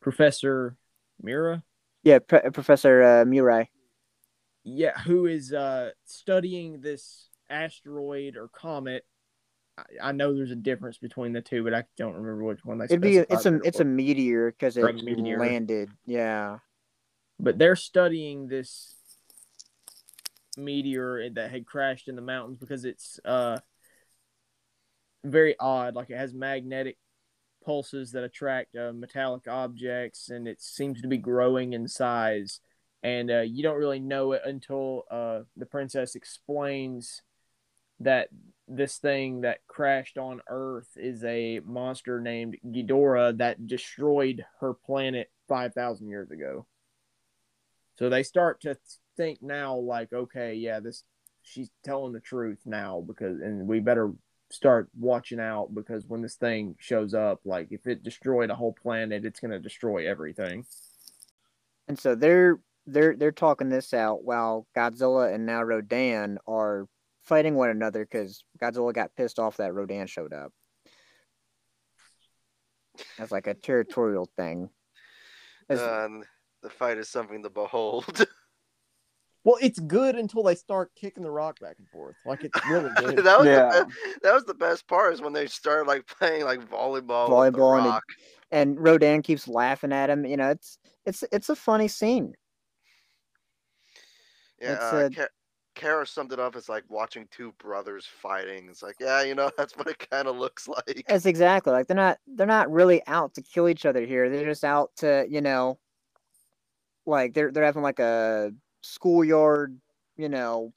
Professor 0.00 0.76
Mira. 1.22 1.62
Yeah, 2.02 2.18
P- 2.20 2.50
Professor 2.52 3.02
uh, 3.02 3.24
Murai. 3.24 3.68
yeah 4.64 4.98
who 5.00 5.26
is 5.26 5.52
uh 5.52 5.90
studying 6.04 6.80
this 6.80 7.28
asteroid 7.48 8.36
or 8.36 8.48
comet 8.48 9.04
I, 9.78 10.08
I 10.08 10.12
know 10.12 10.34
there's 10.34 10.50
a 10.50 10.54
difference 10.56 10.98
between 10.98 11.32
the 11.32 11.40
two 11.40 11.64
but 11.64 11.72
i 11.74 11.84
don't 11.96 12.12
remember 12.14 12.44
which 12.44 12.64
one 12.64 12.78
they 12.78 12.84
It'd 12.84 13.00
be 13.00 13.16
it's 13.16 13.46
a 13.46 13.60
it's 13.64 13.80
a 13.80 13.84
meteor 13.84 14.50
because 14.52 14.76
it 14.76 15.02
meteor. 15.02 15.38
landed. 15.38 15.90
Yeah, 16.06 16.58
but 17.38 17.58
they're 17.58 17.76
studying 17.76 18.48
this 18.48 18.94
meteor 20.56 21.30
that 21.30 21.50
had 21.50 21.64
crashed 21.64 22.08
in 22.08 22.16
the 22.16 22.22
mountains 22.22 22.58
because 22.58 22.84
it's 22.84 23.18
uh 23.24 23.58
very 25.24 25.54
odd 25.58 25.94
like 25.94 26.10
it 26.10 26.16
has 26.18 26.34
magnetic 26.34 26.98
pulses 27.64 28.12
that 28.12 28.24
attract 28.24 28.76
uh, 28.76 28.92
metallic 28.92 29.48
objects 29.48 30.28
and 30.28 30.48
it 30.48 30.60
seems 30.60 31.00
to 31.02 31.08
be 31.08 31.18
growing 31.18 31.72
in 31.72 31.88
size. 31.88 32.60
And 33.02 33.30
uh, 33.30 33.40
you 33.40 33.62
don't 33.62 33.78
really 33.78 34.00
know 34.00 34.32
it 34.32 34.42
until 34.44 35.04
uh, 35.10 35.40
the 35.56 35.66
princess 35.66 36.14
explains 36.14 37.22
that 38.00 38.28
this 38.68 38.98
thing 38.98 39.42
that 39.42 39.66
crashed 39.66 40.16
on 40.18 40.40
earth 40.48 40.88
is 40.96 41.24
a 41.24 41.60
monster 41.64 42.20
named 42.20 42.56
Ghidorah 42.66 43.38
that 43.38 43.66
destroyed 43.66 44.44
her 44.60 44.74
planet 44.74 45.30
5000 45.48 46.08
years 46.08 46.30
ago. 46.30 46.66
So 47.98 48.08
they 48.08 48.22
start 48.22 48.62
to 48.62 48.76
think 49.16 49.42
now 49.42 49.76
like 49.76 50.10
okay 50.14 50.54
yeah 50.54 50.80
this 50.80 51.04
she's 51.42 51.68
telling 51.84 52.14
the 52.14 52.20
truth 52.20 52.60
now 52.64 53.04
because 53.06 53.38
and 53.40 53.66
we 53.66 53.80
better 53.80 54.12
start 54.50 54.88
watching 54.98 55.38
out 55.40 55.74
because 55.74 56.06
when 56.06 56.20
this 56.22 56.34
thing 56.34 56.74
shows 56.78 57.14
up 57.14 57.40
like 57.44 57.68
if 57.70 57.86
it 57.86 58.02
destroyed 58.02 58.50
a 58.50 58.54
whole 58.54 58.72
planet 58.72 59.24
it's 59.24 59.38
going 59.40 59.50
to 59.52 59.60
destroy 59.60 60.08
everything 60.10 60.64
and 61.86 61.98
so 61.98 62.14
they're 62.14 62.58
they're 62.86 63.14
they're 63.16 63.30
talking 63.32 63.68
this 63.68 63.94
out 63.94 64.24
while 64.24 64.66
Godzilla 64.76 65.32
and 65.32 65.46
now 65.46 65.62
Rodan 65.62 66.38
are 66.48 66.86
fighting 67.22 67.54
one 67.54 67.70
another 67.70 68.04
because 68.04 68.42
Godzilla 68.60 68.92
got 68.92 69.14
pissed 69.16 69.38
off 69.38 69.58
that 69.58 69.74
Rodan 69.74 70.06
showed 70.06 70.32
up. 70.32 70.52
That's 73.18 73.30
like 73.30 73.46
a 73.46 73.54
territorial 73.54 74.28
thing. 74.36 74.70
As- 75.68 75.80
Um, 75.80 76.24
the 76.62 76.70
fight 76.70 76.98
is 76.98 77.08
something 77.08 77.42
to 77.42 77.50
behold. 77.50 78.26
well 79.44 79.56
it's 79.60 79.78
good 79.80 80.16
until 80.16 80.42
they 80.42 80.54
start 80.54 80.90
kicking 80.94 81.22
the 81.22 81.30
rock 81.30 81.58
back 81.60 81.76
and 81.78 81.88
forth 81.88 82.16
like 82.26 82.44
it's 82.44 82.58
really 82.68 82.90
that 82.96 83.14
good 83.16 83.24
was 83.24 83.46
Yeah. 83.46 83.68
the 83.80 83.84
best, 83.86 84.22
that 84.22 84.34
was 84.34 84.44
the 84.44 84.54
best 84.54 84.86
part 84.86 85.14
is 85.14 85.20
when 85.20 85.32
they 85.32 85.46
started 85.46 85.86
like 85.88 86.06
playing 86.06 86.44
like 86.44 86.60
volleyball. 86.68 87.44
with 87.44 87.52
the 87.54 87.58
Volleyball 87.58 87.84
and 87.94 88.02
and 88.52 88.80
Rodan 88.80 89.22
keeps 89.22 89.46
laughing 89.46 89.92
at 89.92 90.10
him. 90.10 90.24
You 90.26 90.36
know, 90.36 90.50
it's 90.50 90.78
it's 91.06 91.24
it's 91.32 91.48
a 91.48 91.56
funny 91.56 91.88
scene. 91.88 92.34
Yeah, 94.60 94.72
It's, 94.72 94.82
uh, 94.82 95.08
Ka- 95.14 95.28
Kara 95.74 96.06
summed 96.06 96.32
it 96.32 96.40
up 96.40 96.56
as 96.56 96.68
like 96.68 96.84
watching 96.88 97.26
two 97.30 97.52
brothers 97.58 98.06
fighting. 98.06 98.68
It's 98.68 98.82
like, 98.82 98.96
yeah, 99.00 99.22
you 99.22 99.34
know, 99.34 99.50
that's 99.56 99.76
what 99.76 99.86
it 99.86 100.10
kind 100.10 100.28
of 100.28 100.36
looks 100.36 100.68
like. 100.68 101.04
That's 101.08 101.26
exactly 101.26 101.72
like 101.72 101.86
they're 101.86 101.96
not 101.96 102.18
they're 102.26 102.46
not 102.46 102.70
really 102.70 103.02
out 103.06 103.34
to 103.34 103.42
kill 103.42 103.68
each 103.68 103.86
other 103.86 104.04
here. 104.04 104.28
They're 104.28 104.44
just 104.44 104.64
out 104.64 104.90
to 104.96 105.26
you 105.28 105.40
know, 105.40 105.78
like 107.06 107.34
they're 107.34 107.50
they're 107.52 107.64
having 107.64 107.82
like 107.82 108.00
a 108.00 108.52
schoolyard 108.82 109.78
you 110.16 110.28
know 110.28 110.72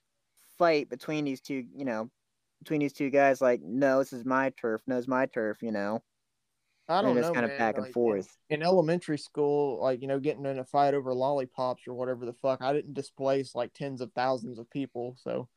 fight 0.58 0.89
between 0.89 1.26
these 1.26 1.41
two 1.41 1.66
you 1.76 1.86
know 1.86 2.10
between 2.64 2.80
these 2.80 2.93
two 2.93 3.10
guys. 3.10 3.41
Like 3.41 3.62
no, 3.62 3.99
this 3.99 4.14
is 4.14 4.26
my 4.26 4.51
turf. 4.51 4.82
No, 4.88 4.97
it's 4.97 5.08
my 5.08 5.26
turf. 5.26 5.62
You 5.62 5.72
know. 5.72 6.01
I 6.89 7.01
don't 7.01 7.12
and 7.12 7.20
it's 7.20 7.28
know, 7.30 7.34
kind 7.34 7.45
of 7.45 7.51
man, 7.51 7.60
back 7.60 7.76
and 7.76 7.84
like, 7.84 7.89
in- 7.89 7.93
forth. 7.93 8.38
In, 8.49 8.62
elementary 8.62 9.18
school, 9.18 9.82
like 9.82 10.01
you 10.01 10.08
know, 10.08 10.20
getting 10.20 10.45
in 10.45 10.60
a 10.60 10.66
fight 10.66 10.93
over 10.93 11.14
lollipops 11.14 11.88
or 11.88 11.93
whatever 11.93 12.26
the 12.26 12.34
fuck, 12.34 12.62
I 12.62 12.74
didn't 12.74 12.93
displace 12.93 13.56
like 13.56 13.74
tens 13.74 14.01
of 14.01 14.12
thousands 14.12 14.60
of 14.60 14.70
people. 14.70 15.16
So 15.18 15.47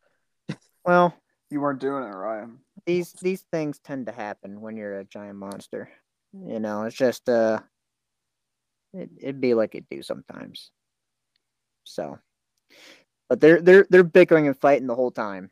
Well, 0.84 1.12
You 1.50 1.60
weren't 1.60 1.80
doing 1.80 2.04
it 2.04 2.14
right. 2.14 2.46
these 2.86 3.12
these 3.14 3.42
things 3.50 3.80
tend 3.80 4.06
to 4.06 4.12
happen 4.12 4.60
when 4.60 4.76
you're 4.76 5.00
a 5.00 5.04
giant 5.04 5.38
monster. 5.38 5.90
You 6.32 6.60
know, 6.60 6.84
it's 6.84 6.96
just 6.96 7.28
uh, 7.28 7.60
it, 8.92 9.10
it'd 9.20 9.40
be 9.40 9.54
like 9.54 9.74
it 9.74 9.86
do 9.90 10.02
sometimes. 10.02 10.70
So, 11.82 12.18
but 13.28 13.40
they're 13.40 13.60
they're 13.60 13.86
they're 13.90 14.04
bickering 14.04 14.46
and 14.46 14.58
fighting 14.58 14.86
the 14.86 14.94
whole 14.94 15.10
time. 15.10 15.50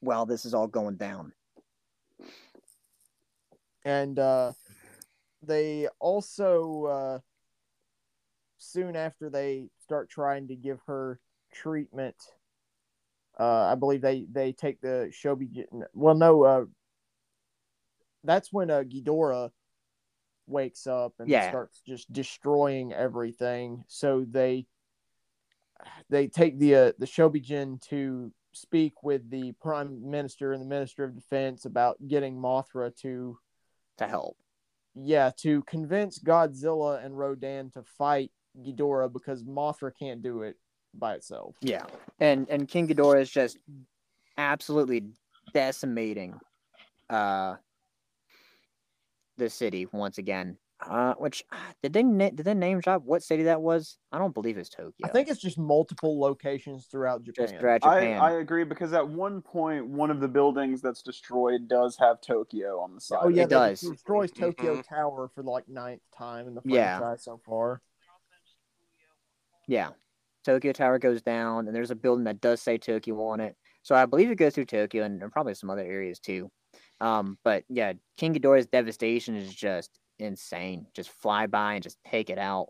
While 0.00 0.26
this 0.26 0.44
is 0.44 0.54
all 0.54 0.66
going 0.66 0.96
down. 0.96 1.32
and 3.84 4.18
uh, 4.18 4.52
they 5.42 5.88
also 5.98 6.84
uh, 6.84 7.18
soon 8.58 8.96
after 8.96 9.28
they 9.30 9.68
start 9.78 10.08
trying 10.08 10.48
to 10.48 10.56
give 10.56 10.80
her 10.86 11.20
treatment. 11.52 12.16
Uh, 13.38 13.70
I 13.72 13.74
believe 13.74 14.02
they 14.02 14.26
they 14.30 14.52
take 14.52 14.80
the 14.80 15.10
Shobi. 15.12 15.64
Well, 15.94 16.14
no, 16.14 16.42
uh, 16.44 16.64
that's 18.24 18.52
when 18.52 18.70
uh, 18.70 18.82
Ghidorah 18.82 19.50
wakes 20.46 20.86
up 20.86 21.14
and 21.18 21.30
Yeah. 21.30 21.48
starts 21.48 21.80
just 21.86 22.12
destroying 22.12 22.92
everything. 22.92 23.84
So 23.88 24.26
they 24.28 24.66
they 26.10 26.26
take 26.28 26.58
the 26.58 26.74
uh, 26.74 26.92
the 26.98 27.06
Shobijin 27.06 27.80
to 27.88 28.32
speak 28.52 29.02
with 29.02 29.30
the 29.30 29.52
prime 29.60 30.10
minister 30.10 30.52
and 30.52 30.60
the 30.60 30.66
minister 30.66 31.04
of 31.04 31.14
defense 31.14 31.64
about 31.64 31.96
getting 32.06 32.36
Mothra 32.36 32.94
to 33.02 33.38
to 33.98 34.06
help. 34.06 34.36
yeah, 34.94 35.30
to 35.38 35.62
convince 35.62 36.18
Godzilla 36.18 37.04
and 37.04 37.16
Rodan 37.16 37.70
to 37.70 37.82
fight 37.98 38.30
Ghidorah 38.60 39.12
because 39.12 39.44
Mothra 39.44 39.90
can't 39.98 40.22
do 40.22 40.42
it 40.42 40.56
by 40.94 41.14
itself. 41.14 41.56
Yeah, 41.62 41.84
and 42.20 42.48
and 42.50 42.68
King 42.68 42.88
Ghidorah 42.88 43.22
is 43.22 43.30
just 43.30 43.58
absolutely 44.36 45.04
decimating 45.52 46.38
uh 47.10 47.56
the 49.38 49.48
city 49.50 49.86
once 49.92 50.18
again. 50.18 50.58
Uh, 50.88 51.14
which 51.14 51.44
did 51.82 51.92
they 51.92 52.02
na- 52.02 52.30
did 52.30 52.44
they 52.44 52.54
name 52.54 52.80
drop 52.80 53.02
what 53.04 53.22
city 53.22 53.44
that 53.44 53.60
was? 53.62 53.98
I 54.10 54.18
don't 54.18 54.34
believe 54.34 54.58
it's 54.58 54.68
Tokyo. 54.68 54.92
I 55.04 55.08
think 55.08 55.28
it's 55.28 55.40
just 55.40 55.56
multiple 55.58 56.18
locations 56.18 56.86
throughout 56.86 57.22
Japan. 57.22 57.46
just 57.46 57.58
throughout 57.60 57.84
I, 57.84 58.00
Japan. 58.00 58.20
I 58.20 58.30
agree 58.32 58.64
because 58.64 58.92
at 58.92 59.08
one 59.08 59.40
point 59.42 59.86
one 59.86 60.10
of 60.10 60.20
the 60.20 60.28
buildings 60.28 60.80
that's 60.82 61.02
destroyed 61.02 61.68
does 61.68 61.96
have 62.00 62.20
Tokyo 62.20 62.80
on 62.80 62.94
the 62.94 63.00
side. 63.00 63.18
oh 63.22 63.28
yeah, 63.28 63.42
It 63.44 63.48
they 63.50 63.54
does. 63.54 63.80
destroys 63.80 64.32
Tokyo 64.32 64.76
Mhm. 64.76 64.88
Tower 64.88 65.30
for 65.34 65.42
like 65.42 65.68
ninth 65.68 66.02
time 66.16 66.48
in 66.48 66.54
the 66.54 66.62
Yeah. 66.64 66.98
franchise 66.98 67.24
so 67.24 67.40
far. 67.46 67.80
Yeah. 69.68 69.90
Tokyo 70.44 70.72
Tower 70.72 70.98
goes 70.98 71.22
down, 71.22 71.68
and 71.68 71.76
there's 71.76 71.92
a 71.92 71.94
building 71.96 72.24
that 72.24 72.40
does 72.40 72.60
say 72.60 72.76
Tokyo 72.78 73.22
on 73.26 73.40
it. 73.40 73.56
So 73.82 73.94
I 73.94 74.06
believe 74.06 74.30
it 74.30 74.34
goes 74.36 74.54
through 74.54 74.64
Tokyo 74.66 75.04
and, 75.04 75.22
and 75.22 75.30
probably 75.32 75.54
some 75.54 75.70
other 75.70 75.82
areas 75.84 76.18
too. 76.18 76.50
Um, 77.00 77.38
but 77.44 77.64
yeah, 77.68 77.92
King 78.16 78.34
Ghidorah's 78.34 78.66
devastation 78.66 79.36
is 79.36 79.54
just 79.54 79.90
insane. 80.18 80.86
Just 80.94 81.10
fly 81.10 81.46
by 81.46 81.74
and 81.74 81.82
just 81.82 81.98
take 82.06 82.30
it 82.30 82.38
out. 82.38 82.68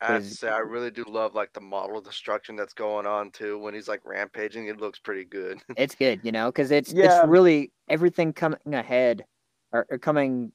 I 0.00 0.14
have 0.14 0.22
to 0.22 0.30
say, 0.30 0.48
I 0.48 0.58
really 0.58 0.90
do 0.90 1.04
love 1.08 1.34
like 1.34 1.52
the 1.52 1.60
model 1.60 2.00
destruction 2.00 2.56
that's 2.56 2.74
going 2.74 3.06
on 3.06 3.30
too. 3.30 3.58
When 3.58 3.74
he's 3.74 3.88
like 3.88 4.00
rampaging, 4.04 4.66
it 4.66 4.80
looks 4.80 4.98
pretty 4.98 5.24
good. 5.24 5.58
It's 5.76 5.94
good, 5.94 6.20
you 6.22 6.32
know, 6.32 6.50
because 6.50 6.70
it's 6.70 6.92
Yeah. 6.92 7.20
it's 7.20 7.26
really 7.28 7.72
everything 7.88 8.32
coming 8.32 8.58
ahead 8.66 9.24
or, 9.72 9.86
or 9.90 9.98
coming 9.98 10.52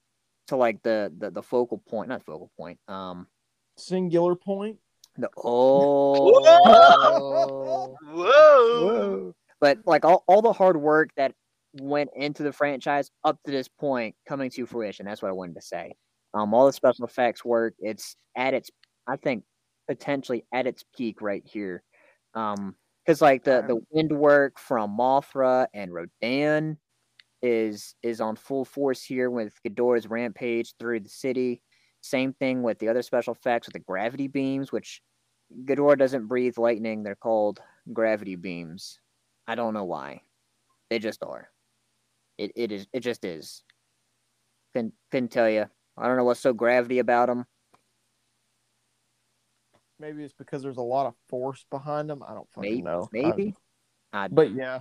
to 0.47 0.55
like 0.55 0.81
the, 0.83 1.11
the 1.17 1.31
the 1.31 1.41
focal 1.43 1.79
point, 1.79 2.09
not 2.09 2.23
focal 2.23 2.51
point. 2.57 2.79
Um, 2.87 3.27
Singular 3.77 4.35
point. 4.35 4.77
the 5.17 5.29
oh, 5.37 6.35
Whoa! 8.03 9.33
but 9.59 9.79
like 9.85 10.05
all, 10.05 10.23
all 10.27 10.41
the 10.41 10.53
hard 10.53 10.77
work 10.77 11.09
that 11.17 11.33
went 11.73 12.09
into 12.15 12.43
the 12.43 12.51
franchise 12.51 13.09
up 13.23 13.39
to 13.45 13.51
this 13.51 13.67
point 13.67 14.15
coming 14.27 14.49
to 14.51 14.65
fruition. 14.65 15.05
That's 15.05 15.21
what 15.21 15.29
I 15.29 15.33
wanted 15.33 15.55
to 15.55 15.61
say. 15.61 15.93
Um, 16.33 16.53
all 16.53 16.65
the 16.65 16.73
special 16.73 17.05
effects 17.05 17.43
work. 17.43 17.73
It's 17.79 18.15
at 18.35 18.53
its, 18.53 18.69
I 19.07 19.15
think, 19.15 19.43
potentially 19.87 20.45
at 20.53 20.67
its 20.67 20.83
peak 20.95 21.21
right 21.21 21.43
here. 21.45 21.83
Um, 22.35 22.75
because 23.05 23.21
like 23.23 23.43
the 23.43 23.63
the 23.67 23.81
wind 23.89 24.11
work 24.11 24.59
from 24.59 24.95
Mothra 24.95 25.65
and 25.73 25.91
Rodan 25.91 26.77
is 27.41 27.95
is 28.03 28.21
on 28.21 28.35
full 28.35 28.65
force 28.65 29.01
here 29.01 29.31
with 29.31 29.53
Ghidorah's 29.67 30.07
rampage 30.07 30.75
through 30.79 30.99
the 30.99 31.09
city. 31.09 31.63
Same 32.01 32.33
thing 32.33 32.61
with 32.61 32.77
the 32.77 32.87
other 32.87 33.01
special 33.01 33.33
effects 33.33 33.67
with 33.67 33.73
the 33.73 33.79
gravity 33.79 34.27
beams, 34.27 34.71
which 34.71 35.01
Ghidorah 35.65 35.97
doesn't 35.97 36.27
breathe 36.27 36.57
lightning. 36.59 37.01
They're 37.01 37.15
called 37.15 37.59
gravity 37.91 38.35
beams. 38.35 38.99
I 39.47 39.55
don't 39.55 39.73
know 39.73 39.85
why. 39.85 40.21
They 40.91 40.99
just 40.99 41.23
are. 41.23 41.49
It 42.37 42.51
it 42.55 42.71
is 42.71 42.87
it 42.93 42.99
just 42.99 43.25
is. 43.25 43.63
Couldn't 44.73 44.93
couldn't 45.09 45.31
tell 45.31 45.49
you. 45.49 45.65
I 45.99 46.07
don't 46.07 46.17
know 46.17 46.23
what's 46.23 46.39
so 46.39 46.53
gravity 46.53 46.99
about 46.99 47.27
them. 47.27 47.45
Maybe 49.99 50.23
it's 50.23 50.33
because 50.33 50.63
there's 50.63 50.77
a 50.77 50.81
lot 50.81 51.07
of 51.07 51.13
force 51.27 51.65
behind 51.69 52.09
them. 52.09 52.23
I 52.25 52.33
don't 52.33 52.49
fucking 52.51 52.71
Maybe 52.71 52.81
know. 52.81 53.09
maybe. 53.11 53.53
I, 54.13 54.29
but 54.29 54.53
yeah, 54.53 54.79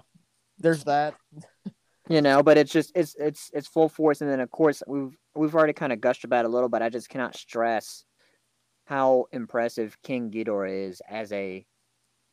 there's 0.58 0.84
that. 0.84 1.14
you 2.08 2.22
know, 2.22 2.42
but 2.42 2.56
it's 2.56 2.72
just 2.72 2.92
it's 2.94 3.16
it's 3.18 3.50
it's 3.52 3.66
full 3.66 3.88
force, 3.88 4.20
and 4.20 4.30
then 4.30 4.40
of 4.40 4.50
course 4.50 4.82
we've 4.86 5.16
we've 5.34 5.54
already 5.54 5.72
kind 5.72 5.92
of 5.92 6.00
gushed 6.00 6.24
about 6.24 6.44
it 6.44 6.48
a 6.48 6.50
little, 6.50 6.68
but 6.68 6.82
I 6.82 6.88
just 6.88 7.08
cannot 7.08 7.36
stress 7.36 8.04
how 8.86 9.26
impressive 9.32 9.98
King 10.02 10.30
Ghidorah 10.30 10.88
is 10.88 11.02
as 11.08 11.32
a 11.32 11.66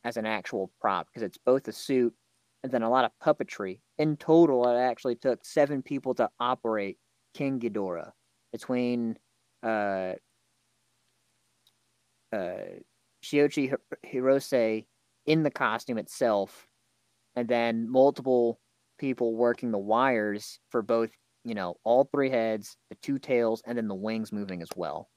as 0.04 0.16
an 0.16 0.26
actual 0.26 0.70
prop 0.80 1.08
because 1.08 1.22
it's 1.24 1.38
both 1.44 1.66
a 1.66 1.72
suit 1.72 2.14
and 2.62 2.70
then 2.70 2.82
a 2.82 2.90
lot 2.90 3.04
of 3.04 3.10
puppetry. 3.22 3.80
In 3.98 4.16
total, 4.16 4.68
it 4.68 4.78
actually 4.78 5.16
took 5.16 5.44
seven 5.44 5.82
people 5.82 6.14
to 6.14 6.30
operate 6.38 6.98
King 7.34 7.58
Ghidorah 7.58 8.12
between 8.56 9.18
uh 9.62 10.12
uh 12.32 12.54
Shoichi 13.22 13.74
Hirose 14.04 14.86
in 15.26 15.42
the 15.42 15.50
costume 15.50 15.98
itself 15.98 16.66
and 17.34 17.46
then 17.48 17.90
multiple 17.90 18.58
people 18.98 19.34
working 19.36 19.70
the 19.70 19.78
wires 19.78 20.58
for 20.70 20.80
both, 20.80 21.10
you 21.44 21.54
know, 21.54 21.74
all 21.84 22.04
three 22.04 22.30
heads, 22.30 22.76
the 22.88 22.96
two 23.02 23.18
tails, 23.18 23.62
and 23.66 23.76
then 23.76 23.88
the 23.88 23.94
wings 23.94 24.32
moving 24.32 24.62
as 24.62 24.68
well. 24.74 25.08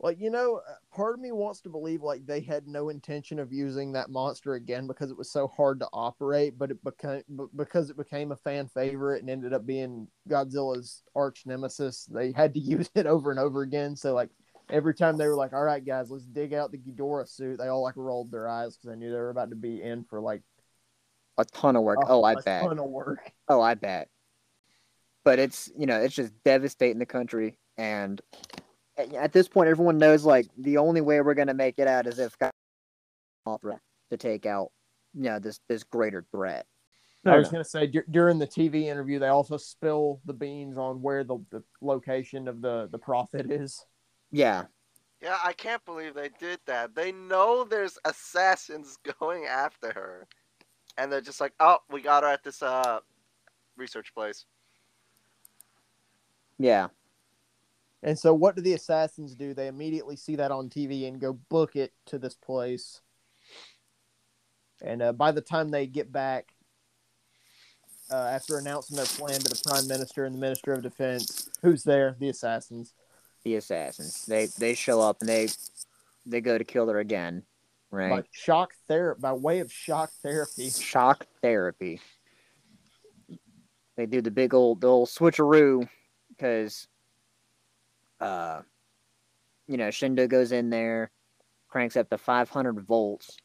Like 0.00 0.20
you 0.20 0.28
know, 0.30 0.56
uh, 0.68 0.74
part 0.94 1.14
of 1.14 1.20
me 1.20 1.32
wants 1.32 1.60
to 1.62 1.68
believe 1.70 2.02
like 2.02 2.26
they 2.26 2.40
had 2.40 2.66
no 2.66 2.88
intention 2.88 3.38
of 3.38 3.52
using 3.52 3.92
that 3.92 4.10
monster 4.10 4.54
again 4.54 4.86
because 4.86 5.10
it 5.10 5.16
was 5.16 5.30
so 5.30 5.46
hard 5.48 5.80
to 5.80 5.88
operate, 5.92 6.58
but 6.58 6.70
it 6.70 6.82
became 6.84 7.22
because 7.56 7.90
it 7.90 7.96
became 7.96 8.32
a 8.32 8.36
fan 8.36 8.68
favorite 8.68 9.20
and 9.20 9.30
ended 9.30 9.52
up 9.52 9.64
being 9.64 10.08
Godzilla's 10.28 11.02
arch 11.14 11.44
nemesis. 11.46 12.06
They 12.06 12.32
had 12.32 12.52
to 12.54 12.60
use 12.74 12.90
it 12.94 13.06
over 13.06 13.30
and 13.30 13.38
over 13.40 13.62
again. 13.62 13.94
So 13.96 14.14
like 14.14 14.30
every 14.68 14.94
time 14.94 15.16
they 15.16 15.28
were 15.28 15.36
like, 15.36 15.52
"All 15.52 15.62
right, 15.62 15.84
guys, 15.84 16.10
let's 16.10 16.26
dig 16.26 16.52
out 16.52 16.72
the 16.72 16.78
Ghidorah 16.78 17.28
suit," 17.28 17.58
they 17.58 17.68
all 17.68 17.82
like 17.82 17.96
rolled 17.96 18.30
their 18.32 18.48
eyes 18.48 18.76
because 18.76 18.90
they 18.90 18.96
knew 18.98 19.10
they 19.10 19.16
were 19.16 19.30
about 19.30 19.50
to 19.50 19.56
be 19.56 19.80
in 19.80 20.04
for 20.04 20.20
like 20.20 20.42
A 21.38 21.44
ton 21.44 21.76
of 21.76 21.82
work. 21.82 21.98
a, 22.02 22.08
oh, 22.08 22.24
I 22.24 22.32
a 22.32 22.36
bet. 22.42 22.62
ton 22.62 22.78
of 22.78 22.86
work. 22.86 23.32
Oh, 23.48 23.60
I 23.60 23.74
bet. 23.74 24.08
But 25.22 25.38
it's 25.38 25.70
you 25.78 25.86
know 25.86 26.00
it's 26.00 26.14
just 26.14 26.32
devastating 26.44 26.98
the 26.98 27.06
country, 27.06 27.58
and 27.78 28.20
at 28.96 29.12
at 29.14 29.32
this 29.32 29.48
point, 29.48 29.68
everyone 29.68 29.98
knows 29.98 30.24
like 30.24 30.46
the 30.58 30.78
only 30.78 31.00
way 31.00 31.20
we're 31.20 31.34
gonna 31.34 31.54
make 31.54 31.78
it 31.78 31.88
out 31.88 32.06
is 32.06 32.18
if 32.18 32.38
God 32.38 32.50
Mothra 33.46 33.78
to 34.10 34.16
take 34.16 34.46
out 34.46 34.70
you 35.14 35.24
know 35.24 35.38
this 35.38 35.60
this 35.68 35.82
greater 35.82 36.24
threat. 36.30 36.66
I 37.26 37.36
was 37.36 37.48
gonna 37.48 37.64
say 37.64 37.86
dur- 37.86 38.04
during 38.10 38.38
the 38.38 38.46
TV 38.46 38.82
interview, 38.84 39.18
they 39.18 39.28
also 39.28 39.56
spill 39.56 40.20
the 40.26 40.34
beans 40.34 40.76
on 40.76 41.00
where 41.00 41.24
the, 41.24 41.38
the 41.50 41.62
location 41.80 42.48
of 42.48 42.60
the 42.60 42.88
the 42.92 42.98
prophet 42.98 43.50
is. 43.50 43.84
Yeah, 44.30 44.64
Yeah, 45.22 45.38
I 45.42 45.52
can't 45.52 45.84
believe 45.84 46.14
they 46.14 46.30
did 46.38 46.58
that. 46.66 46.94
They 46.94 47.12
know 47.12 47.64
there's 47.64 47.98
assassins 48.04 48.98
going 49.20 49.46
after 49.46 49.92
her, 49.92 50.26
and 50.98 51.10
they're 51.10 51.22
just 51.22 51.40
like, 51.40 51.54
"Oh, 51.60 51.78
we 51.90 52.02
got 52.02 52.24
her 52.24 52.28
at 52.28 52.44
this 52.44 52.62
uh 52.62 53.00
research 53.76 54.14
place." 54.14 54.44
yeah, 56.58 56.88
And 58.04 58.18
so, 58.18 58.34
what 58.34 58.54
do 58.54 58.60
the 58.60 58.74
assassins 58.74 59.34
do? 59.34 59.54
They 59.54 59.66
immediately 59.66 60.14
see 60.14 60.36
that 60.36 60.50
on 60.50 60.68
TV 60.68 61.08
and 61.08 61.18
go 61.18 61.32
book 61.32 61.74
it 61.74 61.94
to 62.06 62.18
this 62.18 62.34
place. 62.34 63.00
And 64.82 65.00
uh, 65.00 65.12
by 65.14 65.32
the 65.32 65.40
time 65.40 65.70
they 65.70 65.86
get 65.86 66.12
back, 66.12 66.52
uh, 68.10 68.16
after 68.16 68.58
announcing 68.58 68.98
their 68.98 69.06
plan 69.06 69.40
to 69.40 69.48
the 69.48 69.62
prime 69.66 69.88
minister 69.88 70.26
and 70.26 70.34
the 70.34 70.38
minister 70.38 70.74
of 70.74 70.82
defense, 70.82 71.48
who's 71.62 71.82
there? 71.82 72.14
The 72.20 72.28
assassins. 72.28 72.92
the 73.42 73.54
assassins. 73.54 74.26
They 74.26 74.46
they 74.58 74.74
show 74.74 75.00
up 75.00 75.16
and 75.20 75.28
they 75.28 75.48
they 76.26 76.42
go 76.42 76.58
to 76.58 76.64
kill 76.64 76.86
her 76.88 76.98
again, 76.98 77.42
right? 77.90 78.10
By 78.10 78.22
shock 78.32 78.74
therapy, 78.86 79.20
by 79.22 79.32
way 79.32 79.60
of 79.60 79.72
shock 79.72 80.10
therapy. 80.22 80.68
shock 80.68 81.26
therapy. 81.40 82.02
They 83.96 84.04
do 84.04 84.20
the 84.20 84.30
big 84.30 84.52
old 84.52 84.82
the 84.82 84.88
old 84.88 85.08
switcheroo 85.08 85.88
because 86.28 86.86
uh, 88.24 88.62
you 89.66 89.76
know, 89.76 89.88
Shindo 89.88 90.28
goes 90.28 90.52
in 90.52 90.70
there, 90.70 91.10
cranks 91.68 91.96
up 91.96 92.10
to 92.10 92.18
500 92.18 92.80
volts, 92.80 93.36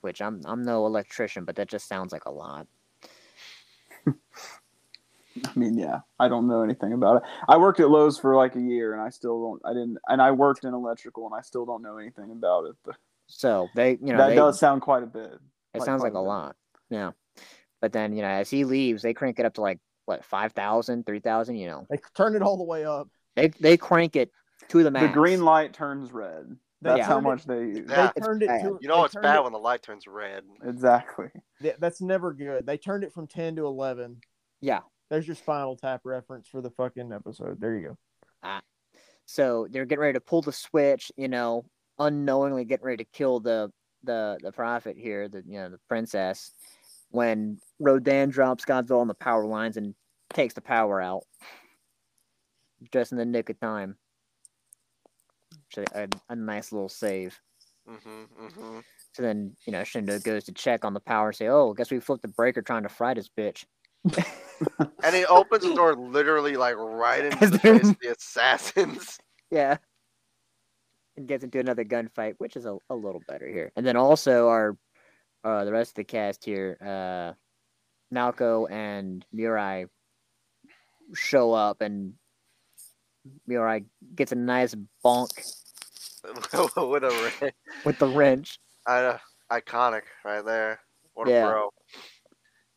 which 0.00 0.20
I'm 0.20 0.40
I'm 0.44 0.62
no 0.62 0.86
electrician, 0.86 1.44
but 1.44 1.56
that 1.56 1.68
just 1.68 1.88
sounds 1.88 2.12
like 2.12 2.24
a 2.24 2.30
lot. 2.30 2.66
I 4.06 5.50
mean, 5.56 5.78
yeah, 5.78 6.00
I 6.18 6.28
don't 6.28 6.46
know 6.46 6.62
anything 6.62 6.92
about 6.92 7.16
it. 7.16 7.22
I 7.48 7.56
worked 7.56 7.80
at 7.80 7.88
Lowe's 7.88 8.18
for 8.18 8.36
like 8.36 8.54
a 8.54 8.60
year, 8.60 8.92
and 8.92 9.02
I 9.02 9.08
still 9.08 9.42
don't. 9.42 9.62
I 9.64 9.72
didn't, 9.72 9.98
and 10.08 10.20
I 10.20 10.30
worked 10.30 10.64
in 10.64 10.74
electrical, 10.74 11.26
and 11.26 11.34
I 11.34 11.40
still 11.40 11.64
don't 11.64 11.82
know 11.82 11.96
anything 11.96 12.30
about 12.30 12.66
it. 12.66 12.76
But 12.84 12.96
So 13.26 13.68
they, 13.74 13.92
you 13.92 14.12
know, 14.12 14.18
that 14.18 14.28
they, 14.28 14.34
does 14.34 14.58
sound 14.58 14.82
quite 14.82 15.02
a 15.02 15.06
bit. 15.06 15.32
it 15.74 15.78
like 15.78 15.84
sounds 15.84 16.02
like 16.02 16.14
a 16.14 16.18
a 16.18 16.20
lot. 16.20 16.56
Yeah. 16.90 17.12
But 17.80 17.92
then, 17.92 18.14
you 18.14 18.22
know, 18.22 18.28
as 18.28 18.48
he 18.48 18.64
leaves, 18.64 19.02
they 19.02 19.14
crank 19.14 19.40
it 19.40 19.46
up 19.46 19.54
to 19.54 19.60
like 19.60 19.80
what 20.04 20.24
5,000, 20.24 21.04
3,000, 21.04 21.56
you 21.56 21.66
know. 21.66 21.86
They 21.90 21.98
turn 22.14 22.36
it 22.36 22.42
all 22.42 22.56
the 22.56 22.64
way 22.64 22.84
up. 22.84 23.08
They 23.36 23.48
they 23.48 23.76
crank 23.76 24.16
it 24.16 24.30
to 24.68 24.82
the 24.82 24.90
max. 24.90 25.06
The 25.06 25.12
green 25.12 25.44
light 25.44 25.72
turns 25.72 26.12
red. 26.12 26.56
They 26.80 26.90
That's 26.90 27.06
how 27.06 27.20
much 27.20 27.44
they. 27.44 27.82
Yeah. 27.88 28.10
They 28.14 28.20
turned 28.20 28.42
it 28.42 28.48
to 28.48 28.78
You 28.80 28.88
know 28.88 28.98
they 28.98 29.04
it's 29.04 29.14
bad 29.14 29.36
it- 29.36 29.44
when 29.44 29.52
the 29.52 29.58
light 29.58 29.82
turns 29.82 30.06
red. 30.06 30.42
Exactly. 30.64 31.28
th- 31.60 31.76
that's 31.78 32.00
never 32.00 32.32
good. 32.32 32.66
They 32.66 32.76
turned 32.76 33.04
it 33.04 33.12
from 33.12 33.26
ten 33.26 33.56
to 33.56 33.66
eleven. 33.66 34.20
Yeah. 34.60 34.80
There's 35.10 35.26
your 35.26 35.36
Spinal 35.36 35.76
Tap 35.76 36.00
reference 36.04 36.48
for 36.48 36.60
the 36.60 36.70
fucking 36.70 37.12
episode. 37.12 37.60
There 37.60 37.76
you 37.76 37.88
go. 37.88 37.98
Ah. 38.42 38.62
So 39.26 39.66
they're 39.70 39.84
getting 39.84 40.02
ready 40.02 40.14
to 40.14 40.20
pull 40.20 40.42
the 40.42 40.52
switch, 40.52 41.12
you 41.16 41.28
know, 41.28 41.64
unknowingly 41.98 42.64
getting 42.64 42.84
ready 42.86 43.04
to 43.04 43.10
kill 43.12 43.38
the 43.40 43.70
the 44.02 44.38
the 44.42 44.50
prophet 44.52 44.96
here, 44.98 45.28
the 45.28 45.42
you 45.46 45.58
know 45.60 45.68
the 45.70 45.78
princess, 45.88 46.52
when 47.10 47.58
Rodan 47.78 48.30
drops 48.30 48.64
Godzilla 48.64 49.00
on 49.00 49.06
the 49.08 49.14
power 49.14 49.46
lines 49.46 49.76
and 49.76 49.94
takes 50.32 50.54
the 50.54 50.60
power 50.60 51.00
out, 51.00 51.22
just 52.92 53.12
in 53.12 53.18
the 53.18 53.24
nick 53.24 53.50
of 53.50 53.60
time. 53.60 53.96
Which 55.76 55.86
a, 55.94 56.04
a, 56.04 56.08
a 56.30 56.36
nice 56.36 56.72
little 56.72 56.88
save. 56.88 57.38
Mm-hmm, 57.88 58.44
mm-hmm. 58.44 58.78
So 59.12 59.22
then, 59.22 59.56
you 59.66 59.72
know, 59.72 59.82
Shindo 59.82 60.22
goes 60.22 60.44
to 60.44 60.52
check 60.52 60.84
on 60.84 60.94
the 60.94 61.00
power 61.00 61.28
and 61.28 61.36
say, 61.36 61.48
"Oh, 61.48 61.74
guess 61.74 61.90
we 61.90 62.00
flipped 62.00 62.22
the 62.22 62.28
breaker 62.28 62.62
trying 62.62 62.84
to 62.84 62.88
fry 62.88 63.14
this 63.14 63.28
bitch." 63.28 63.64
And 65.02 65.14
he 65.14 65.24
opens 65.26 65.64
the 65.64 65.74
door 65.74 65.94
literally 65.94 66.56
like 66.56 66.76
right 66.76 67.24
into 67.24 67.38
As 67.42 67.50
the 67.50 67.58
face 67.58 67.88
of 67.88 67.98
the 68.00 68.12
assassins. 68.12 69.18
Yeah. 69.50 69.76
And 71.18 71.28
gets 71.28 71.44
into 71.44 71.58
another 71.58 71.84
gunfight, 71.84 72.36
which 72.38 72.56
is 72.56 72.64
a, 72.64 72.78
a 72.88 72.94
little 72.94 73.20
better 73.28 73.46
here. 73.46 73.70
And 73.76 73.84
then 73.84 73.96
also 73.96 74.48
our 74.48 74.78
uh 75.44 75.66
the 75.66 75.72
rest 75.72 75.90
of 75.90 75.94
the 75.96 76.04
cast 76.04 76.42
here, 76.42 76.78
uh 76.80 77.34
Naoko 78.14 78.70
and 78.70 79.26
Murai 79.34 79.88
show 81.12 81.52
up 81.52 81.82
and 81.82 82.14
Murai 83.48 83.84
gets 84.14 84.32
a 84.32 84.36
nice 84.36 84.74
bonk 85.04 85.28
what 86.76 87.02
a 87.04 87.08
ra- 87.40 87.48
with 87.84 87.98
the 87.98 88.06
wrench. 88.08 88.58
uh, 88.86 89.18
iconic 89.50 90.02
right 90.24 90.44
there. 90.44 90.78
What 91.14 91.28
Yeah. 91.28 91.46
a 91.46 91.50
bro. 91.50 91.70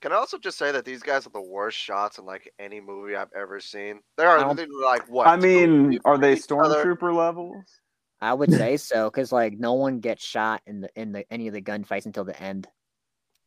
Can 0.02 0.12
I 0.12 0.16
also 0.16 0.38
just 0.38 0.58
say 0.58 0.72
that 0.72 0.84
these 0.86 1.02
guys 1.02 1.26
are 1.26 1.32
the 1.32 1.42
worst 1.42 1.78
shots 1.78 2.18
in 2.18 2.26
like 2.26 2.52
any 2.60 2.80
movie 2.82 3.16
I've 3.16 3.32
ever 3.36 3.60
seen? 3.60 4.00
There 4.18 4.28
are 4.28 4.40
don't- 4.56 4.70
like 4.84 5.08
what? 5.10 5.28
I 5.28 5.36
mean, 5.36 6.00
are 6.06 6.18
they 6.18 6.36
stormtrooper 6.36 7.16
levels? 7.16 7.64
I 8.22 8.34
would 8.34 8.52
say 8.52 8.78
so, 8.78 9.10
because 9.10 9.32
like 9.32 9.54
no 9.60 9.74
one 9.74 10.00
gets 10.00 10.24
shot 10.24 10.62
in 10.66 10.82
the 10.82 10.90
in 10.96 11.12
the 11.12 11.26
any 11.32 11.48
of 11.48 11.54
the 11.54 11.62
gunfights 11.62 12.06
until 12.06 12.24
the 12.24 12.40
end. 12.42 12.68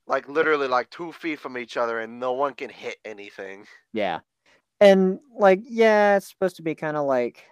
Like 0.07 0.28
literally 0.28 0.68
like 0.68 0.90
two 0.90 1.12
feet 1.12 1.38
from 1.40 1.59
each 1.59 1.76
other, 1.76 1.99
and 2.01 2.18
no 2.20 2.32
one 2.32 2.55
can 2.55 2.70
hit 2.70 2.96
anything. 3.05 3.66
Yeah. 3.92 4.20
And 4.81 5.18
like, 5.37 5.61
yeah, 5.64 6.16
it's 6.16 6.29
supposed 6.29 6.57
to 6.57 6.62
be 6.62 6.74
kind 6.74 6.97
of 6.97 7.07
like 7.07 7.45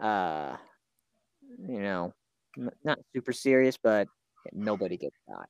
uh 0.00 0.56
you 1.66 1.80
know, 1.80 2.14
not 2.84 2.98
super 3.14 3.32
serious, 3.32 3.76
but 3.76 4.08
nobody 4.52 4.96
gets 4.96 5.16
shot. 5.28 5.48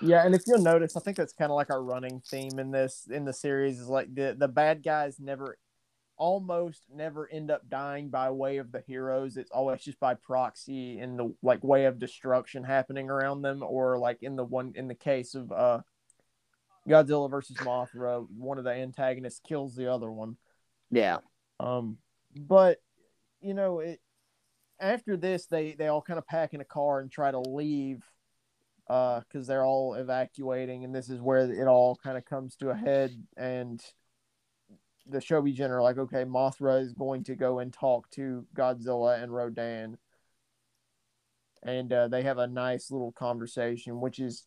Yeah, 0.00 0.24
and 0.24 0.34
if 0.34 0.42
you'll 0.46 0.62
notice, 0.62 0.96
I 0.96 1.00
think 1.00 1.16
that's 1.16 1.32
kind 1.32 1.50
of 1.50 1.56
like 1.56 1.70
our 1.70 1.82
running 1.82 2.22
theme 2.28 2.58
in 2.58 2.70
this 2.70 3.08
in 3.10 3.24
the 3.24 3.32
series 3.32 3.80
is 3.80 3.88
like 3.88 4.14
the 4.14 4.36
the 4.38 4.48
bad 4.48 4.82
guys 4.82 5.18
never 5.18 5.58
almost 6.16 6.82
never 6.92 7.28
end 7.30 7.50
up 7.50 7.68
dying 7.68 8.08
by 8.08 8.30
way 8.30 8.58
of 8.58 8.72
the 8.72 8.82
heroes. 8.86 9.36
It's 9.36 9.50
always 9.50 9.82
just 9.82 10.00
by 10.00 10.14
proxy 10.14 10.98
in 10.98 11.16
the 11.16 11.34
like 11.42 11.62
way 11.64 11.86
of 11.86 11.98
destruction 11.98 12.64
happening 12.64 13.08
around 13.08 13.42
them 13.42 13.62
or 13.62 13.98
like 13.98 14.22
in 14.22 14.36
the 14.36 14.44
one 14.44 14.72
in 14.74 14.88
the 14.88 14.94
case 14.94 15.34
of 15.34 15.50
uh 15.52 15.80
Godzilla 16.88 17.30
versus 17.30 17.56
Mothra, 17.58 18.26
one 18.36 18.58
of 18.58 18.64
the 18.64 18.70
antagonists 18.70 19.40
kills 19.46 19.74
the 19.74 19.92
other 19.92 20.10
one. 20.10 20.36
Yeah. 20.90 21.18
Um, 21.60 21.98
but 22.34 22.78
you 23.40 23.54
know, 23.54 23.80
it 23.80 24.00
after 24.80 25.16
this, 25.16 25.46
they 25.46 25.72
they 25.72 25.88
all 25.88 26.02
kind 26.02 26.18
of 26.18 26.26
pack 26.26 26.54
in 26.54 26.60
a 26.60 26.64
car 26.64 27.00
and 27.00 27.10
try 27.10 27.30
to 27.30 27.40
leave, 27.40 28.02
uh, 28.88 29.20
because 29.20 29.46
they're 29.46 29.64
all 29.64 29.94
evacuating, 29.94 30.84
and 30.84 30.94
this 30.94 31.08
is 31.10 31.20
where 31.20 31.50
it 31.50 31.66
all 31.66 31.96
kind 32.02 32.16
of 32.16 32.24
comes 32.24 32.56
to 32.56 32.70
a 32.70 32.76
head. 32.76 33.10
And 33.36 33.82
the 35.06 35.18
Shobi 35.18 35.58
are 35.60 35.82
like, 35.82 35.98
okay, 35.98 36.24
Mothra 36.24 36.80
is 36.80 36.92
going 36.92 37.24
to 37.24 37.34
go 37.34 37.58
and 37.58 37.72
talk 37.72 38.10
to 38.10 38.46
Godzilla 38.56 39.22
and 39.22 39.34
Rodan, 39.34 39.98
and 41.62 41.92
uh, 41.92 42.08
they 42.08 42.22
have 42.22 42.38
a 42.38 42.46
nice 42.46 42.90
little 42.90 43.12
conversation, 43.12 44.00
which 44.00 44.18
is. 44.18 44.46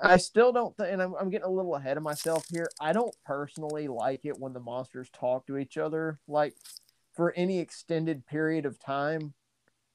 I 0.00 0.16
still 0.16 0.52
don't 0.52 0.76
think, 0.76 0.92
and 0.92 1.02
I'm, 1.02 1.14
I'm 1.14 1.30
getting 1.30 1.46
a 1.46 1.50
little 1.50 1.74
ahead 1.74 1.96
of 1.96 2.02
myself 2.02 2.44
here. 2.50 2.68
I 2.80 2.92
don't 2.92 3.14
personally 3.24 3.88
like 3.88 4.24
it 4.24 4.38
when 4.38 4.52
the 4.52 4.60
monsters 4.60 5.10
talk 5.12 5.46
to 5.46 5.58
each 5.58 5.76
other. 5.76 6.20
Like, 6.28 6.54
for 7.18 7.32
any 7.32 7.58
extended 7.58 8.24
period 8.26 8.64
of 8.64 8.78
time 8.78 9.34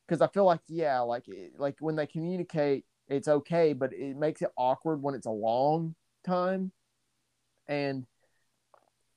because 0.05 0.21
i 0.21 0.27
feel 0.27 0.43
like 0.43 0.59
yeah 0.67 0.99
like 0.99 1.23
like 1.57 1.77
when 1.79 1.95
they 1.95 2.05
communicate 2.05 2.83
it's 3.07 3.29
okay 3.29 3.71
but 3.71 3.93
it 3.93 4.17
makes 4.17 4.41
it 4.41 4.49
awkward 4.57 5.01
when 5.01 5.15
it's 5.15 5.25
a 5.25 5.31
long 5.31 5.95
time 6.25 6.73
and 7.69 8.05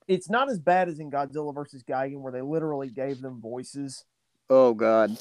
it's 0.07 0.31
not 0.31 0.49
as 0.49 0.61
bad 0.61 0.89
as 0.89 1.01
in 1.01 1.11
godzilla 1.11 1.53
versus 1.53 1.83
Gigan 1.83 2.21
where 2.21 2.33
they 2.33 2.43
literally 2.43 2.89
gave 2.89 3.21
them 3.21 3.41
voices 3.41 4.05
Oh 4.49 4.73
god. 4.75 5.19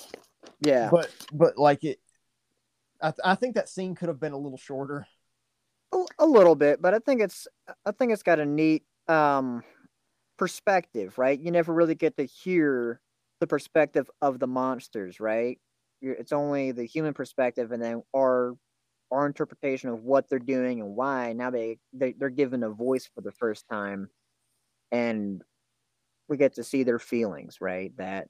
Yeah. 0.59 0.89
but 0.91 1.09
but 1.33 1.57
like 1.57 1.83
it 1.83 1.99
I, 3.01 3.09
th- 3.09 3.19
I 3.25 3.33
think 3.33 3.55
that 3.55 3.67
scene 3.67 3.95
could 3.95 4.09
have 4.09 4.19
been 4.19 4.33
a 4.33 4.37
little 4.37 4.59
shorter 4.59 5.07
a, 6.19 6.25
little 6.25 6.55
bit, 6.55 6.81
but 6.81 6.93
I 6.93 6.99
think 6.99 7.21
it's 7.21 7.47
I 7.85 7.91
think 7.91 8.11
it's 8.11 8.23
got 8.23 8.39
a 8.39 8.45
neat 8.45 8.83
um 9.07 9.63
perspective, 10.37 11.17
right? 11.17 11.39
You 11.39 11.51
never 11.51 11.73
really 11.73 11.95
get 11.95 12.17
to 12.17 12.23
hear 12.23 12.99
the 13.39 13.47
perspective 13.47 14.09
of 14.21 14.39
the 14.39 14.47
monsters, 14.47 15.19
right? 15.19 15.59
You're, 16.01 16.13
it's 16.13 16.31
only 16.31 16.71
the 16.71 16.85
human 16.85 17.13
perspective, 17.13 17.71
and 17.71 17.81
then 17.81 18.03
our 18.15 18.55
our 19.11 19.27
interpretation 19.27 19.89
of 19.89 20.03
what 20.03 20.29
they're 20.29 20.39
doing 20.39 20.81
and 20.81 20.95
why. 20.95 21.33
Now 21.33 21.51
they, 21.51 21.77
they 21.93 22.13
they're 22.13 22.29
given 22.29 22.63
a 22.63 22.69
voice 22.69 23.09
for 23.13 23.21
the 23.21 23.31
first 23.31 23.65
time, 23.69 24.09
and 24.91 25.41
we 26.27 26.37
get 26.37 26.55
to 26.55 26.63
see 26.63 26.83
their 26.83 26.99
feelings, 26.99 27.57
right? 27.61 27.95
That 27.97 28.27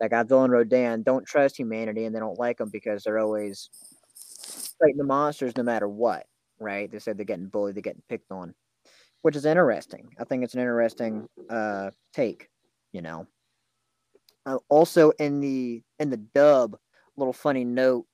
that 0.00 0.10
Godzilla 0.10 0.44
and 0.44 0.52
Rodan 0.52 1.02
don't 1.02 1.26
trust 1.26 1.58
humanity, 1.58 2.04
and 2.04 2.14
they 2.14 2.20
don't 2.20 2.38
like 2.38 2.58
them 2.58 2.70
because 2.70 3.04
they're 3.04 3.18
always 3.18 3.70
fighting 4.80 4.98
the 4.98 5.04
monsters 5.04 5.56
no 5.56 5.62
matter 5.62 5.88
what 5.88 6.26
right? 6.64 6.90
They 6.90 6.98
said 6.98 7.16
they're 7.18 7.24
getting 7.24 7.46
bullied, 7.48 7.76
they're 7.76 7.82
getting 7.82 8.02
picked 8.08 8.32
on, 8.32 8.54
which 9.22 9.36
is 9.36 9.44
interesting. 9.44 10.08
I 10.18 10.24
think 10.24 10.42
it's 10.42 10.54
an 10.54 10.60
interesting 10.60 11.28
uh, 11.48 11.90
take, 12.12 12.48
you 12.92 13.02
know. 13.02 13.26
Uh, 14.46 14.58
also 14.68 15.10
in 15.12 15.40
the 15.40 15.82
in 15.98 16.10
the 16.10 16.16
dub, 16.18 16.76
little 17.16 17.32
funny 17.32 17.64
note 17.64 18.06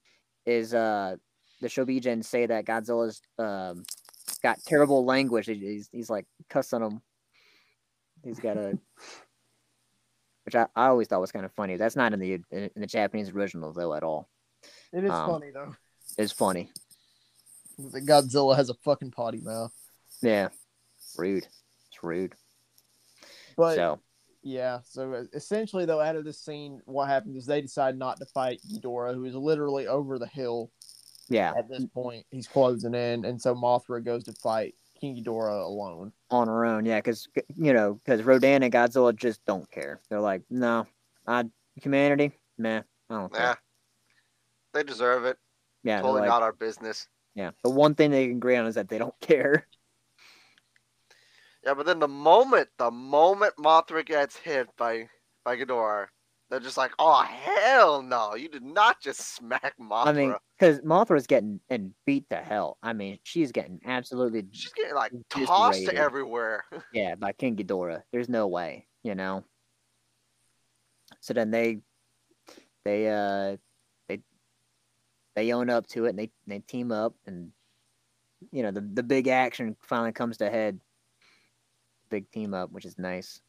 is 0.47 0.75
uh 0.75 1.17
the 1.61 1.69
Shobijin 1.69 2.25
say 2.25 2.47
that 2.47 2.65
Godzilla's 2.65 3.21
um 3.39 3.83
got 4.43 4.63
terrible 4.65 5.05
language. 5.05 5.47
He's 5.47 5.89
he's 5.91 6.09
like 6.11 6.27
cussing 6.49 6.83
him. 6.83 7.01
He's 8.23 8.39
got 8.39 8.57
a 8.57 8.79
which 10.45 10.55
I, 10.55 10.67
I 10.77 10.87
always 10.87 11.09
thought 11.09 11.21
was 11.21 11.33
kind 11.33 11.45
of 11.45 11.53
funny. 11.53 11.77
That's 11.77 11.97
not 11.97 12.13
in 12.13 12.21
the 12.21 12.35
in 12.51 12.71
the 12.77 12.87
Japanese 12.87 13.31
original 13.31 13.73
though 13.73 13.95
at 13.95 14.03
all. 14.05 14.29
it 14.93 15.05
is 15.05 15.11
Um, 15.11 15.31
funny 15.31 15.51
though 15.51 15.75
It's 16.17 16.33
funny. 16.33 16.71
That 17.89 18.07
godzilla 18.07 18.57
has 18.57 18.71
a 18.71 18.75
fucking 18.75 19.11
potty 19.11 19.41
mouth 19.41 19.73
Yeah. 20.23 20.49
Rude. 21.17 21.47
It's 21.89 22.03
rude. 22.03 22.35
but 23.57 23.75
so 23.75 24.01
Yeah. 24.43 24.81
So 24.85 25.13
uh, 25.13 25.25
essentially, 25.33 25.85
though, 25.85 26.01
out 26.01 26.17
of 26.17 26.25
this 26.25 26.41
scene, 26.41 26.81
what 26.85 27.09
happens 27.09 27.37
is 27.37 27.47
they 27.47 27.61
decide 27.61 27.99
not 27.99 28.19
to 28.19 28.27
fight 28.27 28.61
Ghidorah, 28.73 29.15
who 29.15 29.25
is 29.25 29.35
literally 29.35 29.87
over 29.87 30.19
the 30.19 30.27
hill 30.27 30.71
yeah, 31.31 31.53
at 31.57 31.69
this 31.69 31.87
point. 31.87 32.27
He's 32.31 32.49
closing 32.49 32.95
in, 32.95 33.25
and 33.25 33.41
so 33.41 33.55
Mothra 33.55 34.05
goes 34.05 34.25
to 34.25 34.33
fight 34.33 34.75
King 35.01 35.17
Ghidorah 35.17 35.65
alone. 35.65 36.13
on 36.31 36.49
her 36.49 36.67
own. 36.67 36.85
Yeah, 36.85 36.99
because 36.99 37.29
you 37.55 37.73
know, 37.73 37.95
because 37.95 38.23
Rodan 38.23 38.63
and 38.63 38.73
Godzilla 38.73 39.15
just 39.15 39.45
don't 39.47 39.71
care. 39.71 40.01
They're 40.11 40.21
like, 40.21 40.43
no, 40.51 40.87
I 41.27 41.45
humanity, 41.77 42.33
nah, 42.59 42.83
I 43.09 43.15
don't 43.15 43.33
care. 43.33 43.43
Yeah. 43.43 43.55
They 44.75 44.83
deserve 44.83 45.25
it. 45.25 45.39
Yeah, 45.83 46.01
totally 46.01 46.21
like, 46.23 46.29
not 46.29 46.43
our 46.43 46.53
business. 46.53 47.09
Yeah. 47.35 47.51
The 47.63 47.71
one 47.71 47.95
thing 47.95 48.11
they 48.11 48.27
can 48.27 48.37
agree 48.37 48.57
on 48.57 48.67
is 48.67 48.75
that 48.75 48.89
they 48.89 48.99
don't 48.99 49.19
care. 49.21 49.67
Yeah, 51.65 51.75
but 51.75 51.87
then 51.87 51.99
the 51.99 52.09
moment 52.09 52.69
the 52.79 52.91
moment 52.91 53.55
Mothra 53.59 54.05
gets 54.05 54.37
hit 54.37 54.69
by 54.77 55.09
by 55.45 55.57
Ghidorah. 55.57 56.07
They're 56.49 56.59
just 56.59 56.77
like, 56.77 56.93
oh 56.99 57.23
hell 57.23 58.03
no! 58.03 58.35
You 58.35 58.49
did 58.49 58.65
not 58.65 59.01
just 59.01 59.37
smack 59.37 59.75
Mothra. 59.81 60.07
I 60.07 60.13
mean, 60.13 60.35
because 60.59 60.81
Mothra's 60.81 61.29
getting 61.29 61.61
and 61.69 61.93
beat 62.07 62.29
to 62.31 62.37
hell. 62.37 62.77
I 62.83 62.93
mean, 62.93 63.19
she's 63.23 63.53
getting 63.53 63.81
absolutely 63.85 64.47
she's 64.51 64.73
getting 64.73 64.95
like 64.95 65.13
tossed 65.29 65.81
raided. 65.81 65.95
everywhere. 65.95 66.65
yeah 66.93 67.15
by 67.15 67.33
King 67.33 67.57
Ghidorah. 67.57 68.03
There's 68.11 68.29
no 68.29 68.49
way, 68.49 68.87
you 69.05 69.15
know. 69.15 69.45
So 71.21 71.35
then 71.35 71.53
they 71.53 71.83
they 72.85 73.09
uh 73.09 73.57
they 75.35 75.53
own 75.53 75.71
up 75.71 75.87
to 75.89 76.07
it 76.07 76.11
and 76.11 76.19
they 76.19 76.31
they 76.47 76.59
team 76.61 76.93
up 76.93 77.15
and 77.27 77.53
you 78.53 78.63
know 78.63 78.71
the 78.71 78.81
the 78.81 79.03
big 79.03 79.29
action 79.29 79.77
finally 79.83 80.13
comes 80.13 80.39
to 80.39 80.51
head. 80.51 80.81
Big 82.09 82.31
team 82.33 82.55
up, 82.55 82.73
which 82.73 82.85
is 82.85 82.99
nice. 82.99 83.41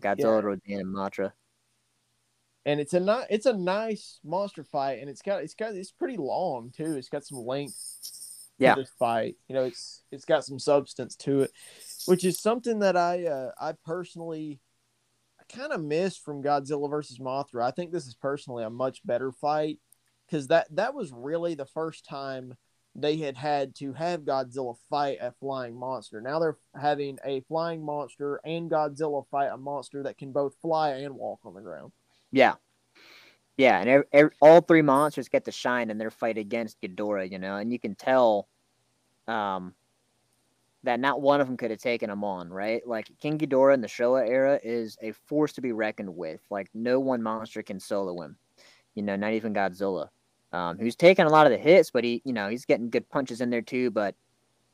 Godzilla, 0.00 0.42
Rodan, 0.42 0.80
and 0.80 0.94
Mothra. 0.94 1.32
and 2.66 2.80
it's 2.80 2.94
a 2.94 3.00
ni- 3.00 3.26
it's 3.30 3.46
a 3.46 3.52
nice 3.52 4.18
monster 4.24 4.64
fight, 4.64 4.98
and 5.00 5.08
it's 5.08 5.22
got 5.22 5.42
it's 5.42 5.54
got 5.54 5.74
it's 5.74 5.92
pretty 5.92 6.16
long 6.16 6.72
too. 6.76 6.96
It's 6.96 7.08
got 7.08 7.24
some 7.24 7.38
length 7.38 7.76
Yeah. 8.58 8.74
to 8.74 8.80
this 8.80 8.90
fight. 8.98 9.36
You 9.48 9.54
know, 9.54 9.64
it's 9.64 10.02
it's 10.10 10.24
got 10.24 10.44
some 10.44 10.58
substance 10.58 11.14
to 11.16 11.42
it, 11.42 11.52
which 12.06 12.24
is 12.24 12.40
something 12.40 12.80
that 12.80 12.96
I 12.96 13.26
uh, 13.26 13.52
I 13.60 13.72
personally 13.84 14.60
I 15.38 15.44
kind 15.54 15.72
of 15.72 15.84
miss 15.84 16.16
from 16.16 16.42
Godzilla 16.42 16.90
versus 16.90 17.18
Mothra. 17.18 17.62
I 17.62 17.70
think 17.70 17.92
this 17.92 18.06
is 18.06 18.14
personally 18.14 18.64
a 18.64 18.70
much 18.70 19.06
better 19.06 19.30
fight 19.30 19.78
because 20.26 20.48
that 20.48 20.66
that 20.74 20.94
was 20.94 21.12
really 21.12 21.54
the 21.54 21.66
first 21.66 22.04
time 22.04 22.54
they 22.96 23.16
had 23.16 23.36
had 23.36 23.74
to 23.76 23.92
have 23.92 24.20
Godzilla 24.20 24.76
fight 24.88 25.18
a 25.20 25.32
flying 25.32 25.78
monster. 25.78 26.20
Now 26.20 26.38
they're 26.38 26.58
having 26.80 27.18
a 27.24 27.40
flying 27.48 27.84
monster 27.84 28.40
and 28.44 28.70
Godzilla 28.70 29.24
fight 29.30 29.50
a 29.52 29.56
monster 29.56 30.04
that 30.04 30.16
can 30.16 30.32
both 30.32 30.54
fly 30.62 30.90
and 30.90 31.16
walk 31.16 31.40
on 31.44 31.54
the 31.54 31.60
ground. 31.60 31.92
Yeah. 32.30 32.54
Yeah, 33.56 33.78
and 33.78 33.88
ev 33.88 34.02
ev 34.12 34.30
all 34.40 34.60
three 34.60 34.82
monsters 34.82 35.28
get 35.28 35.44
to 35.44 35.52
shine 35.52 35.90
in 35.90 35.98
their 35.98 36.10
fight 36.10 36.38
against 36.38 36.80
Ghidorah, 36.80 37.30
you 37.30 37.38
know, 37.38 37.56
and 37.56 37.72
you 37.72 37.78
can 37.78 37.94
tell 37.94 38.48
um, 39.28 39.74
that 40.82 40.98
not 40.98 41.20
one 41.20 41.40
of 41.40 41.46
them 41.46 41.56
could 41.56 41.70
have 41.70 41.80
taken 41.80 42.10
him 42.10 42.24
on, 42.24 42.50
right? 42.50 42.86
Like 42.86 43.10
King 43.20 43.38
Ghidorah 43.38 43.74
in 43.74 43.80
the 43.80 43.86
Showa 43.86 44.28
era 44.28 44.58
is 44.62 44.98
a 45.00 45.12
force 45.12 45.52
to 45.54 45.60
be 45.60 45.70
reckoned 45.70 46.16
with. 46.16 46.40
Like 46.50 46.68
no 46.74 46.98
one 46.98 47.22
monster 47.22 47.62
can 47.62 47.78
solo 47.78 48.22
him, 48.22 48.36
you 48.94 49.02
know, 49.02 49.14
not 49.14 49.32
even 49.32 49.54
Godzilla. 49.54 50.08
Um, 50.54 50.78
who's 50.78 50.94
taking 50.94 51.24
a 51.26 51.30
lot 51.30 51.46
of 51.46 51.50
the 51.52 51.58
hits, 51.58 51.90
but 51.90 52.04
he, 52.04 52.22
you 52.24 52.32
know, 52.32 52.48
he's 52.48 52.64
getting 52.64 52.88
good 52.88 53.08
punches 53.10 53.40
in 53.40 53.50
there 53.50 53.60
too. 53.60 53.90
But 53.90 54.14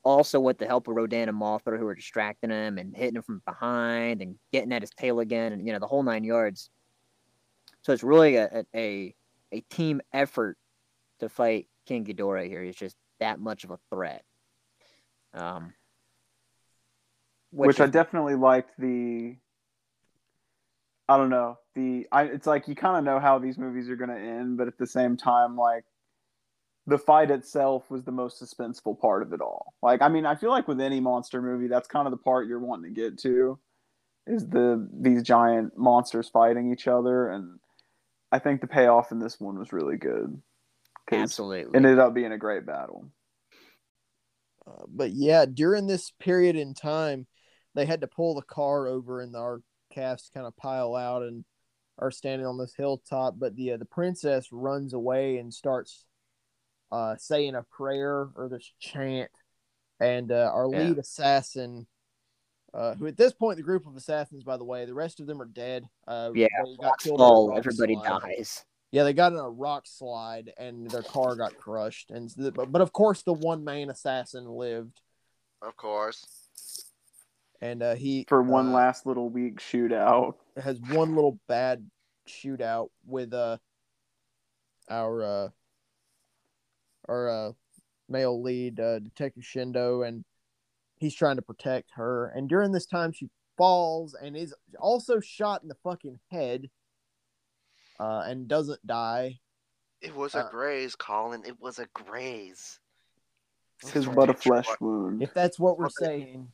also 0.02 0.38
with 0.38 0.58
the 0.58 0.66
help 0.66 0.88
of 0.88 0.94
Rodan 0.94 1.30
and 1.30 1.40
Mothra, 1.40 1.78
who 1.78 1.86
are 1.86 1.94
distracting 1.94 2.50
him 2.50 2.76
and 2.76 2.94
hitting 2.94 3.16
him 3.16 3.22
from 3.22 3.40
behind 3.46 4.20
and 4.20 4.36
getting 4.52 4.72
at 4.72 4.82
his 4.82 4.90
tail 4.90 5.20
again, 5.20 5.54
and 5.54 5.66
you 5.66 5.72
know 5.72 5.78
the 5.78 5.86
whole 5.86 6.02
nine 6.02 6.22
yards. 6.22 6.68
So 7.80 7.94
it's 7.94 8.02
really 8.02 8.36
a 8.36 8.66
a, 8.74 9.14
a 9.52 9.60
team 9.70 10.02
effort 10.12 10.58
to 11.20 11.30
fight 11.30 11.66
King 11.86 12.04
Ghidorah 12.04 12.46
here. 12.46 12.62
He's 12.62 12.76
just 12.76 12.96
that 13.18 13.40
much 13.40 13.64
of 13.64 13.70
a 13.70 13.78
threat. 13.90 14.22
Um, 15.32 15.72
which, 17.52 17.80
I 17.80 17.84
is- 17.84 17.90
definitely 17.90 18.34
liked 18.34 18.78
the. 18.78 19.36
I 21.08 21.16
don't 21.16 21.30
know 21.30 21.56
the. 21.74 22.06
I 22.12 22.24
it's 22.24 22.46
like 22.46 22.68
you 22.68 22.74
kind 22.74 22.96
of 22.96 23.04
know 23.04 23.20
how 23.20 23.38
these 23.38 23.58
movies 23.58 23.88
are 23.88 23.96
going 23.96 24.10
to 24.10 24.18
end, 24.18 24.56
but 24.56 24.68
at 24.68 24.78
the 24.78 24.86
same 24.86 25.16
time, 25.16 25.56
like 25.56 25.84
the 26.86 26.98
fight 26.98 27.30
itself 27.30 27.90
was 27.90 28.04
the 28.04 28.12
most 28.12 28.42
suspenseful 28.42 28.98
part 28.98 29.22
of 29.22 29.32
it 29.32 29.40
all. 29.40 29.74
Like, 29.82 30.02
I 30.02 30.08
mean, 30.08 30.26
I 30.26 30.34
feel 30.34 30.50
like 30.50 30.66
with 30.66 30.80
any 30.80 31.00
monster 31.00 31.40
movie, 31.42 31.68
that's 31.68 31.88
kind 31.88 32.06
of 32.06 32.10
the 32.10 32.16
part 32.16 32.48
you're 32.48 32.58
wanting 32.58 32.94
to 32.94 33.00
get 33.00 33.18
to, 33.20 33.58
is 34.26 34.46
the 34.48 34.88
these 34.92 35.22
giant 35.22 35.76
monsters 35.76 36.28
fighting 36.28 36.72
each 36.72 36.88
other, 36.88 37.28
and 37.28 37.58
I 38.32 38.38
think 38.38 38.60
the 38.60 38.66
payoff 38.66 39.12
in 39.12 39.18
this 39.18 39.40
one 39.40 39.58
was 39.58 39.72
really 39.72 39.96
good 39.96 40.40
absolutely. 41.12 41.70
It 41.72 41.76
ended 41.76 41.98
up 41.98 42.14
being 42.14 42.32
a 42.32 42.38
great 42.38 42.66
battle. 42.66 43.10
Uh, 44.66 44.84
but 44.88 45.12
yeah, 45.12 45.46
during 45.46 45.86
this 45.86 46.12
period 46.20 46.56
in 46.56 46.74
time, 46.74 47.26
they 47.74 47.86
had 47.86 48.00
to 48.02 48.06
pull 48.06 48.34
the 48.34 48.42
car 48.42 48.86
over, 48.86 49.20
and 49.20 49.34
our 49.36 49.60
cast 49.92 50.32
kind 50.32 50.46
of 50.46 50.56
pile 50.56 50.94
out 50.94 51.22
and 51.22 51.44
are 52.00 52.10
standing 52.10 52.46
on 52.46 52.58
this 52.58 52.74
hilltop. 52.74 53.34
But 53.38 53.54
the 53.54 53.72
uh, 53.72 53.76
the 53.76 53.84
princess 53.84 54.48
runs 54.50 54.94
away 54.94 55.36
and 55.38 55.52
starts 55.54 56.04
uh, 56.90 57.14
saying 57.18 57.54
a 57.54 57.62
prayer 57.62 58.28
or 58.34 58.48
this 58.50 58.72
chant, 58.80 59.30
and 60.00 60.32
uh, 60.32 60.50
our 60.52 60.68
Yeah. 60.68 60.80
lead 60.88 60.98
assassin. 60.98 61.86
Uh, 62.72 62.94
who 62.94 63.08
at 63.08 63.16
this 63.16 63.32
point 63.32 63.56
the 63.56 63.64
group 63.64 63.84
of 63.86 63.96
assassins, 63.96 64.44
by 64.44 64.56
the 64.56 64.64
way, 64.64 64.84
the 64.84 64.94
rest 64.94 65.18
of 65.18 65.26
them 65.26 65.42
are 65.42 65.46
dead. 65.46 65.88
Uh, 66.06 66.30
Yeah, 66.34 66.46
they 66.64 66.76
got 66.80 66.98
killed 67.00 67.18
in 67.18 67.24
a 67.24 67.28
Fall, 67.28 67.48
rock 67.48 67.58
everybody 67.58 67.94
slide. 67.94 68.20
dies. 68.20 68.64
Yeah, 68.92 69.02
they 69.04 69.12
got 69.12 69.32
in 69.32 69.38
a 69.38 69.50
rock 69.50 69.86
slide 69.86 70.52
and 70.56 70.88
their 70.90 71.02
car 71.02 71.34
got 71.36 71.56
crushed. 71.56 72.10
And 72.10 72.32
but, 72.54 72.70
but 72.70 72.80
of 72.80 72.92
course, 72.92 73.22
the 73.22 73.32
one 73.32 73.64
main 73.64 73.90
assassin 73.90 74.46
lived, 74.46 75.00
Of 75.62 75.76
course. 75.76 76.26
And 77.60 77.82
uh, 77.82 77.94
he 77.94 78.24
For 78.28 78.42
one 78.42 78.68
uh, 78.68 78.72
last 78.72 79.06
little 79.06 79.28
week 79.28 79.60
shootout. 79.60 80.34
has 80.62 80.80
one 80.80 81.14
little 81.14 81.38
bad 81.48 81.88
shootout 82.28 82.90
with 83.06 83.32
uh 83.34 83.56
our 84.88 85.22
uh 85.24 85.48
our 87.08 87.28
uh 87.48 87.52
male 88.08 88.40
lead 88.42 88.78
uh 88.78 88.98
detective 89.00 89.42
shindo 89.42 90.06
and 90.06 90.24
he's 90.98 91.14
trying 91.14 91.36
to 91.36 91.42
protect 91.42 91.90
her 91.94 92.26
and 92.34 92.48
during 92.48 92.72
this 92.72 92.86
time 92.86 93.10
she 93.12 93.28
falls 93.56 94.14
and 94.14 94.36
is 94.36 94.54
also 94.78 95.18
shot 95.20 95.62
in 95.62 95.68
the 95.68 95.74
fucking 95.82 96.18
head 96.30 96.68
uh 97.98 98.22
and 98.26 98.46
doesn't 98.48 98.84
die 98.86 99.38
It 100.00 100.14
was 100.14 100.34
a 100.34 100.44
Uh, 100.44 100.50
graze, 100.50 100.94
Colin. 100.96 101.42
It 101.44 101.60
was 101.60 101.78
a 101.78 101.86
graze. 101.92 102.80
It's 103.82 103.90
his 103.92 104.06
It's 104.06 104.14
but 104.14 104.30
a 104.30 104.34
flesh 104.34 104.68
wound. 104.80 105.22
if 105.22 105.34
that's 105.34 105.58
what 105.58 105.78
we're 105.78 105.88
saying 105.88 106.48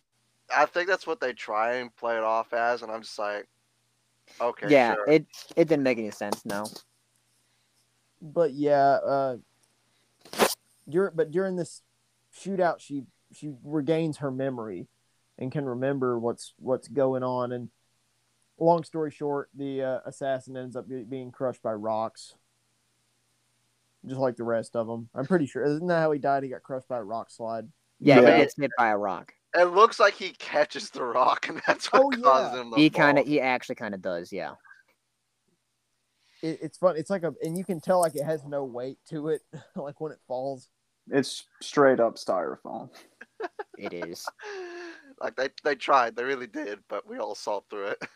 I 0.55 0.67
think 0.67 0.89
that's 0.89 1.07
what 1.07 1.21
they 1.21 1.33
try 1.33 1.77
and 1.77 1.95
play 1.97 2.17
it 2.17 2.23
off 2.23 2.53
as, 2.53 2.83
and 2.83 2.91
I'm 2.91 3.03
just 3.03 3.19
like, 3.19 3.47
okay, 4.41 4.67
yeah, 4.69 4.95
sure. 4.95 5.05
it 5.09 5.27
it 5.57 5.69
didn't 5.69 5.83
make 5.85 5.99
any 5.99 6.11
sense. 6.11 6.45
No. 6.45 6.67
but 8.23 8.53
yeah, 8.53 8.99
uh, 9.05 9.37
dur- 10.89 11.13
but 11.15 11.31
during 11.31 11.57
this 11.57 11.83
shootout, 12.37 12.81
she 12.81 13.05
she 13.33 13.53
regains 13.65 14.19
her 14.19 14.31
memory 14.31 14.89
and 15.39 15.51
can 15.53 15.65
remember 15.67 16.19
what's 16.19 16.55
what's 16.59 16.89
going 16.89 17.23
on. 17.23 17.53
And 17.53 17.71
long 18.59 18.85
story 18.85 19.11
short, 19.11 19.51
the 19.55 19.83
uh, 19.83 19.99
assassin 20.07 20.57
ends 20.57 20.77
up 20.77 20.87
being 20.89 21.31
crushed 21.33 21.63
by 21.63 21.73
rocks, 21.73 22.37
just 24.07 24.21
like 24.21 24.37
the 24.37 24.45
rest 24.45 24.77
of 24.77 24.87
them. 24.87 25.09
I'm 25.15 25.27
pretty 25.27 25.47
sure. 25.47 25.65
Isn't 25.65 25.89
that 25.89 26.01
how 26.01 26.13
he 26.13 26.19
died? 26.19 26.43
He 26.45 26.49
got 26.51 26.63
crushed 26.63 26.89
by 26.89 26.99
a 26.99 27.03
rock 27.05 27.31
slide. 27.31 27.69
Yeah, 27.99 28.21
Yeah. 28.21 28.37
he 28.37 28.43
gets 28.43 28.57
hit 28.57 28.71
by 28.79 28.89
a 28.91 28.97
rock. 28.97 29.35
It 29.59 29.65
looks 29.73 29.99
like 29.99 30.15
he 30.15 30.31
catches 30.31 30.91
the 30.91 31.03
rock, 31.03 31.49
and 31.49 31.63
that's 31.67 31.91
what 31.93 32.03
Oh, 32.05 32.11
yeah. 32.13 32.23
causes 32.23 32.61
him 32.61 32.71
to 32.73 32.77
He 32.77 32.91
kind 32.91 33.19
of, 33.19 33.27
he 33.27 33.41
actually 33.41 33.77
kind 33.77 33.95
of 33.95 34.03
does. 34.03 34.33
Yeah. 34.33 34.53
It, 36.43 36.59
it's 36.63 36.79
fun. 36.79 36.97
It's 36.97 37.09
like 37.11 37.23
a, 37.23 37.33
and 37.43 37.57
you 37.57 37.65
can 37.65 37.81
tell 37.81 38.01
like 38.01 38.15
it 38.15 38.25
has 38.25 38.45
no 38.45 38.65
weight 38.65 38.99
to 39.09 39.29
it, 39.29 39.41
like 39.77 40.01
when 40.01 40.13
it 40.13 40.19
falls. 40.29 40.69
It's 41.11 41.45
straight 41.63 42.01
up 42.01 42.17
styrofoam. 42.17 42.91
It 43.79 43.93
is. 43.93 44.25
like 45.21 45.37
they 45.37 45.51
they 45.63 45.75
tried, 45.75 46.17
they 46.17 46.25
really 46.25 46.47
did, 46.47 46.79
but 46.89 47.07
we 47.07 47.19
all 47.19 47.35
saw 47.35 47.61
through 47.71 47.89
it. 47.89 47.99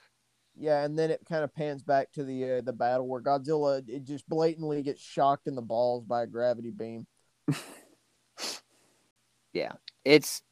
Yeah, 0.57 0.85
and 0.85 0.99
then 0.99 1.11
it 1.11 1.21
kind 1.29 1.45
of 1.45 1.55
pans 1.55 1.83
back 1.83 2.11
to 2.13 2.25
the 2.25 2.45
uh, 2.45 2.61
the 2.63 2.73
battle 2.73 3.07
where 3.07 3.23
Godzilla 3.23 3.83
it 3.89 4.05
just 4.05 4.29
blatantly 4.29 4.83
gets 4.83 5.01
shocked 5.01 5.47
in 5.47 5.55
the 5.55 5.63
balls 5.63 6.05
by 6.05 6.23
a 6.25 6.27
gravity 6.27 6.71
beam. 6.71 7.07
Yeah, 9.53 9.73
it's 10.05 10.43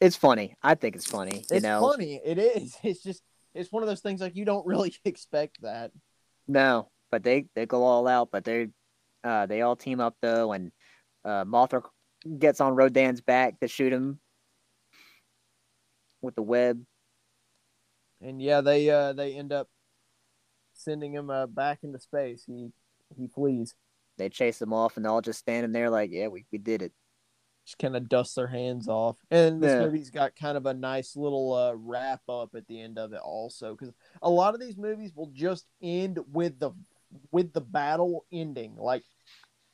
it's 0.00 0.16
funny. 0.16 0.56
I 0.62 0.74
think 0.74 0.96
it's 0.96 1.06
funny. 1.06 1.38
You 1.38 1.56
It's 1.56 1.62
know. 1.62 1.80
funny. 1.80 2.20
It 2.24 2.38
is. 2.38 2.76
It's 2.82 3.02
just 3.02 3.22
it's 3.54 3.72
one 3.72 3.82
of 3.82 3.88
those 3.88 4.00
things 4.00 4.20
like 4.20 4.36
you 4.36 4.44
don't 4.44 4.66
really 4.66 4.94
expect 5.04 5.62
that. 5.62 5.90
No, 6.48 6.90
but 7.10 7.22
they 7.22 7.46
they 7.54 7.66
go 7.66 7.82
all 7.84 8.08
out. 8.08 8.30
But 8.30 8.44
they 8.44 8.68
uh 9.24 9.46
they 9.46 9.62
all 9.62 9.76
team 9.76 10.00
up 10.00 10.16
though, 10.22 10.52
and 10.52 10.72
uh 11.24 11.44
Mothra 11.44 11.82
gets 12.38 12.60
on 12.60 12.74
Rodan's 12.74 13.20
back 13.20 13.60
to 13.60 13.68
shoot 13.68 13.92
him 13.92 14.20
with 16.22 16.34
the 16.34 16.42
web. 16.42 16.82
And 18.20 18.40
yeah, 18.40 18.60
they 18.60 18.88
uh 18.90 19.12
they 19.12 19.34
end 19.34 19.52
up 19.52 19.68
sending 20.74 21.12
him 21.12 21.30
uh, 21.30 21.46
back 21.46 21.80
into 21.82 21.98
space. 21.98 22.44
He 22.46 22.70
he 23.16 23.28
flees. 23.28 23.74
They 24.18 24.28
chase 24.28 24.60
him 24.60 24.72
off, 24.72 24.96
and 24.96 25.04
they're 25.04 25.12
all 25.12 25.22
just 25.22 25.38
standing 25.38 25.72
there 25.72 25.88
like, 25.90 26.10
"Yeah, 26.12 26.28
we, 26.28 26.44
we 26.52 26.58
did 26.58 26.82
it." 26.82 26.92
Just 27.64 27.78
kind 27.78 27.96
of 27.96 28.08
dust 28.08 28.34
their 28.36 28.46
hands 28.46 28.88
off. 28.88 29.16
And 29.30 29.62
this 29.62 29.72
Yeah. 29.72 29.86
movie's 29.86 30.10
got 30.10 30.34
kind 30.34 30.56
of 30.56 30.66
a 30.66 30.74
nice 30.74 31.14
little 31.16 31.52
uh, 31.52 31.74
wrap 31.74 32.22
up 32.28 32.54
at 32.54 32.66
the 32.66 32.80
end 32.80 32.98
of 32.98 33.12
it 33.12 33.20
also 33.20 33.76
cuz 33.76 33.92
a 34.22 34.30
lot 34.30 34.54
of 34.54 34.60
these 34.60 34.76
movies 34.76 35.14
will 35.14 35.30
just 35.32 35.66
end 35.82 36.18
with 36.32 36.58
the 36.58 36.72
with 37.30 37.52
the 37.52 37.60
battle 37.60 38.24
ending 38.32 38.76
like 38.76 39.04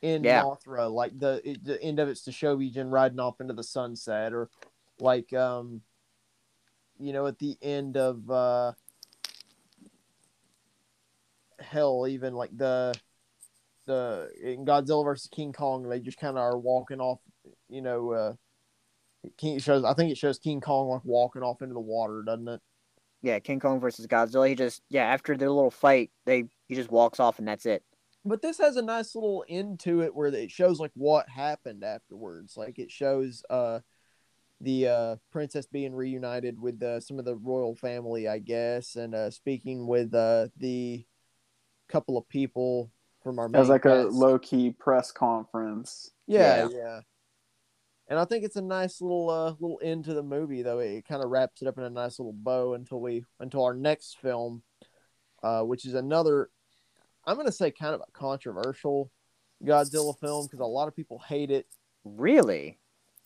in 0.01 0.23
Yeah. 0.23 0.43
Mothra 0.43 0.91
like 0.91 1.17
the 1.17 1.41
it, 1.43 1.63
the 1.63 1.81
end 1.81 1.99
of 1.99 2.09
it's 2.09 2.23
the 2.23 2.31
Shobijin 2.31 2.91
riding 2.91 3.19
off 3.19 3.41
into 3.41 3.53
the 3.53 3.63
sunset 3.63 4.33
or 4.33 4.49
like 4.99 5.33
um 5.33 5.81
you 6.99 7.13
know 7.13 7.25
at 7.27 7.39
the 7.39 7.57
end 7.61 7.97
of 7.97 8.29
uh 8.29 8.73
hell, 11.59 12.07
even 12.07 12.33
like 12.33 12.55
the 12.55 12.93
the 13.85 14.29
in 14.41 14.65
Godzilla 14.65 15.03
versus 15.03 15.29
King 15.29 15.53
Kong, 15.53 15.87
they 15.87 15.99
just 15.99 16.17
kind 16.17 16.37
of 16.37 16.43
are 16.43 16.57
walking 16.57 16.99
off. 16.99 17.19
You 17.69 17.81
know, 17.81 18.11
uh, 18.11 18.33
King 19.37 19.59
shows. 19.59 19.83
I 19.83 19.93
think 19.93 20.11
it 20.11 20.17
shows 20.17 20.39
King 20.39 20.61
Kong 20.61 20.89
like 20.89 21.03
walking 21.03 21.43
off 21.43 21.61
into 21.61 21.73
the 21.73 21.79
water, 21.79 22.23
doesn't 22.25 22.47
it? 22.47 22.61
Yeah, 23.21 23.39
King 23.39 23.59
Kong 23.59 23.79
versus 23.79 24.07
Godzilla. 24.07 24.47
He 24.47 24.55
just 24.55 24.81
yeah 24.89 25.05
after 25.05 25.35
their 25.35 25.49
little 25.49 25.71
fight, 25.71 26.11
they 26.25 26.45
he 26.67 26.75
just 26.75 26.91
walks 26.91 27.19
off 27.19 27.39
and 27.39 27.47
that's 27.47 27.65
it. 27.65 27.83
But 28.23 28.41
this 28.41 28.57
has 28.57 28.75
a 28.75 28.81
nice 28.81 29.15
little 29.15 29.45
end 29.47 29.79
to 29.81 30.01
it 30.01 30.13
where 30.13 30.27
it 30.27 30.51
shows 30.51 30.79
like 30.79 30.91
what 30.93 31.29
happened 31.29 31.83
afterwards. 31.83 32.57
Like 32.57 32.77
it 32.77 32.91
shows 32.91 33.43
uh 33.49 33.79
the 34.61 34.87
uh 34.87 35.15
princess 35.31 35.65
being 35.65 35.93
reunited 35.93 36.59
with 36.59 36.81
uh, 36.81 36.99
some 36.99 37.19
of 37.19 37.25
the 37.25 37.35
royal 37.35 37.75
family, 37.75 38.27
I 38.27 38.39
guess, 38.39 38.95
and 38.95 39.15
uh 39.15 39.31
speaking 39.31 39.87
with 39.87 40.13
uh 40.13 40.47
the 40.57 41.05
couple 41.89 42.17
of 42.17 42.27
people 42.27 42.91
from 43.23 43.39
our 43.39 43.45
It 43.45 43.57
was 43.57 43.67
main 43.67 43.75
like 43.75 43.85
a 43.85 44.07
low 44.11 44.37
key 44.37 44.71
press 44.71 45.11
conference. 45.11 46.11
Yeah, 46.27 46.67
Yeah. 46.67 46.77
yeah. 46.77 46.99
And 48.09 48.17
I 48.17 48.25
think 48.25 48.43
it's 48.43 48.55
a 48.55 48.61
nice 48.61 49.01
little 49.01 49.29
uh 49.29 49.51
little 49.59 49.79
end 49.83 50.05
to 50.05 50.13
the 50.13 50.23
movie 50.23 50.61
though. 50.61 50.79
It 50.79 51.05
kind 51.05 51.23
of 51.23 51.29
wraps 51.29 51.61
it 51.61 51.67
up 51.67 51.77
in 51.77 51.83
a 51.83 51.89
nice 51.89 52.19
little 52.19 52.33
bow 52.33 52.73
until 52.73 53.01
we 53.01 53.25
until 53.39 53.65
our 53.65 53.73
next 53.73 54.19
film, 54.19 54.63
uh, 55.43 55.61
which 55.61 55.85
is 55.85 55.93
another 55.93 56.49
I'm 57.25 57.35
gonna 57.35 57.51
say 57.51 57.71
kind 57.71 57.93
of 57.93 58.01
a 58.01 58.11
controversial 58.11 59.11
Godzilla 59.63 60.17
film 60.17 60.45
because 60.45 60.59
a 60.59 60.65
lot 60.65 60.87
of 60.87 60.95
people 60.95 61.19
hate 61.19 61.51
it. 61.51 61.67
Really, 62.05 62.79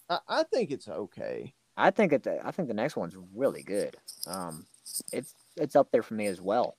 I, 0.09 0.19
I 0.27 0.43
think 0.43 0.71
it's 0.71 0.87
okay. 0.87 1.53
I 1.77 1.91
think 1.91 2.11
it. 2.13 2.27
I 2.43 2.51
think 2.51 2.67
the 2.67 2.73
next 2.73 2.95
one's 2.95 3.15
really 3.35 3.63
good. 3.63 3.95
Um, 4.25 4.65
it's 5.13 5.35
it's 5.57 5.75
up 5.75 5.91
there 5.91 6.03
for 6.03 6.15
me 6.15 6.25
as 6.25 6.41
well. 6.41 6.77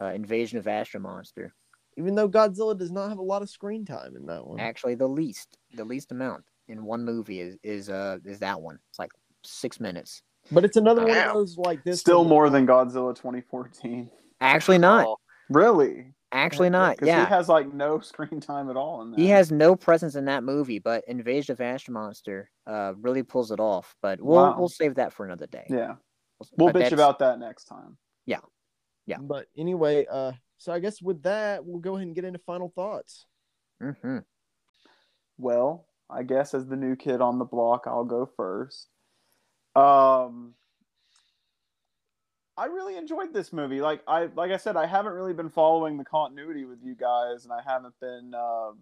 Uh, 0.00 0.06
Invasion 0.06 0.58
of 0.58 0.66
Astro 0.66 1.00
Monster. 1.00 1.54
Even 1.96 2.14
though 2.14 2.28
Godzilla 2.28 2.76
does 2.76 2.90
not 2.90 3.08
have 3.08 3.18
a 3.18 3.22
lot 3.22 3.40
of 3.40 3.48
screen 3.48 3.86
time 3.86 4.16
in 4.16 4.26
that 4.26 4.46
one. 4.46 4.60
Actually, 4.60 4.96
the 4.96 5.08
least 5.08 5.56
the 5.74 5.84
least 5.84 6.10
amount 6.10 6.44
in 6.68 6.84
one 6.84 7.04
movie 7.04 7.40
is 7.40 7.56
is 7.62 7.88
uh 7.90 8.18
is 8.24 8.38
that 8.40 8.60
one. 8.60 8.78
It's 8.90 8.98
like 8.98 9.10
six 9.44 9.80
minutes. 9.80 10.22
But 10.52 10.64
it's 10.64 10.76
another 10.76 11.02
one 11.02 11.10
of 11.10 11.16
Damn. 11.16 11.34
those 11.34 11.56
like 11.58 11.82
this 11.84 12.00
Still 12.00 12.20
one- 12.20 12.28
more 12.28 12.50
than 12.50 12.66
Godzilla 12.66 13.14
2014. 13.14 14.10
Actually, 14.40 14.78
not. 14.78 15.06
Oh, 15.06 15.16
Really? 15.48 16.12
Actually, 16.32 16.70
not. 16.70 16.98
'Cause 16.98 17.06
Yeah. 17.06 17.24
He 17.24 17.28
has 17.30 17.48
like 17.48 17.72
no 17.72 17.98
screen 18.00 18.40
time 18.40 18.68
at 18.70 18.76
all 18.76 19.02
in 19.02 19.10
that. 19.12 19.18
He 19.20 19.28
has 19.28 19.50
no 19.52 19.74
presence 19.76 20.14
in 20.16 20.24
that 20.26 20.42
movie, 20.44 20.78
but 20.80 21.04
Invasion 21.08 21.52
of 21.52 21.60
Astro 21.60 21.94
Monster 21.94 22.50
uh, 22.66 22.94
really 23.00 23.22
pulls 23.22 23.50
it 23.52 23.60
off. 23.60 23.94
But 24.02 24.20
we'll 24.20 24.36
Wow. 24.36 24.56
we'll 24.58 24.68
save 24.68 24.96
that 24.96 25.12
for 25.12 25.24
another 25.24 25.46
day. 25.46 25.66
Yeah. 25.70 25.94
We'll 26.56 26.66
But 26.68 26.74
bitch 26.74 26.90
that's- 26.90 26.92
about 26.92 27.18
that 27.20 27.38
next 27.38 27.64
time. 27.64 27.96
Yeah. 28.26 28.40
Yeah. 29.06 29.18
But 29.18 29.46
anyway, 29.56 30.04
uh, 30.10 30.32
so 30.58 30.72
I 30.72 30.80
guess 30.80 31.00
with 31.00 31.22
that, 31.22 31.64
we'll 31.64 31.78
go 31.80 31.94
ahead 31.94 32.06
and 32.08 32.14
get 32.14 32.24
into 32.24 32.40
final 32.40 32.68
thoughts. 32.74 33.24
Mhm. 33.80 34.24
Well, 35.38 35.86
I 36.08 36.22
guess 36.22 36.54
as 36.54 36.66
the 36.66 36.76
new 36.76 36.96
kid 36.96 37.20
on 37.20 37.38
the 37.38 37.44
block, 37.44 37.84
I'll 37.86 38.04
go 38.04 38.26
first. 38.36 38.88
Um, 39.74 40.54
I 42.56 42.66
really 42.66 42.96
enjoyed 42.96 43.34
this 43.34 43.52
movie. 43.52 43.80
Like 43.80 44.02
I, 44.06 44.28
like 44.34 44.50
I 44.50 44.56
said, 44.56 44.76
I 44.76 44.86
haven't 44.86 45.12
really 45.12 45.34
been 45.34 45.50
following 45.50 45.98
the 45.98 46.04
continuity 46.04 46.64
with 46.64 46.78
you 46.82 46.94
guys, 46.94 47.44
and 47.44 47.52
I 47.52 47.60
haven't 47.66 47.94
been 48.00 48.34
um, 48.34 48.78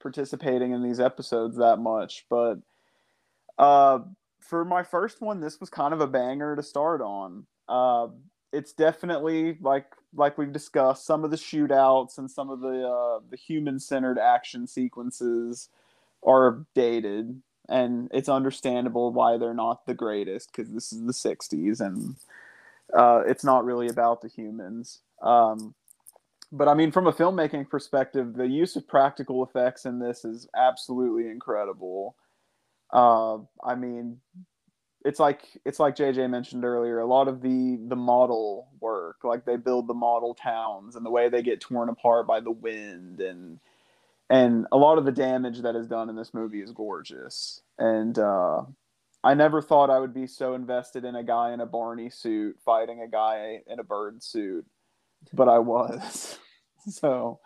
participating 0.00 0.72
in 0.72 0.82
these 0.82 1.00
episodes 1.00 1.56
that 1.58 1.78
much. 1.78 2.24
But 2.30 2.60
uh, 3.58 4.00
for 4.40 4.64
my 4.64 4.82
first 4.82 5.20
one, 5.20 5.40
this 5.40 5.60
was 5.60 5.68
kind 5.68 5.92
of 5.92 6.00
a 6.00 6.06
banger 6.06 6.56
to 6.56 6.62
start 6.62 7.02
on. 7.02 7.46
Uh, 7.68 8.08
it's 8.52 8.72
definitely 8.72 9.58
like 9.60 9.86
like 10.14 10.38
we've 10.38 10.52
discussed 10.52 11.04
some 11.04 11.24
of 11.24 11.30
the 11.30 11.36
shootouts 11.36 12.16
and 12.16 12.30
some 12.30 12.48
of 12.48 12.60
the 12.60 12.88
uh, 12.88 13.20
the 13.28 13.36
human 13.36 13.78
centered 13.78 14.18
action 14.18 14.66
sequences 14.66 15.68
are 16.26 16.64
dated 16.74 17.40
and 17.68 18.10
it's 18.12 18.28
understandable 18.28 19.12
why 19.12 19.36
they're 19.36 19.54
not 19.54 19.84
the 19.86 19.94
greatest 19.94 20.50
because 20.50 20.72
this 20.72 20.92
is 20.92 21.04
the 21.04 21.12
60s 21.12 21.80
and 21.80 22.16
uh, 22.96 23.22
it's 23.26 23.44
not 23.44 23.64
really 23.64 23.88
about 23.88 24.20
the 24.20 24.28
humans 24.28 25.00
um, 25.22 25.74
but 26.50 26.68
i 26.68 26.74
mean 26.74 26.90
from 26.90 27.06
a 27.06 27.12
filmmaking 27.12 27.68
perspective 27.68 28.34
the 28.34 28.48
use 28.48 28.76
of 28.76 28.86
practical 28.88 29.44
effects 29.44 29.84
in 29.84 29.98
this 29.98 30.24
is 30.24 30.48
absolutely 30.56 31.30
incredible 31.30 32.16
uh, 32.92 33.36
i 33.64 33.74
mean 33.74 34.18
it's 35.04 35.20
like 35.20 35.42
it's 35.64 35.78
like 35.78 35.96
JJ 35.96 36.28
mentioned 36.28 36.64
earlier. 36.64 36.98
A 36.98 37.06
lot 37.06 37.28
of 37.28 37.40
the 37.40 37.78
the 37.88 37.96
model 37.96 38.68
work, 38.80 39.18
like 39.22 39.44
they 39.44 39.56
build 39.56 39.86
the 39.86 39.94
model 39.94 40.34
towns 40.34 40.96
and 40.96 41.06
the 41.06 41.10
way 41.10 41.28
they 41.28 41.42
get 41.42 41.60
torn 41.60 41.88
apart 41.88 42.26
by 42.26 42.40
the 42.40 42.50
wind, 42.50 43.20
and 43.20 43.58
and 44.30 44.66
a 44.72 44.76
lot 44.76 44.98
of 44.98 45.04
the 45.04 45.12
damage 45.12 45.62
that 45.62 45.76
is 45.76 45.86
done 45.86 46.08
in 46.08 46.16
this 46.16 46.34
movie 46.34 46.60
is 46.60 46.72
gorgeous. 46.72 47.62
And 47.78 48.18
uh, 48.18 48.62
I 49.24 49.34
never 49.34 49.62
thought 49.62 49.90
I 49.90 49.98
would 49.98 50.14
be 50.14 50.26
so 50.26 50.54
invested 50.54 51.04
in 51.04 51.16
a 51.16 51.22
guy 51.22 51.52
in 51.52 51.60
a 51.60 51.66
Barney 51.66 52.10
suit 52.10 52.56
fighting 52.64 53.00
a 53.00 53.08
guy 53.08 53.60
in 53.66 53.78
a 53.78 53.84
bird 53.84 54.22
suit, 54.22 54.66
but 55.32 55.48
I 55.48 55.58
was. 55.58 56.38
so, 56.88 57.40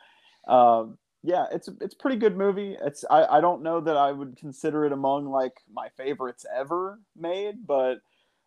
um, 0.49 0.99
yeah, 1.23 1.47
it's 1.53 1.69
it's 1.81 1.95
pretty 1.95 2.17
good 2.17 2.37
movie. 2.37 2.77
It's 2.83 3.05
I, 3.09 3.25
I 3.25 3.41
don't 3.41 3.63
know 3.63 3.81
that 3.81 3.97
I 3.97 4.11
would 4.11 4.37
consider 4.37 4.85
it 4.85 4.93
among 4.93 5.27
like 5.27 5.55
my 5.73 5.89
favorites 5.97 6.45
ever 6.53 6.99
made, 7.17 7.65
but 7.65 7.99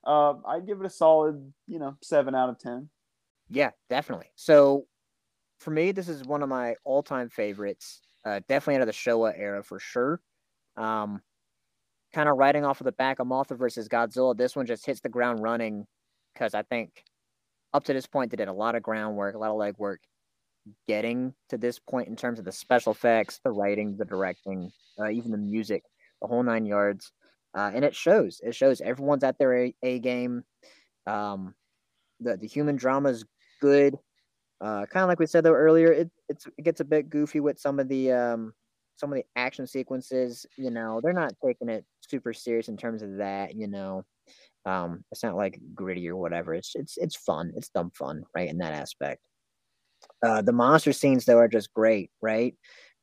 uh, 0.06 0.34
I'd 0.46 0.68
give 0.68 0.82
it 0.82 0.86
a 0.86 0.90
solid, 0.90 1.54
you 1.68 1.80
know, 1.80 1.96
seven 2.02 2.36
out 2.36 2.50
of 2.50 2.60
ten. 2.60 2.90
Yeah, 3.50 3.72
definitely. 3.90 4.30
So 4.36 4.88
for 5.60 5.72
me, 5.72 5.92
this 5.92 6.10
is 6.10 6.24
one 6.24 6.44
of 6.44 6.50
my 6.50 6.76
all-time 6.84 7.30
favorites. 7.30 8.02
Uh, 8.26 8.42
definitely 8.50 8.76
out 8.76 8.82
of 8.82 8.88
the 8.88 8.94
Showa 8.94 9.34
era 9.38 9.64
for 9.64 9.80
sure. 9.80 10.20
Um, 10.78 11.22
kind 12.14 12.28
of 12.28 12.38
riding 12.38 12.66
off 12.66 12.82
of 12.82 12.86
the 12.86 12.92
back 12.92 13.20
of 13.20 13.28
Mothra 13.28 13.58
versus 13.58 13.88
Godzilla. 13.88 14.36
This 14.36 14.56
one 14.56 14.66
just 14.66 14.86
hits 14.86 15.02
the 15.02 15.10
ground 15.10 15.44
running 15.44 15.86
because 16.34 16.54
I 16.54 16.64
think 16.64 17.04
up 17.74 17.84
to 17.86 17.94
this 17.94 18.08
point 18.08 18.32
they 18.32 18.38
did 18.38 18.48
a 18.48 18.54
lot 18.54 18.76
of 18.76 18.84
groundwork, 18.84 19.36
a 19.36 19.38
lot 19.38 19.52
of 19.52 19.58
legwork, 19.58 19.98
getting 20.88 21.34
to 21.50 21.58
this 21.58 21.78
point 21.78 22.08
in 22.08 22.16
terms 22.16 22.40
of 22.40 22.46
the 22.46 22.52
special 22.52 22.94
effects, 22.94 23.40
the 23.44 23.52
writing, 23.52 23.96
the 23.98 24.06
directing, 24.06 24.72
uh, 25.00 25.10
even 25.10 25.32
the 25.32 25.38
music, 25.38 25.84
the 26.22 26.28
whole 26.28 26.42
nine 26.42 26.66
yards. 26.66 27.12
Uh, 27.56 27.72
and 27.74 27.86
it 27.86 27.96
shows. 27.96 28.42
It 28.44 28.56
shows 28.56 28.82
everyone's 28.82 29.24
at 29.24 29.38
their 29.38 29.56
A, 29.56 29.76
a 29.84 30.00
game. 30.00 30.44
Um, 31.08 31.54
the 32.20 32.38
the 32.38 32.48
human 32.48 32.76
drama 32.76 33.10
is 33.10 33.26
good. 33.62 33.98
Uh, 34.62 34.86
kind 34.86 35.04
of 35.04 35.10
like 35.10 35.20
we 35.20 35.26
said 35.26 35.44
though 35.44 35.54
earlier, 35.54 35.92
it 35.92 36.10
it's, 36.30 36.48
it 36.58 36.64
gets 36.64 36.80
a 36.80 36.86
bit 36.86 37.10
goofy 37.10 37.40
with 37.40 37.60
some 37.60 37.80
of 37.80 37.88
the 37.88 38.12
um 38.12 38.54
some 38.98 39.12
of 39.12 39.18
the 39.18 39.26
action 39.36 39.68
sequences. 39.68 40.46
You 40.58 40.72
know, 40.72 41.02
they're 41.02 41.14
not 41.14 41.34
taking 41.44 41.70
it 41.70 41.86
super 42.02 42.34
serious 42.34 42.70
in 42.70 42.78
terms 42.78 43.02
of 43.02 43.18
that. 43.18 43.56
You 43.56 43.68
know, 43.68 44.04
um, 44.66 45.04
it's 45.12 45.24
not 45.24 45.36
like 45.36 45.60
gritty 45.74 46.10
or 46.10 46.16
whatever. 46.16 46.54
It's 46.54 46.74
it's 46.76 46.98
it's 46.98 47.16
fun. 47.16 47.52
It's 47.56 47.70
dumb 47.70 47.92
fun, 47.92 48.24
right? 48.36 48.50
In 48.50 48.58
that 48.60 48.74
aspect. 48.74 49.22
Uh, 50.24 50.42
the 50.42 50.52
monster 50.52 50.94
scenes 50.94 51.26
though 51.26 51.38
are 51.38 51.48
just 51.48 51.74
great, 51.74 52.12
right? 52.22 52.56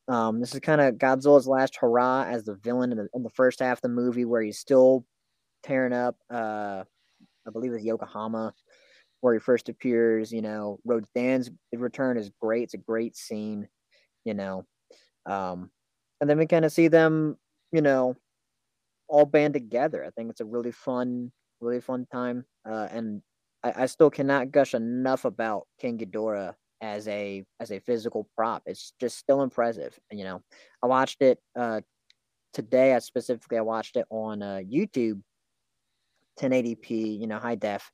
Um, 0.07 0.41
this 0.41 0.53
is 0.53 0.59
kind 0.59 0.81
of 0.81 0.95
Godzilla's 0.95 1.47
last 1.47 1.77
hurrah 1.77 2.25
as 2.27 2.43
the 2.43 2.55
villain 2.55 2.91
in 2.91 2.97
the 2.97 3.07
in 3.13 3.23
the 3.23 3.29
first 3.29 3.59
half 3.59 3.77
of 3.77 3.81
the 3.81 3.89
movie, 3.89 4.25
where 4.25 4.41
he's 4.41 4.59
still 4.59 5.05
tearing 5.63 5.93
up. 5.93 6.17
Uh, 6.29 6.83
I 7.45 7.51
believe 7.51 7.73
it's 7.73 7.83
Yokohama, 7.83 8.53
where 9.23 9.33
he 9.33 9.39
first 9.39 9.69
appears. 9.69 10.33
You 10.33 10.41
know, 10.41 10.79
Rodan's 10.83 11.49
return 11.73 12.17
is 12.17 12.29
great. 12.41 12.63
It's 12.63 12.73
a 12.73 12.77
great 12.77 13.15
scene. 13.15 13.69
You 14.25 14.33
know, 14.33 14.65
um, 15.25 15.71
and 16.19 16.29
then 16.29 16.37
we 16.37 16.45
kind 16.45 16.65
of 16.65 16.71
see 16.71 16.89
them. 16.89 17.37
You 17.71 17.81
know, 17.81 18.17
all 19.07 19.25
band 19.25 19.53
together. 19.53 20.03
I 20.03 20.09
think 20.09 20.29
it's 20.29 20.41
a 20.41 20.45
really 20.45 20.71
fun, 20.71 21.31
really 21.61 21.79
fun 21.79 22.05
time. 22.11 22.45
Uh, 22.69 22.87
and 22.91 23.21
I, 23.63 23.83
I 23.83 23.85
still 23.85 24.09
cannot 24.09 24.51
gush 24.51 24.73
enough 24.73 25.23
about 25.23 25.67
King 25.79 25.97
Ghidorah 25.97 26.53
as 26.81 27.07
a 27.07 27.45
as 27.61 27.71
a 27.71 27.79
physical 27.79 28.27
prop. 28.35 28.63
It's 28.65 28.93
just 28.99 29.17
still 29.17 29.41
impressive. 29.41 29.97
You 30.11 30.25
know, 30.25 30.41
I 30.83 30.87
watched 30.87 31.21
it 31.21 31.39
uh, 31.57 31.79
today. 32.53 32.93
I 32.93 32.99
specifically 32.99 33.57
I 33.57 33.61
watched 33.61 33.95
it 33.95 34.05
on 34.09 34.41
uh, 34.41 34.59
YouTube, 34.69 35.21
1080p, 36.41 37.21
you 37.21 37.27
know, 37.27 37.39
high 37.39 37.55
def, 37.55 37.89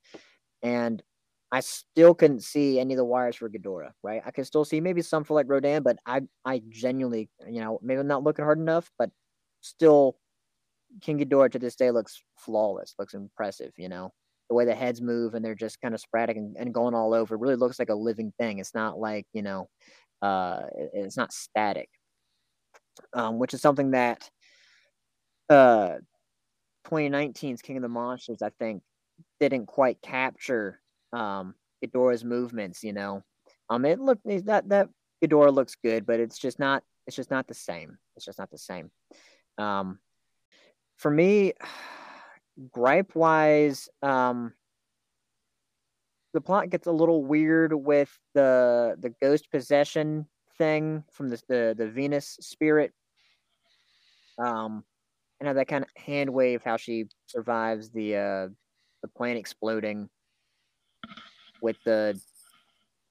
and 0.64 1.04
I 1.52 1.62
still 1.62 2.14
couldn't 2.14 2.44
see 2.44 2.80
any 2.80 2.94
of 2.94 2.98
the 2.98 3.06
wires 3.06 3.36
for 3.38 3.50
Ghidorah. 3.50 3.92
Right, 4.04 4.22
I 4.26 4.32
could 4.32 4.46
still 4.46 4.66
see 4.66 4.82
maybe 4.82 5.02
some 5.02 5.24
for 5.24 5.34
like 5.34 5.50
Rodan, 5.50 5.84
but 5.84 5.98
I 6.06 6.22
I 6.46 6.62
genuinely, 6.70 7.30
you 7.48 7.62
know, 7.62 7.80
maybe 7.82 8.00
I'm 8.00 8.08
not 8.08 8.24
looking 8.24 8.46
hard 8.46 8.60
enough, 8.60 8.92
but 9.00 9.10
still, 9.62 10.18
King 11.02 11.20
Ghidorah 11.20 11.52
to 11.52 11.60
this 11.60 11.76
day 11.76 11.92
looks 11.92 12.22
flawless. 12.38 12.96
Looks 13.00 13.14
impressive. 13.14 13.72
You 13.78 13.90
know 13.90 14.12
the 14.50 14.56
way 14.56 14.66
the 14.66 14.76
heads 14.76 15.02
move 15.02 15.36
and 15.36 15.46
they're 15.46 15.56
just 15.56 15.80
kind 15.82 15.94
of 15.94 16.02
sporadic 16.02 16.38
and, 16.38 16.56
and 16.58 16.74
going 16.74 16.96
all 16.96 17.14
over. 17.14 17.38
Really 17.38 17.56
looks 17.56 17.80
like 17.80 17.90
a 17.90 17.96
living 17.96 18.34
thing. 18.40 18.60
It's 18.60 18.74
not 18.76 19.00
like, 19.00 19.26
you 19.34 19.44
know, 19.44 19.70
uh, 20.22 20.64
it- 20.78 20.92
it's 20.94 21.18
not 21.18 21.34
static, 21.34 21.90
um, 23.14 23.40
which 23.40 23.54
is 23.54 23.62
something 23.62 23.92
that 23.92 24.30
uh, 25.50 25.96
2019's 26.86 27.62
King 27.62 27.78
of 27.78 27.82
the 27.84 27.90
Monsters, 27.90 28.42
I 28.42 28.50
think, 28.60 28.84
didn't 29.40 29.68
quite 29.68 30.02
capture 30.02 30.82
um, 31.14 31.56
Ghidorah's 31.84 32.24
movements, 32.24 32.84
you 32.84 32.94
know. 32.94 33.24
Um, 33.70 33.86
it 33.86 34.00
look 34.00 34.20
that 34.26 34.70
that 34.70 34.90
Ghidorah 35.24 35.54
looks 35.54 35.76
good, 35.84 36.06
but 36.06 36.20
it's 36.20 36.38
just 36.38 36.60
not. 36.60 36.84
It's 37.08 37.16
just 37.16 37.32
not 37.32 37.48
the 37.48 37.54
same. 37.54 37.98
It's 38.16 38.26
just 38.26 38.40
not 38.40 38.52
the 38.52 38.58
same. 38.58 38.92
Um, 39.58 40.00
for 40.98 41.12
me, 41.12 41.54
gripe 42.72 43.16
wise, 43.16 43.90
um, 44.02 44.54
the 46.34 46.42
plot 46.42 46.70
gets 46.70 46.88
a 46.88 46.92
little 46.92 47.24
weird 47.24 47.74
with 47.74 48.16
the 48.34 48.96
the 49.00 49.14
ghost 49.22 49.52
possession 49.52 50.28
thing 50.58 51.04
from 51.12 51.30
the 51.30 51.42
the, 51.48 51.76
the 51.78 51.88
Venus 51.88 52.38
spirit. 52.42 52.94
Um, 54.38 54.84
and 55.40 55.48
how 55.48 55.54
that 55.54 55.68
kind 55.68 55.84
of 55.84 55.90
hand 56.02 56.30
wave, 56.30 56.64
how 56.64 56.78
she 56.78 57.06
survives 57.28 57.90
the 57.90 58.16
uh 58.16 58.48
the 59.02 59.08
plane 59.16 59.38
exploding 59.38 60.10
with 61.62 61.78
the 61.84 62.20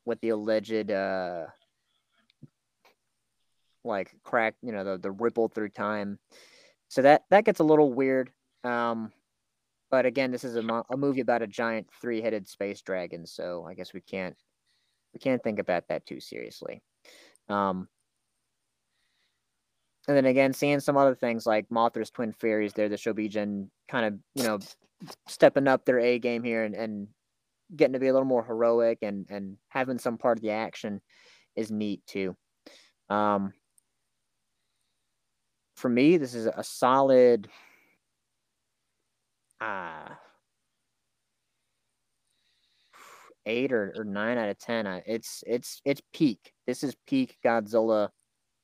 with 0.04 0.20
the 0.20 0.30
alleged 0.30 0.90
uh 0.90 1.46
like 3.84 4.14
crack, 4.22 4.54
you 4.62 4.72
know, 4.72 4.84
the 4.84 4.98
the 4.98 5.10
ripple 5.10 5.48
through 5.48 5.70
time. 5.70 6.18
So 6.88 7.02
that 7.02 7.24
that 7.30 7.44
gets 7.44 7.60
a 7.60 7.64
little 7.64 7.92
weird. 7.92 8.30
Um, 8.64 9.12
but 9.90 10.04
again, 10.04 10.30
this 10.30 10.44
is 10.44 10.56
a, 10.56 10.62
mo- 10.62 10.84
a 10.90 10.96
movie 10.96 11.20
about 11.20 11.42
a 11.42 11.46
giant 11.46 11.88
three-headed 12.00 12.46
space 12.48 12.82
dragon, 12.82 13.26
so 13.26 13.64
I 13.66 13.74
guess 13.74 13.94
we 13.94 14.00
can't 14.00 14.36
we 15.14 15.20
can't 15.20 15.42
think 15.42 15.58
about 15.58 15.88
that 15.88 16.06
too 16.06 16.20
seriously. 16.20 16.82
Um, 17.48 17.88
and 20.06 20.16
then 20.16 20.26
again, 20.26 20.52
seeing 20.52 20.80
some 20.80 20.96
other 20.96 21.14
things 21.14 21.46
like 21.46 21.70
Mothra's 21.70 22.10
twin 22.10 22.32
fairies 22.32 22.72
there, 22.72 22.88
the 22.88 22.96
Shobijin 22.96 23.68
kind 23.88 24.06
of 24.06 24.14
you 24.34 24.44
know 24.44 24.58
stepping 25.26 25.68
up 25.68 25.84
their 25.84 25.98
A 25.98 26.18
game 26.18 26.42
here 26.42 26.64
and, 26.64 26.74
and 26.74 27.08
getting 27.74 27.92
to 27.92 27.98
be 27.98 28.08
a 28.08 28.12
little 28.12 28.26
more 28.26 28.44
heroic 28.44 28.98
and 29.02 29.26
and 29.30 29.56
having 29.68 29.98
some 29.98 30.18
part 30.18 30.38
of 30.38 30.42
the 30.42 30.50
action 30.50 31.00
is 31.56 31.70
neat 31.70 32.02
too. 32.06 32.36
Um, 33.10 33.52
for 35.76 35.88
me, 35.88 36.16
this 36.16 36.34
is 36.34 36.46
a 36.46 36.64
solid 36.64 37.48
uh, 39.60 40.08
eight 43.46 43.72
or, 43.72 43.94
or 43.96 44.04
nine 44.04 44.38
out 44.38 44.48
of 44.48 44.58
ten. 44.58 44.86
It's 45.06 45.42
it's 45.46 45.80
it's 45.84 46.02
peak. 46.12 46.52
This 46.66 46.82
is 46.82 46.96
peak 47.06 47.36
Godzilla 47.44 48.08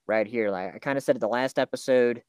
right 0.06 0.26
here. 0.26 0.50
Like 0.50 0.74
I 0.74 0.78
kind 0.78 0.98
of 0.98 1.04
said 1.04 1.16
at 1.16 1.20
the 1.20 1.28
last 1.28 1.58
episode 1.58 2.22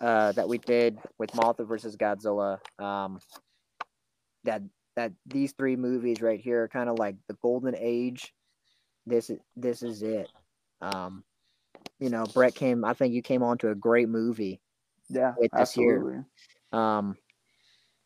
uh, 0.00 0.32
that 0.32 0.48
we 0.48 0.58
did 0.58 0.98
with 1.18 1.30
Mothra 1.32 1.66
versus 1.66 1.96
Godzilla, 1.96 2.58
um, 2.78 3.18
that 4.44 4.62
that 4.96 5.12
these 5.26 5.52
three 5.52 5.76
movies 5.76 6.20
right 6.20 6.40
here 6.40 6.64
are 6.64 6.68
kind 6.68 6.88
of 6.88 6.98
like 6.98 7.16
the 7.28 7.36
golden 7.42 7.74
age. 7.78 8.32
This 9.06 9.30
is 9.30 9.38
this 9.56 9.82
is 9.82 10.02
it. 10.02 10.28
Um, 10.80 11.24
you 11.98 12.10
know, 12.10 12.24
Brett 12.26 12.54
came. 12.54 12.84
I 12.84 12.94
think 12.94 13.14
you 13.14 13.22
came 13.22 13.42
on 13.42 13.58
to 13.58 13.70
a 13.70 13.74
great 13.74 14.08
movie. 14.08 14.60
Yeah, 15.08 15.34
with 15.36 15.50
this 15.52 15.60
absolutely. 15.60 16.12
Year. 16.12 16.26
Um, 16.72 17.16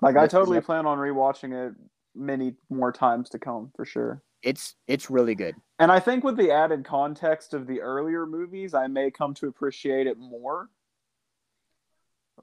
like 0.03 0.17
I 0.17 0.27
totally 0.27 0.61
plan 0.61 0.87
on 0.87 0.99
rewatching 0.99 1.69
it 1.69 1.75
many 2.15 2.55
more 2.71 2.93
times 2.93 3.31
to 3.31 3.39
come 3.39 3.71
for 3.77 3.85
sure. 3.85 4.23
It's 4.43 4.75
it's 4.87 5.11
really 5.11 5.35
good. 5.35 5.55
And 5.79 5.91
I 5.91 6.01
think 6.01 6.25
with 6.25 6.37
the 6.37 6.53
added 6.53 6.85
context 6.85 7.55
of 7.55 7.67
the 7.67 7.81
earlier 7.81 8.27
movies, 8.27 8.75
I 8.75 8.87
may 8.87 9.11
come 9.11 9.35
to 9.35 9.49
appreciate 9.49 10.07
it 10.07 10.19
more. 10.19 10.69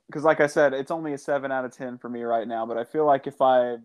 Because, 0.08 0.24
like 0.24 0.42
I 0.42 0.48
said, 0.48 0.74
it's 0.74 0.92
only 0.92 1.14
a 1.14 1.18
seven 1.18 1.52
out 1.52 1.66
of 1.66 1.76
ten 1.76 1.98
for 1.98 2.10
me 2.10 2.24
right 2.24 2.48
now. 2.48 2.66
But 2.66 2.78
I 2.78 2.84
feel 2.84 3.06
like 3.06 3.28
if 3.28 3.42
I 3.42 3.78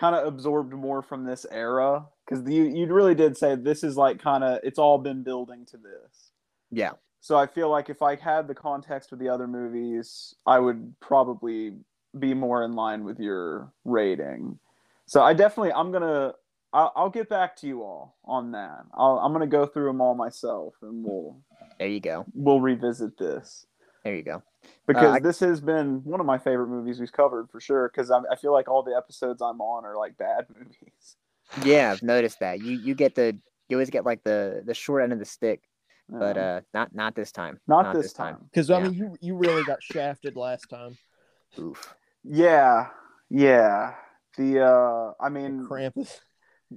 kind 0.00 0.16
of 0.16 0.26
absorbed 0.26 0.72
more 0.72 1.02
from 1.02 1.24
this 1.24 1.44
era, 1.50 2.06
because 2.24 2.48
you 2.48 2.64
you 2.64 2.86
really 2.86 3.14
did 3.14 3.36
say 3.36 3.54
this 3.54 3.84
is 3.84 3.96
like 3.96 4.18
kind 4.18 4.42
of 4.42 4.58
it's 4.64 4.78
all 4.78 4.98
been 4.98 5.22
building 5.22 5.66
to 5.66 5.76
this. 5.76 6.30
Yeah. 6.70 6.92
So 7.20 7.36
I 7.36 7.46
feel 7.46 7.68
like 7.68 7.90
if 7.90 8.00
I 8.00 8.16
had 8.16 8.48
the 8.48 8.54
context 8.54 9.12
of 9.12 9.18
the 9.18 9.28
other 9.28 9.46
movies, 9.46 10.34
I 10.46 10.58
would 10.58 10.94
probably 11.00 11.74
be 12.18 12.32
more 12.32 12.64
in 12.64 12.72
line 12.72 13.04
with 13.04 13.20
your 13.20 13.72
rating. 13.84 14.58
So 15.04 15.22
I 15.22 15.34
definitely 15.34 15.74
I'm 15.74 15.92
gonna 15.92 16.32
I'll, 16.72 16.92
I'll 16.96 17.10
get 17.10 17.28
back 17.28 17.56
to 17.56 17.66
you 17.66 17.82
all 17.82 18.16
on 18.24 18.52
that. 18.52 18.84
I'll, 18.94 19.18
I'm 19.18 19.32
gonna 19.32 19.46
go 19.46 19.66
through 19.66 19.86
them 19.86 20.00
all 20.00 20.14
myself, 20.14 20.74
and 20.80 21.04
we'll 21.04 21.36
there 21.78 21.88
you 21.88 22.00
go. 22.00 22.24
We'll 22.32 22.60
revisit 22.60 23.18
this. 23.18 23.66
There 24.02 24.16
you 24.16 24.22
go. 24.22 24.42
Because 24.86 25.04
uh, 25.04 25.12
I, 25.12 25.20
this 25.20 25.40
has 25.40 25.60
been 25.60 26.02
one 26.04 26.20
of 26.20 26.26
my 26.26 26.38
favorite 26.38 26.68
movies 26.68 26.98
we've 27.00 27.12
covered 27.12 27.50
for 27.50 27.60
sure. 27.60 27.88
Because 27.88 28.10
I, 28.10 28.20
I 28.30 28.36
feel 28.36 28.52
like 28.52 28.68
all 28.68 28.82
the 28.82 28.96
episodes 28.96 29.40
I'm 29.42 29.60
on 29.60 29.84
are 29.84 29.96
like 29.96 30.16
bad 30.16 30.46
movies. 30.56 31.16
Yeah, 31.64 31.92
I've 31.92 32.02
noticed 32.02 32.40
that. 32.40 32.60
You 32.60 32.78
you 32.78 32.94
get 32.94 33.14
the 33.14 33.36
you 33.68 33.76
always 33.76 33.90
get 33.90 34.04
like 34.04 34.22
the 34.24 34.62
the 34.64 34.74
short 34.74 35.02
end 35.02 35.12
of 35.12 35.18
the 35.18 35.24
stick 35.24 35.62
but 36.10 36.36
uh 36.36 36.60
not 36.74 36.94
not 36.94 37.14
this 37.14 37.32
time. 37.32 37.60
Not, 37.66 37.82
not 37.82 37.94
this, 37.94 38.06
this, 38.06 38.12
time. 38.12 38.38
because 38.50 38.70
i 38.70 38.82
mean 38.82 38.94
you 38.94 39.16
you 39.20 39.36
really 39.36 39.62
got 39.64 39.82
shafted 39.82 40.36
last 40.36 40.66
time. 40.68 40.96
Oof. 41.58 41.94
Yeah 42.24 42.88
yeah. 43.28 43.94
The 44.36 44.64
uh 44.64 45.12
i 45.20 45.28
mean 45.28 45.66
krampus. 45.66 46.20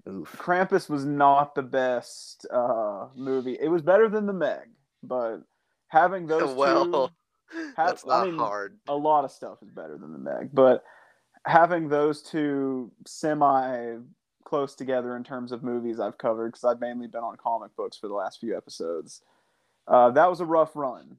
Oof. 0.07 0.35
Krampus 0.39 0.89
was 0.89 1.05
not 1.05 1.55
the 1.55 1.63
best 1.63 2.45
uh 2.51 3.07
movie. 3.15 3.57
It 3.59 3.69
was 3.69 3.81
better 3.81 4.09
than 4.09 4.25
the 4.25 4.33
meg 4.33 4.69
but 5.01 5.39
having 5.87 6.27
those 6.27 6.53
well 6.55 6.85
two, 6.85 7.13
have, 7.53 7.75
that's 7.77 8.05
not 8.05 8.23
I 8.23 8.25
mean, 8.25 8.37
hard 8.37 8.77
a 8.87 8.95
lot 8.95 9.25
of 9.25 9.31
stuff 9.31 9.57
is 9.61 9.69
better 9.69 9.97
than 9.97 10.11
the 10.11 10.19
meg 10.19 10.49
but 10.53 10.83
having 11.45 11.89
those 11.89 12.21
two 12.21 12.91
semi 13.05 13.97
close 14.43 14.75
together 14.75 15.15
in 15.15 15.23
terms 15.23 15.51
of 15.51 15.63
movies 15.63 15.99
I've 15.99 16.17
covered 16.17 16.51
because 16.51 16.63
I've 16.63 16.79
mainly 16.79 17.07
been 17.07 17.23
on 17.23 17.37
comic 17.37 17.75
books 17.75 17.97
for 17.97 18.07
the 18.07 18.13
last 18.13 18.39
few 18.39 18.55
episodes. 18.55 19.21
Uh, 19.87 20.11
that 20.11 20.29
was 20.29 20.39
a 20.39 20.45
rough 20.45 20.75
run, 20.75 21.17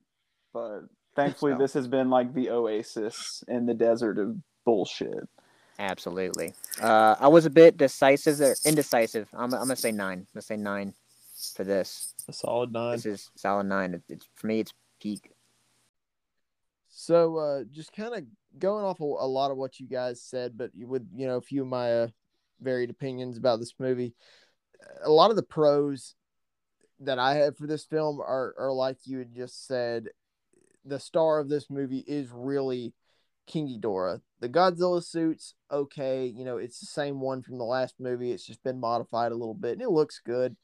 but 0.53 0.83
thankfully 1.17 1.53
so. 1.55 1.59
this 1.59 1.73
has 1.75 1.89
been 1.89 2.11
like 2.11 2.33
the 2.33 2.51
oasis 2.51 3.43
in 3.49 3.67
the 3.67 3.75
desert 3.75 4.19
of 4.19 4.37
bullshit. 4.65 5.29
Absolutely. 5.79 6.55
Uh, 6.81 7.17
I 7.19 7.29
was 7.29 7.47
a 7.47 7.51
bit 7.51 7.77
decisive 7.77 8.41
or 8.41 8.55
indecisive. 8.65 9.29
I'm, 9.33 9.53
I'm 9.53 9.63
gonna 9.63 9.77
say 9.77 9.91
nine. 9.91 10.19
I'm 10.19 10.27
gonna 10.35 10.43
say 10.43 10.57
nine 10.57 10.95
for 11.57 11.65
this. 11.65 12.15
A 12.29 12.33
solid 12.33 12.73
nine. 12.73 12.93
This 12.93 13.07
is 13.07 13.31
solid 13.35 13.65
nine. 13.65 14.01
It's 14.09 14.27
for 14.37 14.47
me. 14.47 14.61
It's 14.61 14.73
peak. 15.01 15.33
So 17.05 17.37
uh, 17.37 17.65
just 17.71 17.93
kind 17.93 18.15
of 18.15 18.23
going 18.59 18.83
off 18.83 19.01
a, 19.01 19.05
a, 19.05 19.29
lot 19.29 19.51
of 19.51 19.59
what 19.59 19.79
you 19.79 19.87
guys 19.87 20.23
said, 20.23 20.57
but 20.57 20.71
with 20.75 21.07
you 21.15 21.27
know 21.27 21.37
a 21.37 21.43
few 21.43 21.61
of 21.61 21.69
my 21.69 21.93
uh, 21.93 22.07
varied 22.63 22.89
opinions 22.89 23.37
about 23.37 23.61
this 23.61 23.75
movie. 23.79 24.15
A 25.03 25.11
lot 25.11 25.29
of 25.29 25.37
the 25.37 25.43
pros 25.43 26.15
that 27.01 27.19
I 27.19 27.35
have 27.35 27.59
for 27.59 27.67
this 27.67 27.85
film 27.85 28.21
are, 28.21 28.55
are 28.59 28.73
like 28.73 28.99
you 29.05 29.19
had 29.19 29.35
just 29.35 29.67
said. 29.67 30.09
The 30.87 30.99
star 30.99 31.41
of 31.41 31.49
this 31.49 31.71
movie 31.71 32.05
is 32.07 32.31
really 32.31 32.95
King 33.47 33.69
Ghidorah. 33.69 34.21
The 34.41 34.49
Godzilla 34.49 35.03
suit's 35.05 35.55
okay. 35.71 36.27
You 36.27 36.45
know, 36.45 36.57
it's 36.57 36.81
the 36.81 36.87
same 36.87 37.21
one 37.21 37.43
from 37.43 37.59
the 37.59 37.65
last 37.65 37.97
movie. 37.99 38.33
It's 38.33 38.47
just 38.47 38.63
been 38.63 38.81
modified 38.81 39.33
a 39.33 39.37
little 39.37 39.55
bit 39.55 39.73
and 39.73 39.83
it 39.83 39.91
looks 39.91 40.21
good. 40.25 40.57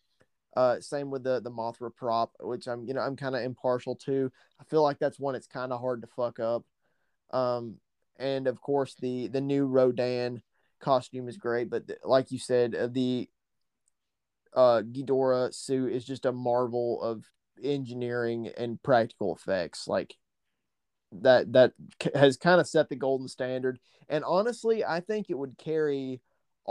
Uh, 0.56 0.80
same 0.80 1.10
with 1.10 1.22
the 1.22 1.40
the 1.40 1.50
Mothra 1.50 1.94
prop, 1.94 2.32
which 2.40 2.66
I'm 2.66 2.84
you 2.86 2.94
know 2.94 3.00
I'm 3.00 3.16
kind 3.16 3.36
of 3.36 3.42
impartial 3.42 3.94
to. 4.06 4.30
I 4.60 4.64
feel 4.64 4.82
like 4.82 4.98
that's 4.98 5.20
one 5.20 5.34
it's 5.34 5.46
kind 5.46 5.72
of 5.72 5.80
hard 5.80 6.02
to 6.02 6.08
fuck 6.08 6.40
up. 6.40 6.64
Um, 7.30 7.76
and 8.18 8.46
of 8.46 8.60
course 8.60 8.94
the 9.00 9.28
the 9.28 9.40
new 9.40 9.66
Rodan 9.66 10.42
costume 10.80 11.28
is 11.28 11.36
great, 11.36 11.70
but 11.70 11.84
like 12.04 12.32
you 12.32 12.38
said, 12.38 12.74
uh, 12.74 12.88
the 12.88 13.28
uh, 14.54 14.82
Ghidorah 14.82 15.54
suit 15.54 15.92
is 15.92 16.04
just 16.04 16.26
a 16.26 16.32
marvel 16.32 17.00
of 17.00 17.24
engineering 17.62 18.50
and 18.56 18.82
practical 18.82 19.34
effects. 19.34 19.86
Like 19.86 20.16
that 21.12 21.52
that 21.52 21.72
has 22.14 22.36
kind 22.36 22.60
of 22.60 22.66
set 22.68 22.88
the 22.88 22.96
golden 22.96 23.28
standard. 23.28 23.78
And 24.08 24.24
honestly, 24.24 24.84
I 24.84 25.00
think 25.00 25.26
it 25.28 25.38
would 25.38 25.58
carry 25.58 26.20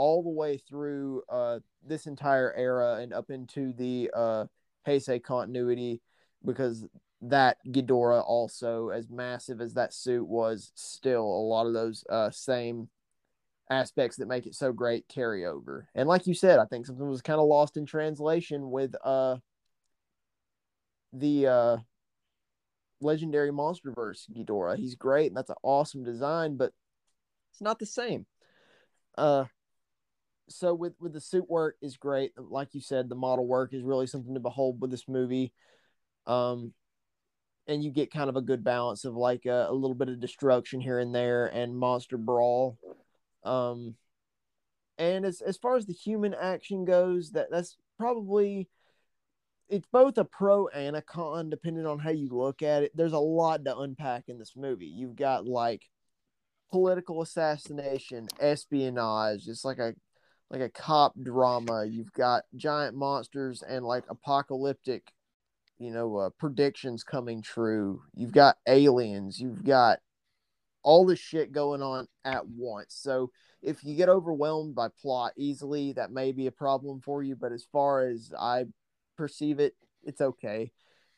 all 0.00 0.22
the 0.22 0.30
way 0.30 0.56
through 0.56 1.22
uh, 1.28 1.58
this 1.86 2.06
entire 2.06 2.54
era 2.54 3.00
and 3.02 3.12
up 3.12 3.28
into 3.28 3.74
the 3.74 4.10
uh, 4.14 4.46
Heisei 4.86 5.22
continuity 5.22 6.00
because 6.42 6.86
that 7.20 7.58
Ghidorah 7.68 8.24
also, 8.26 8.88
as 8.88 9.10
massive 9.10 9.60
as 9.60 9.74
that 9.74 9.92
suit 9.92 10.26
was, 10.26 10.72
still 10.74 11.26
a 11.26 11.44
lot 11.46 11.66
of 11.66 11.74
those 11.74 12.02
uh, 12.08 12.30
same 12.30 12.88
aspects 13.68 14.16
that 14.16 14.26
make 14.26 14.46
it 14.46 14.54
so 14.54 14.72
great 14.72 15.06
carry 15.06 15.44
over. 15.44 15.86
And 15.94 16.08
like 16.08 16.26
you 16.26 16.32
said, 16.32 16.58
I 16.58 16.64
think 16.64 16.86
something 16.86 17.06
was 17.06 17.20
kind 17.20 17.38
of 17.38 17.46
lost 17.46 17.76
in 17.76 17.84
translation 17.84 18.70
with 18.70 18.94
uh 19.04 19.36
the 21.12 21.46
uh 21.46 21.76
legendary 23.02 23.52
monsterverse 23.52 24.30
Ghidorah. 24.34 24.78
He's 24.78 24.94
great 24.94 25.26
and 25.26 25.36
that's 25.36 25.50
an 25.50 25.56
awesome 25.62 26.04
design, 26.04 26.56
but 26.56 26.72
it's 27.52 27.60
not 27.60 27.78
the 27.78 27.86
same. 27.86 28.24
Uh 29.18 29.44
so 30.50 30.74
with 30.74 30.94
with 31.00 31.12
the 31.12 31.20
suit 31.20 31.48
work 31.48 31.76
is 31.80 31.96
great. 31.96 32.32
Like 32.36 32.74
you 32.74 32.80
said, 32.80 33.08
the 33.08 33.14
model 33.14 33.46
work 33.46 33.72
is 33.72 33.82
really 33.82 34.06
something 34.06 34.34
to 34.34 34.40
behold 34.40 34.80
with 34.80 34.90
this 34.90 35.08
movie. 35.08 35.52
Um 36.26 36.72
and 37.66 37.84
you 37.84 37.90
get 37.90 38.10
kind 38.12 38.28
of 38.28 38.36
a 38.36 38.42
good 38.42 38.64
balance 38.64 39.04
of 39.04 39.14
like 39.14 39.46
a, 39.46 39.66
a 39.68 39.72
little 39.72 39.94
bit 39.94 40.08
of 40.08 40.18
destruction 40.18 40.80
here 40.80 40.98
and 40.98 41.14
there 41.14 41.46
and 41.46 41.76
monster 41.76 42.16
brawl 42.16 42.78
um, 43.42 43.94
and 44.98 45.24
as 45.24 45.40
as 45.40 45.56
far 45.56 45.76
as 45.76 45.86
the 45.86 45.92
human 45.92 46.34
action 46.34 46.84
goes, 46.84 47.30
that 47.32 47.50
that's 47.50 47.76
probably 47.98 48.68
it's 49.68 49.86
both 49.92 50.18
a 50.18 50.24
pro 50.24 50.66
and 50.68 50.96
a 50.96 51.02
con 51.02 51.48
depending 51.48 51.86
on 51.86 51.98
how 51.98 52.10
you 52.10 52.28
look 52.30 52.62
at 52.62 52.82
it. 52.82 52.92
There's 52.94 53.12
a 53.12 53.18
lot 53.18 53.64
to 53.64 53.78
unpack 53.78 54.24
in 54.28 54.38
this 54.38 54.54
movie. 54.56 54.86
You've 54.86 55.16
got 55.16 55.46
like 55.46 55.88
political 56.70 57.22
assassination, 57.22 58.28
espionage. 58.40 59.48
It's 59.48 59.64
like 59.64 59.78
a 59.78 59.94
like 60.50 60.60
a 60.60 60.68
cop 60.68 61.14
drama. 61.22 61.84
You've 61.84 62.12
got 62.12 62.44
giant 62.56 62.96
monsters 62.96 63.62
and 63.62 63.84
like 63.84 64.04
apocalyptic, 64.08 65.12
you 65.78 65.90
know, 65.92 66.16
uh, 66.16 66.30
predictions 66.38 67.04
coming 67.04 67.40
true. 67.40 68.02
You've 68.14 68.32
got 68.32 68.58
aliens. 68.66 69.40
You've 69.40 69.64
got 69.64 70.00
all 70.82 71.06
this 71.06 71.20
shit 71.20 71.52
going 71.52 71.82
on 71.82 72.08
at 72.24 72.46
once. 72.48 72.94
So 72.94 73.30
if 73.62 73.84
you 73.84 73.94
get 73.94 74.08
overwhelmed 74.08 74.74
by 74.74 74.88
plot 75.00 75.32
easily, 75.36 75.92
that 75.92 76.10
may 76.10 76.32
be 76.32 76.46
a 76.46 76.52
problem 76.52 77.00
for 77.00 77.22
you. 77.22 77.36
But 77.36 77.52
as 77.52 77.66
far 77.70 78.08
as 78.08 78.32
I 78.38 78.64
perceive 79.16 79.60
it, 79.60 79.74
it's 80.02 80.20
okay. 80.20 80.72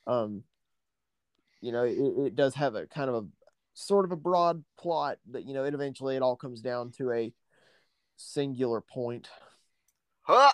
Um, 0.07 0.43
you 1.61 1.73
know, 1.73 1.85
it, 1.85 2.27
it 2.27 2.37
does 2.37 2.55
have 2.57 2.75
a 2.75 2.87
kind 2.87 3.09
of 3.09 3.15
a 3.15 3.27
sort 3.75 4.05
of 4.05 4.13
a 4.13 4.17
broad 4.17 4.65
plot, 4.79 5.19
but 5.27 5.47
you 5.47 5.55
know, 5.55 5.65
it 5.65 5.75
eventually 5.75 6.17
it 6.17 6.23
all 6.23 6.37
comes 6.37 6.61
down 6.61 6.91
to 6.99 7.13
a 7.13 7.33
singular 8.23 8.81
point. 8.81 9.29
Huh? 10.23 10.53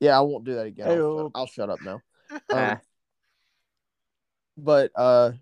Yeah, 0.00 0.18
I 0.18 0.20
won't 0.20 0.44
do 0.44 0.54
that 0.54 0.66
again. 0.66 0.88
I'll, 0.88 1.18
shut, 1.18 1.30
I'll 1.34 1.46
shut 1.46 1.70
up 1.70 1.82
now. 1.82 2.02
Um, 2.50 2.80
but 4.56 4.90
uh, 4.96 5.32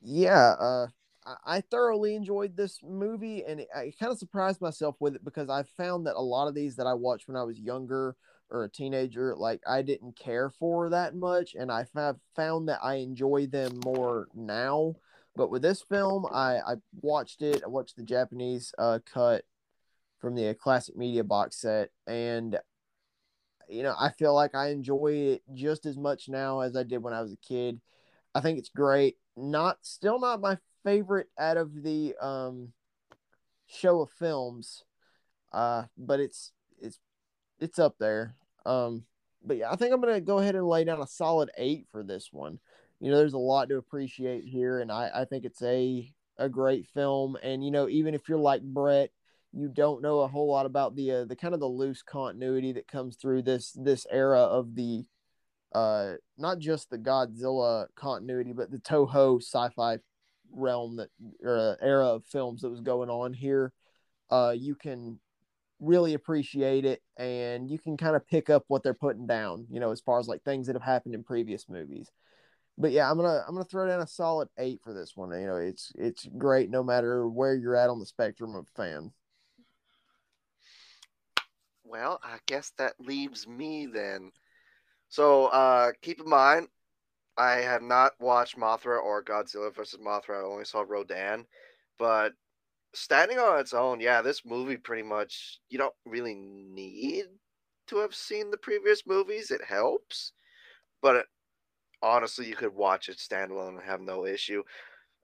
yeah, 0.00 0.54
uh, 0.58 0.86
I, 1.26 1.56
I 1.56 1.60
thoroughly 1.60 2.14
enjoyed 2.14 2.56
this 2.56 2.80
movie, 2.82 3.44
and 3.44 3.60
it, 3.60 3.68
I 3.74 3.92
kind 3.98 4.12
of 4.12 4.18
surprised 4.18 4.60
myself 4.60 4.96
with 5.00 5.14
it 5.14 5.24
because 5.24 5.50
I 5.50 5.64
found 5.76 6.06
that 6.06 6.16
a 6.16 6.22
lot 6.22 6.48
of 6.48 6.54
these 6.54 6.76
that 6.76 6.86
I 6.86 6.94
watched 6.94 7.28
when 7.28 7.36
I 7.36 7.42
was 7.42 7.58
younger 7.58 8.16
or 8.50 8.64
a 8.64 8.70
teenager, 8.70 9.34
like 9.36 9.60
I 9.66 9.82
didn't 9.82 10.16
care 10.16 10.50
for 10.50 10.88
that 10.90 11.14
much, 11.14 11.54
and 11.54 11.70
I 11.70 11.86
have 11.94 12.16
found 12.34 12.68
that 12.68 12.80
I 12.82 12.94
enjoy 12.94 13.46
them 13.46 13.80
more 13.84 14.28
now. 14.34 14.94
But 15.38 15.50
with 15.50 15.62
this 15.62 15.80
film, 15.80 16.26
I 16.26 16.58
I 16.58 16.74
watched 17.00 17.42
it. 17.42 17.62
I 17.64 17.68
watched 17.68 17.96
the 17.96 18.02
Japanese 18.02 18.74
uh 18.76 18.98
cut 19.10 19.44
from 20.18 20.34
the 20.34 20.52
classic 20.54 20.96
media 20.96 21.22
box 21.22 21.60
set, 21.60 21.90
and 22.08 22.58
you 23.68 23.84
know 23.84 23.94
I 23.96 24.10
feel 24.10 24.34
like 24.34 24.56
I 24.56 24.70
enjoy 24.70 25.12
it 25.12 25.42
just 25.54 25.86
as 25.86 25.96
much 25.96 26.28
now 26.28 26.58
as 26.60 26.76
I 26.76 26.82
did 26.82 27.04
when 27.04 27.14
I 27.14 27.22
was 27.22 27.32
a 27.32 27.36
kid. 27.36 27.80
I 28.34 28.40
think 28.40 28.58
it's 28.58 28.68
great. 28.68 29.16
Not 29.36 29.78
still 29.82 30.18
not 30.18 30.40
my 30.40 30.58
favorite 30.84 31.28
out 31.38 31.56
of 31.56 31.84
the 31.84 32.16
um 32.20 32.72
Showa 33.72 34.10
films, 34.10 34.82
uh, 35.52 35.84
but 35.96 36.18
it's 36.18 36.50
it's 36.80 36.98
it's 37.60 37.78
up 37.78 37.94
there. 38.00 38.34
Um, 38.66 39.04
but 39.44 39.56
yeah, 39.56 39.70
I 39.70 39.76
think 39.76 39.92
I'm 39.94 40.00
gonna 40.00 40.20
go 40.20 40.38
ahead 40.40 40.56
and 40.56 40.66
lay 40.66 40.82
down 40.82 41.00
a 41.00 41.06
solid 41.06 41.50
eight 41.56 41.86
for 41.92 42.02
this 42.02 42.30
one. 42.32 42.58
You 43.00 43.10
know, 43.10 43.18
there's 43.18 43.34
a 43.34 43.38
lot 43.38 43.68
to 43.68 43.76
appreciate 43.76 44.44
here, 44.44 44.80
and 44.80 44.90
I 44.90 45.10
I 45.14 45.24
think 45.24 45.44
it's 45.44 45.62
a 45.62 46.12
a 46.38 46.48
great 46.48 46.86
film. 46.86 47.36
And 47.42 47.64
you 47.64 47.70
know, 47.70 47.88
even 47.88 48.14
if 48.14 48.28
you're 48.28 48.38
like 48.38 48.62
Brett, 48.62 49.10
you 49.52 49.68
don't 49.68 50.02
know 50.02 50.20
a 50.20 50.28
whole 50.28 50.48
lot 50.48 50.66
about 50.66 50.96
the 50.96 51.10
uh, 51.12 51.24
the 51.24 51.36
kind 51.36 51.54
of 51.54 51.60
the 51.60 51.66
loose 51.66 52.02
continuity 52.02 52.72
that 52.72 52.88
comes 52.88 53.16
through 53.16 53.42
this 53.42 53.72
this 53.72 54.06
era 54.10 54.40
of 54.40 54.74
the 54.74 55.04
uh 55.72 56.14
not 56.38 56.58
just 56.58 56.90
the 56.90 56.98
Godzilla 56.98 57.86
continuity, 57.94 58.52
but 58.52 58.70
the 58.70 58.78
Toho 58.78 59.42
sci-fi 59.42 59.98
realm 60.52 60.96
that 60.96 61.10
or 61.44 61.56
uh, 61.56 61.74
era 61.82 62.06
of 62.06 62.24
films 62.24 62.62
that 62.62 62.70
was 62.70 62.80
going 62.80 63.10
on 63.10 63.32
here. 63.34 63.72
Uh, 64.30 64.54
you 64.56 64.74
can 64.74 65.18
really 65.80 66.14
appreciate 66.14 66.84
it 66.84 67.02
and 67.16 67.70
you 67.70 67.78
can 67.78 67.96
kind 67.96 68.16
of 68.16 68.26
pick 68.26 68.50
up 68.50 68.64
what 68.66 68.82
they're 68.82 68.92
putting 68.94 69.26
down 69.28 69.64
you 69.70 69.78
know 69.78 69.92
as 69.92 70.00
far 70.00 70.18
as 70.18 70.26
like 70.26 70.42
things 70.42 70.66
that 70.66 70.74
have 70.74 70.82
happened 70.82 71.14
in 71.14 71.22
previous 71.22 71.68
movies 71.68 72.10
but 72.78 72.92
yeah 72.92 73.10
i'm 73.10 73.16
gonna 73.16 73.44
i'm 73.46 73.54
gonna 73.54 73.64
throw 73.64 73.86
down 73.86 74.00
a 74.00 74.06
solid 74.06 74.48
eight 74.58 74.80
for 74.82 74.94
this 74.94 75.16
one 75.16 75.30
you 75.38 75.46
know 75.46 75.56
it's 75.56 75.92
it's 75.96 76.26
great 76.38 76.70
no 76.70 76.82
matter 76.82 77.28
where 77.28 77.54
you're 77.54 77.76
at 77.76 77.90
on 77.90 77.98
the 77.98 78.06
spectrum 78.06 78.54
of 78.54 78.66
fan 78.68 79.12
Well, 81.88 82.20
I 82.22 82.38
guess 82.44 82.72
that 82.76 83.00
leaves 83.00 83.46
me 83.48 83.86
then. 83.86 84.30
So 85.08 85.46
uh, 85.46 85.92
keep 86.02 86.20
in 86.20 86.28
mind, 86.28 86.68
I 87.38 87.52
have 87.62 87.82
not 87.82 88.12
watched 88.20 88.58
Mothra 88.58 89.02
or 89.02 89.24
Godzilla 89.24 89.74
vs. 89.74 89.98
Mothra. 89.98 90.40
I 90.40 90.46
only 90.46 90.66
saw 90.66 90.84
Rodan. 90.86 91.46
But 91.98 92.34
standing 92.94 93.38
on 93.38 93.58
its 93.58 93.72
own, 93.72 94.00
yeah, 94.00 94.20
this 94.20 94.44
movie 94.44 94.76
pretty 94.76 95.02
much, 95.02 95.60
you 95.70 95.78
don't 95.78 95.94
really 96.04 96.34
need 96.34 97.24
to 97.86 97.96
have 97.98 98.14
seen 98.14 98.50
the 98.50 98.58
previous 98.58 99.06
movies. 99.06 99.50
It 99.50 99.64
helps. 99.64 100.32
But 101.00 101.24
honestly, 102.02 102.46
you 102.46 102.56
could 102.56 102.74
watch 102.74 103.08
it 103.08 103.18
standalone 103.18 103.70
and 103.70 103.82
have 103.82 104.00
no 104.00 104.26
issue. 104.26 104.62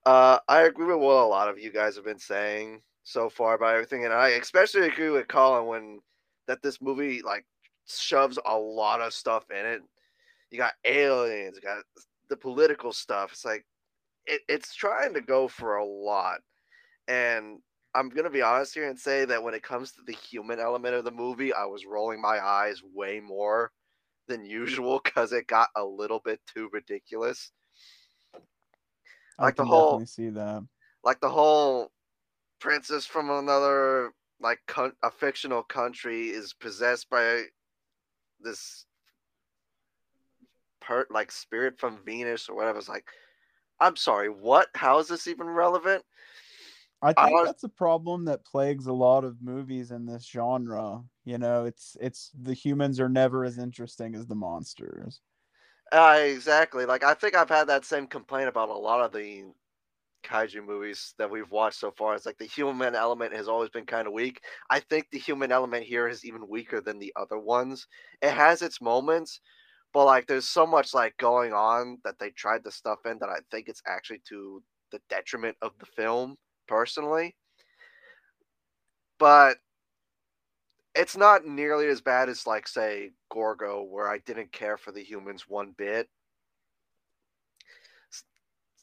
Uh, 0.06 0.38
I 0.48 0.62
agree 0.62 0.86
with 0.86 0.98
what 0.98 1.24
a 1.24 1.26
lot 1.26 1.48
of 1.48 1.58
you 1.58 1.72
guys 1.72 1.96
have 1.96 2.04
been 2.04 2.18
saying 2.18 2.82
so 3.04 3.28
far 3.28 3.54
about 3.54 3.74
everything. 3.74 4.04
And 4.04 4.12
I 4.12 4.30
especially 4.30 4.88
agree 4.88 5.10
with 5.10 5.28
Colin 5.28 5.66
when 5.66 6.00
that 6.46 6.62
this 6.62 6.80
movie 6.80 7.22
like 7.22 7.46
shoves 7.86 8.38
a 8.44 8.58
lot 8.58 9.00
of 9.00 9.14
stuff 9.14 9.44
in 9.50 9.64
it. 9.64 9.82
You 10.50 10.58
got 10.58 10.74
aliens, 10.84 11.56
you 11.56 11.62
got 11.62 11.84
the 12.28 12.36
political 12.36 12.92
stuff. 12.92 13.32
It's 13.32 13.44
like 13.44 13.64
it, 14.26 14.42
it's 14.48 14.74
trying 14.74 15.14
to 15.14 15.20
go 15.20 15.48
for 15.48 15.76
a 15.76 15.84
lot. 15.84 16.40
And 17.08 17.58
I'm 17.94 18.08
gonna 18.08 18.30
be 18.30 18.42
honest 18.42 18.74
here 18.74 18.88
and 18.88 18.98
say 18.98 19.24
that 19.24 19.42
when 19.42 19.54
it 19.54 19.62
comes 19.62 19.92
to 19.92 20.02
the 20.06 20.14
human 20.14 20.58
element 20.58 20.94
of 20.94 21.04
the 21.04 21.10
movie, 21.10 21.52
I 21.52 21.64
was 21.64 21.86
rolling 21.86 22.20
my 22.20 22.44
eyes 22.44 22.82
way 22.94 23.20
more 23.20 23.72
than 24.28 24.44
usual 24.44 25.00
because 25.04 25.32
it 25.32 25.46
got 25.46 25.68
a 25.76 25.84
little 25.84 26.20
bit 26.24 26.40
too 26.52 26.68
ridiculous. 26.72 27.50
I 29.38 29.44
Like 29.44 29.56
the 29.56 29.64
whole- 29.64 29.98
definitely 29.98 30.06
see 30.06 30.30
that. 30.30 30.66
Like 31.02 31.20
the 31.20 31.28
whole 31.30 31.90
princess 32.60 33.04
from 33.04 33.30
another 33.30 34.12
like 34.40 34.60
a 35.02 35.10
fictional 35.10 35.62
country 35.62 36.28
is 36.28 36.52
possessed 36.52 37.08
by 37.08 37.44
this 38.40 38.84
per 40.80 41.06
like 41.10 41.30
spirit 41.32 41.78
from 41.78 42.04
Venus 42.04 42.48
or 42.48 42.56
whatever. 42.56 42.78
It's 42.78 42.88
like, 42.88 43.06
I'm 43.80 43.96
sorry, 43.96 44.28
what? 44.28 44.68
How 44.74 44.98
is 44.98 45.08
this 45.08 45.26
even 45.26 45.46
relevant? 45.46 46.04
I 47.04 47.12
I 47.16 47.28
think 47.28 47.42
was- 47.42 47.52
that's 47.52 47.62
a 47.64 47.68
problem 47.68 48.24
that 48.24 48.44
plagues 48.44 48.86
a 48.86 48.92
lot 48.92 49.24
of 49.24 49.42
movies 49.42 49.90
in 49.92 50.06
this 50.06 50.26
genre. 50.26 51.04
You 51.24 51.38
know, 51.38 51.64
it's 51.66 51.96
it's 52.00 52.30
the 52.34 52.54
humans 52.54 52.98
are 53.00 53.08
never 53.08 53.44
as 53.44 53.58
interesting 53.58 54.14
as 54.16 54.26
the 54.26 54.34
monsters. 54.34 55.22
Uh, 55.92 56.18
exactly. 56.24 56.86
Like 56.86 57.04
I 57.04 57.14
think 57.14 57.34
I've 57.34 57.48
had 57.48 57.68
that 57.68 57.84
same 57.84 58.06
complaint 58.06 58.48
about 58.48 58.68
a 58.68 58.72
lot 58.74 59.00
of 59.00 59.12
the 59.12 59.52
kaiju 60.24 60.64
movies 60.64 61.14
that 61.18 61.30
we've 61.30 61.50
watched 61.50 61.78
so 61.80 61.92
far. 61.92 62.14
It's 62.14 62.26
like 62.26 62.38
the 62.38 62.46
human 62.46 62.94
element 62.96 63.34
has 63.34 63.48
always 63.48 63.70
been 63.70 63.86
kind 63.86 64.06
of 64.08 64.14
weak. 64.14 64.44
I 64.70 64.80
think 64.80 65.10
the 65.10 65.18
human 65.18 65.52
element 65.52 65.86
here 65.86 66.08
is 66.08 66.24
even 66.24 66.48
weaker 66.48 66.80
than 66.82 66.98
the 67.00 67.12
other 67.16 67.38
ones. 67.38 67.88
It 68.22 68.32
has 68.32 68.62
its 68.62 68.80
moments, 68.82 69.40
but 69.94 70.06
like 70.06 70.26
there's 70.28 70.48
so 70.48 70.66
much 70.66 70.94
like 70.94 71.16
going 71.18 71.52
on 71.54 72.00
that 72.04 72.18
they 72.20 72.30
tried 72.32 72.64
to 72.64 72.72
stuff 72.72 73.00
in 73.06 73.18
that 73.20 73.30
I 73.30 73.40
think 73.50 73.68
it's 73.68 73.82
actually 73.86 74.20
to 74.30 74.62
the 74.92 75.00
detriment 75.10 75.56
of 75.62 75.78
the 75.78 75.86
film 75.86 76.36
personally. 76.66 77.36
But 79.18 79.58
it's 80.94 81.16
not 81.16 81.44
nearly 81.46 81.88
as 81.88 82.00
bad 82.00 82.28
as 82.28 82.46
like 82.46 82.68
say 82.68 83.10
Gorgo 83.30 83.82
where 83.82 84.08
I 84.08 84.18
didn't 84.18 84.52
care 84.52 84.76
for 84.76 84.92
the 84.92 85.02
humans 85.02 85.48
one 85.48 85.72
bit. 85.76 86.08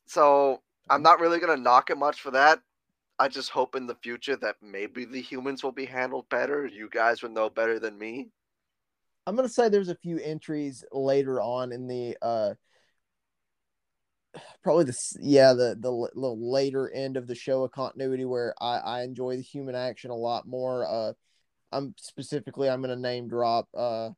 So 0.08 0.62
I'm 0.90 1.02
not 1.04 1.20
really 1.20 1.40
gonna 1.40 1.58
knock 1.58 1.90
it 1.90 1.98
much 1.98 2.22
for 2.22 2.32
that. 2.32 2.62
I 3.20 3.28
just 3.28 3.50
hope 3.52 3.76
in 3.76 3.88
the 3.88 3.96
future 3.96 4.36
that 4.38 4.58
maybe 4.62 5.06
the 5.06 5.22
humans 5.22 5.64
will 5.64 5.72
be 5.72 5.86
handled 5.86 6.28
better. 6.30 6.66
You 6.66 6.90
guys 6.90 7.22
would 7.22 7.32
know 7.32 7.50
better 7.50 7.80
than 7.80 7.98
me. 7.98 8.30
i'm 9.28 9.36
gonna 9.36 9.50
say 9.50 9.70
there's 9.70 9.90
a 9.90 9.96
few 9.96 10.18
entries 10.20 10.84
later 10.92 11.40
on 11.42 11.72
in 11.72 11.88
the 11.88 12.18
uh 12.22 12.54
probably 14.64 14.86
the 14.86 14.98
yeah 15.20 15.54
the 15.54 15.76
the, 15.80 15.90
l- 15.90 16.10
the 16.14 16.28
later 16.28 16.90
end 16.92 17.18
of 17.18 17.28
the 17.28 17.34
Showa 17.34 17.70
continuity 17.70 18.24
where 18.26 18.54
i 18.62 18.78
i 18.78 19.02
enjoy 19.04 19.36
the 19.36 19.42
human 19.42 19.76
action 19.76 20.10
a 20.12 20.16
lot 20.16 20.48
more 20.48 20.86
uh 20.88 21.14
i'm 21.74 21.94
specifically 21.98 22.70
i'm 22.70 22.82
gonna 22.82 22.96
name 22.96 23.28
drop 23.28 23.68
uh 23.76 24.10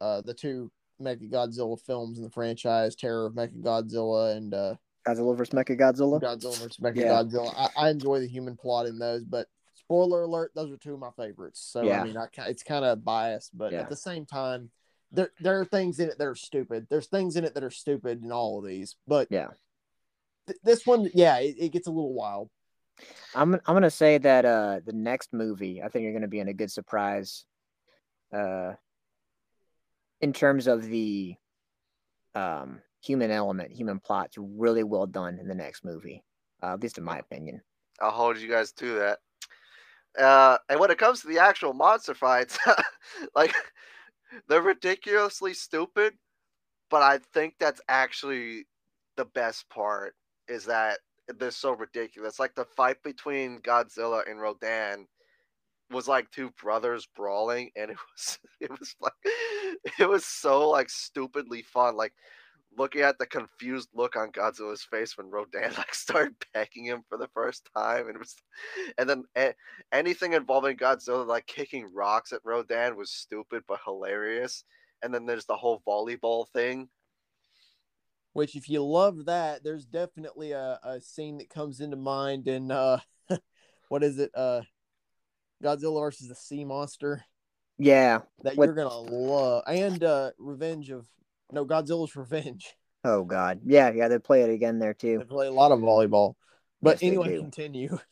uh 0.00 0.20
the 0.22 0.34
two 0.34 0.70
Mecha 1.02 1.30
Godzilla 1.30 1.78
films 1.78 2.16
in 2.16 2.24
the 2.24 2.30
franchise, 2.30 2.96
Terror 2.96 3.26
of 3.26 3.34
Mecha 3.34 3.60
Godzilla 3.62 4.34
and 4.36 4.54
uh 4.54 4.74
Godzilla 5.06 5.36
vs. 5.36 5.52
Mechagodzilla. 5.54 6.20
Godzilla 6.20 6.22
Godzilla 6.22 6.58
vs. 6.58 6.76
Mecha 6.78 6.96
Yeah. 6.96 7.08
Godzilla. 7.22 7.52
I, 7.56 7.68
I 7.86 7.90
enjoy 7.90 8.20
the 8.20 8.26
human 8.28 8.56
plot 8.56 8.86
in 8.86 8.98
those, 8.98 9.22
but 9.24 9.46
spoiler 9.74 10.22
alert, 10.22 10.52
those 10.54 10.72
are 10.72 10.78
two 10.78 10.94
of 10.94 11.00
my 11.00 11.10
favorites. 11.16 11.60
So 11.70 11.82
Yeah. 11.82 12.00
I 12.00 12.04
mean, 12.04 12.16
I, 12.16 12.26
it's 12.46 12.62
kind 12.62 12.84
of 12.84 13.04
biased, 13.04 13.56
but 13.56 13.72
Yeah. 13.72 13.80
at 13.80 13.88
the 13.90 13.96
same 13.96 14.24
time, 14.24 14.70
there 15.16 15.32
there 15.40 15.60
are 15.60 15.64
things 15.64 15.98
in 15.98 16.08
it 16.08 16.18
that 16.18 16.26
are 16.26 16.34
stupid. 16.34 16.86
There's 16.88 17.06
things 17.08 17.36
in 17.36 17.44
it 17.44 17.54
that 17.54 17.64
are 17.64 17.70
stupid 17.70 18.22
in 18.22 18.30
all 18.30 18.58
of 18.58 18.64
these, 18.66 18.96
but 19.06 19.28
Yeah. 19.30 19.48
th- 20.46 20.58
this 20.62 20.86
one, 20.86 21.10
yeah, 21.14 21.38
it, 21.38 21.56
it 21.58 21.72
gets 21.72 21.88
a 21.88 21.90
little 21.90 22.14
wild. 22.14 22.50
I'm 23.34 23.54
I'm 23.54 23.74
gonna 23.74 23.90
say 23.90 24.18
that 24.18 24.44
uh 24.44 24.80
the 24.84 24.92
next 24.92 25.32
movie 25.32 25.82
I 25.82 25.88
think 25.88 26.04
you're 26.04 26.12
gonna 26.12 26.28
be 26.28 26.40
in 26.40 26.48
a 26.48 26.54
good 26.54 26.70
surprise 26.70 27.44
uh, 28.32 28.74
in 30.20 30.32
terms 30.32 30.66
of 30.66 30.84
the 30.84 31.34
um, 32.34 32.80
human 33.02 33.30
element, 33.30 33.70
human 33.72 34.00
plot's 34.00 34.36
really 34.38 34.82
well 34.82 35.06
done 35.06 35.38
in 35.38 35.46
the 35.48 35.54
next 35.54 35.84
movie, 35.84 36.22
uh, 36.62 36.72
at 36.74 36.80
least 36.82 36.98
in 36.98 37.04
my 37.04 37.18
opinion. 37.18 37.60
I'll 38.00 38.10
hold 38.10 38.38
you 38.38 38.48
guys 38.48 38.72
to 38.72 38.94
that. 38.98 39.18
Uh, 40.18 40.58
and 40.68 40.80
when 40.80 40.90
it 40.90 40.98
comes 40.98 41.20
to 41.20 41.28
the 41.28 41.38
actual 41.38 41.72
monster 41.72 42.14
fights, 42.14 42.58
like 43.36 43.54
they're 44.48 44.62
ridiculously 44.62 45.54
stupid, 45.54 46.14
but 46.90 47.02
I 47.02 47.18
think 47.32 47.54
that's 47.58 47.80
actually 47.88 48.66
the 49.16 49.24
best 49.24 49.68
part 49.68 50.14
is 50.48 50.64
that 50.66 50.98
they're 51.38 51.50
so 51.50 51.72
ridiculous. 51.72 52.38
Like 52.38 52.54
the 52.54 52.64
fight 52.64 53.02
between 53.02 53.60
Godzilla 53.60 54.28
and 54.28 54.40
Rodan 54.40 55.06
was 55.90 56.08
like 56.08 56.30
two 56.30 56.50
brothers 56.62 57.06
brawling, 57.14 57.70
and 57.76 57.90
it 57.90 57.96
was 58.12 58.38
it 58.60 58.70
was 58.70 58.94
like 59.00 59.12
it 59.98 60.08
was 60.08 60.24
so 60.24 60.68
like 60.68 60.90
stupidly 60.90 61.62
fun. 61.62 61.96
Like 61.96 62.12
looking 62.76 63.00
at 63.02 63.18
the 63.18 63.26
confused 63.26 63.88
look 63.94 64.16
on 64.16 64.30
Godzilla's 64.32 64.82
face 64.82 65.16
when 65.16 65.30
Rodan 65.30 65.72
like 65.76 65.94
started 65.94 66.34
pecking 66.54 66.84
him 66.84 67.02
for 67.08 67.18
the 67.18 67.28
first 67.34 67.68
time, 67.76 68.06
and 68.06 68.16
it 68.16 68.18
was, 68.18 68.34
and 68.98 69.08
then 69.08 69.24
a- 69.36 69.54
anything 69.92 70.32
involving 70.34 70.76
Godzilla 70.76 71.26
like 71.26 71.46
kicking 71.46 71.90
rocks 71.94 72.32
at 72.32 72.40
Rodan 72.44 72.96
was 72.96 73.10
stupid 73.10 73.62
but 73.66 73.80
hilarious. 73.84 74.64
And 75.02 75.12
then 75.12 75.26
there's 75.26 75.44
the 75.44 75.56
whole 75.56 75.82
volleyball 75.86 76.48
thing. 76.48 76.88
Which, 78.32 78.56
if 78.56 78.68
you 78.68 78.82
love 78.84 79.26
that, 79.26 79.62
there's 79.62 79.84
definitely 79.84 80.52
a, 80.52 80.78
a 80.82 81.00
scene 81.00 81.38
that 81.38 81.50
comes 81.50 81.80
into 81.80 81.96
mind 81.96 82.48
in 82.48 82.70
uh, 82.70 82.98
what 83.88 84.02
is 84.02 84.18
it? 84.18 84.30
Uh, 84.34 84.62
Godzilla 85.62 86.00
versus 86.00 86.28
the 86.28 86.34
Sea 86.34 86.64
Monster 86.64 87.24
Yeah. 87.78 88.20
that 88.42 88.56
What- 88.56 88.66
you're 88.66 88.74
gonna 88.74 88.90
love, 88.98 89.62
and 89.66 90.02
uh, 90.02 90.30
Revenge 90.38 90.90
of 90.90 91.06
no 91.52 91.64
Godzilla's 91.66 92.16
Revenge. 92.16 92.74
Oh 93.04 93.24
God. 93.24 93.60
Yeah. 93.64 93.90
Yeah. 93.92 94.08
They 94.08 94.18
play 94.18 94.42
it 94.42 94.50
again 94.50 94.78
there 94.78 94.94
too. 94.94 95.18
They 95.18 95.24
too. 95.24 95.28
play 95.28 95.46
a 95.46 95.52
lot 95.52 95.72
of 95.72 95.80
volleyball. 95.80 96.34
But 96.82 97.00
Yes, 97.02 97.08
anyway, 97.08 97.38
continue. 97.38 97.98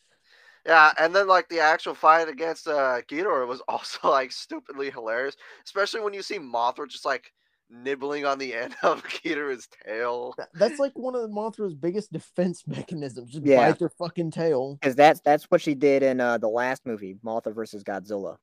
Yeah, 0.67 0.93
and 0.99 1.15
then 1.15 1.29
like 1.29 1.47
the 1.51 1.61
actual 1.61 1.95
fight 1.95 2.27
against 2.29 2.67
uh 2.67 3.03
Ghidorah 3.11 3.47
was 3.47 3.61
also 3.69 4.09
like 4.11 4.33
stupidly 4.33 4.91
hilarious, 4.91 5.37
especially 5.67 6.01
when 6.01 6.15
you 6.15 6.23
see 6.23 6.39
Mothra 6.39 6.89
just 6.89 7.05
like 7.05 7.33
nibbling 7.69 8.25
on 8.25 8.39
the 8.39 8.55
end 8.63 8.75
of 8.83 9.03
Ghidorah's 9.05 9.69
tail. 9.87 10.35
That's 10.55 10.79
like 10.79 10.93
one 10.95 11.15
of 11.17 11.29
Mothra's 11.29 11.75
biggest 11.75 12.13
defense 12.13 12.63
mechanisms. 12.67 13.33
Just 13.33 13.45
Yeah. 13.45 13.69
bite 13.69 13.79
their 13.79 13.91
fucking 13.91 14.31
tail. 14.31 14.79
Because 14.81 14.97
that's 14.97 15.21
that's 15.21 15.45
what 15.51 15.61
she 15.61 15.75
did 15.75 16.03
in 16.03 16.19
uh, 16.19 16.39
the 16.39 16.49
last 16.49 16.87
movie, 16.87 17.17
Mothra 17.23 17.55
versus 17.55 17.85
Godzilla. 17.85 18.37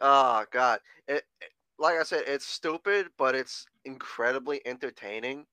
Oh 0.00 0.44
god. 0.50 0.80
It, 1.06 1.24
it- 1.40 1.50
like 1.78 1.98
I 1.98 2.02
said, 2.02 2.24
it's 2.26 2.46
stupid, 2.46 3.08
but 3.16 3.34
it's 3.34 3.66
incredibly 3.84 4.60
entertaining. 4.66 5.46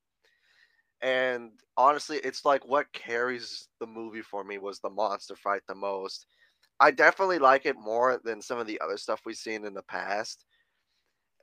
And 1.01 1.51
honestly, 1.78 2.17
it's 2.17 2.45
like 2.45 2.65
what 2.65 2.91
carries 2.93 3.67
the 3.80 3.88
movie 3.88 4.21
for 4.21 4.43
me 4.43 4.57
was 4.57 4.80
the 4.80 4.89
monster 4.89 5.36
fight 5.36 5.61
the 5.67 5.76
most. 5.76 6.26
I 6.80 6.91
definitely 6.91 7.39
like 7.39 7.65
it 7.65 7.78
more 7.78 8.19
than 8.23 8.41
some 8.41 8.59
of 8.59 8.67
the 8.67 8.80
other 8.82 8.97
stuff 8.97 9.21
we've 9.26 9.36
seen 9.36 9.65
in 9.65 9.73
the 9.73 9.84
past. 9.84 10.45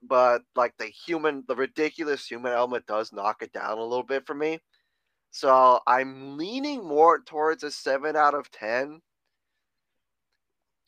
But 0.02 0.42
like 0.56 0.76
the 0.78 0.86
human, 0.86 1.44
the 1.46 1.56
ridiculous 1.56 2.26
human 2.26 2.52
element 2.52 2.86
does 2.86 3.12
knock 3.12 3.42
it 3.42 3.52
down 3.52 3.78
a 3.78 3.82
little 3.84 4.02
bit 4.02 4.26
for 4.26 4.34
me. 4.34 4.58
So 5.30 5.80
I'm 5.86 6.36
leaning 6.36 6.84
more 6.86 7.20
towards 7.22 7.62
a 7.64 7.70
7 7.70 8.16
out 8.16 8.34
of 8.34 8.50
10 8.50 9.00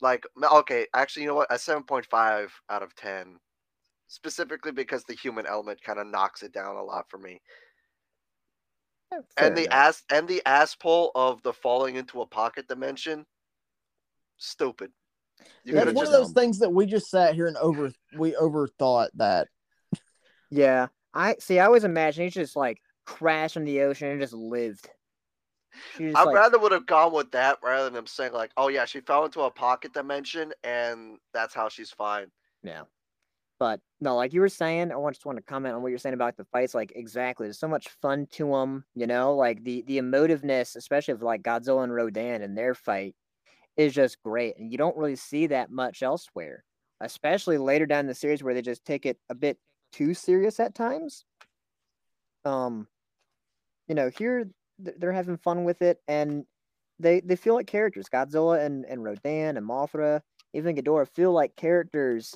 like 0.01 0.25
okay 0.53 0.85
actually 0.93 1.23
you 1.23 1.29
know 1.29 1.35
what 1.35 1.51
a 1.51 1.57
7.5 1.57 2.49
out 2.69 2.83
of 2.83 2.95
10 2.95 3.39
specifically 4.07 4.71
because 4.71 5.03
the 5.03 5.13
human 5.15 5.45
element 5.45 5.81
kind 5.81 5.99
of 5.99 6.07
knocks 6.07 6.43
it 6.43 6.53
down 6.53 6.75
a 6.75 6.83
lot 6.83 7.05
for 7.09 7.17
me 7.17 7.41
Fair 9.37 9.47
and 9.47 9.57
the 9.57 9.63
enough. 9.65 9.73
ass 9.73 10.03
and 10.11 10.27
the 10.27 10.41
ass 10.45 10.75
pull 10.75 11.11
of 11.15 11.41
the 11.43 11.53
falling 11.53 11.95
into 11.95 12.21
a 12.21 12.25
pocket 12.25 12.67
dimension 12.67 13.25
stupid 14.37 14.91
you 15.63 15.73
Yeah, 15.75 15.85
That's 15.85 15.95
one 15.95 16.05
just 16.05 16.15
of 16.15 16.23
those 16.25 16.33
things 16.33 16.59
that 16.59 16.71
we 16.71 16.85
just 16.85 17.09
sat 17.09 17.35
here 17.35 17.47
and 17.47 17.57
over 17.57 17.91
we 18.17 18.31
overthought 18.33 19.09
that. 19.15 19.47
Yeah. 20.49 20.87
I 21.13 21.35
see. 21.39 21.59
I 21.59 21.65
always 21.65 21.83
imagine 21.83 22.23
he 22.25 22.29
just 22.29 22.55
like 22.55 22.79
crashed 23.05 23.57
in 23.57 23.65
the 23.65 23.81
ocean 23.81 24.09
and 24.09 24.19
just 24.21 24.33
lived. 24.33 24.89
Just 25.97 26.15
i 26.15 26.23
like, 26.23 26.33
rather 26.35 26.57
would 26.57 26.71
have 26.71 26.85
gone 26.85 27.11
with 27.13 27.31
that 27.31 27.57
rather 27.61 27.85
than 27.89 27.95
him 27.99 28.07
saying 28.07 28.31
like 28.31 28.51
oh 28.55 28.69
yeah 28.69 28.85
she 28.85 29.01
fell 29.01 29.25
into 29.25 29.41
a 29.41 29.51
pocket 29.51 29.93
dimension 29.93 30.53
and 30.63 31.17
that's 31.33 31.53
how 31.53 31.67
she's 31.67 31.91
fine 31.91 32.27
Yeah. 32.63 32.83
But 33.59 33.79
no, 34.01 34.15
like 34.15 34.33
you 34.33 34.41
were 34.41 34.49
saying, 34.49 34.91
I 34.91 35.09
just 35.09 35.25
want 35.25 35.37
to 35.37 35.43
comment 35.43 35.75
on 35.75 35.81
what 35.81 35.89
you're 35.89 35.97
saying 35.97 36.13
about 36.13 36.35
the 36.35 36.45
fights. 36.45 36.73
Like 36.73 36.91
exactly, 36.95 37.47
there's 37.47 37.59
so 37.59 37.67
much 37.67 37.87
fun 38.01 38.27
to 38.33 38.49
them. 38.49 38.83
You 38.95 39.07
know, 39.07 39.35
like 39.35 39.63
the 39.63 39.83
the 39.87 39.97
emotiveness, 39.97 40.75
especially 40.75 41.13
of 41.13 41.21
like 41.21 41.43
Godzilla 41.43 41.83
and 41.83 41.93
Rodan 41.93 42.41
and 42.41 42.57
their 42.57 42.73
fight, 42.75 43.15
is 43.77 43.93
just 43.93 44.21
great, 44.23 44.57
and 44.57 44.71
you 44.71 44.77
don't 44.77 44.97
really 44.97 45.15
see 45.15 45.47
that 45.47 45.71
much 45.71 46.03
elsewhere. 46.03 46.63
Especially 47.01 47.57
later 47.57 47.85
down 47.85 48.07
the 48.07 48.15
series 48.15 48.41
where 48.43 48.53
they 48.53 48.61
just 48.61 48.85
take 48.85 49.05
it 49.05 49.17
a 49.29 49.35
bit 49.35 49.57
too 49.91 50.13
serious 50.13 50.59
at 50.59 50.75
times. 50.75 51.25
Um, 52.45 52.87
you 53.87 53.95
know, 53.95 54.09
here 54.09 54.49
they're 54.79 55.11
having 55.11 55.37
fun 55.37 55.63
with 55.63 55.81
it, 55.81 55.99
and 56.07 56.45
they 56.99 57.21
they 57.21 57.37
feel 57.37 57.53
like 57.53 57.67
characters. 57.67 58.09
Godzilla 58.11 58.65
and 58.65 58.85
and 58.85 59.03
Rodan 59.03 59.55
and 59.55 59.67
Mothra, 59.67 60.21
even 60.53 60.75
Ghidorah 60.75 61.07
feel 61.07 61.31
like 61.31 61.55
characters 61.55 62.33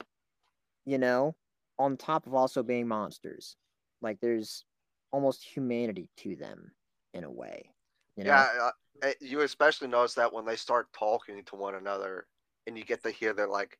you 0.90 0.98
know, 0.98 1.36
on 1.78 1.96
top 1.96 2.26
of 2.26 2.34
also 2.34 2.64
being 2.64 2.88
monsters. 2.88 3.56
Like 4.02 4.20
there's 4.20 4.66
almost 5.12 5.44
humanity 5.44 6.10
to 6.18 6.36
them 6.36 6.72
in 7.14 7.24
a 7.24 7.32
way. 7.32 7.72
You 8.16 8.24
know? 8.24 8.32
Yeah, 8.32 8.48
uh, 8.60 8.72
eh, 9.04 9.14
you 9.22 9.42
especially 9.42 9.88
notice 9.88 10.16
that 10.16 10.34
when 10.34 10.46
they 10.46 10.56
start 10.56 10.88
talking 10.98 11.44
to 11.46 11.56
one 11.56 11.76
another, 11.76 12.26
and 12.66 12.76
you 12.76 12.84
get 12.84 13.04
to 13.04 13.12
hear 13.12 13.34
their 13.34 13.48
like 13.48 13.78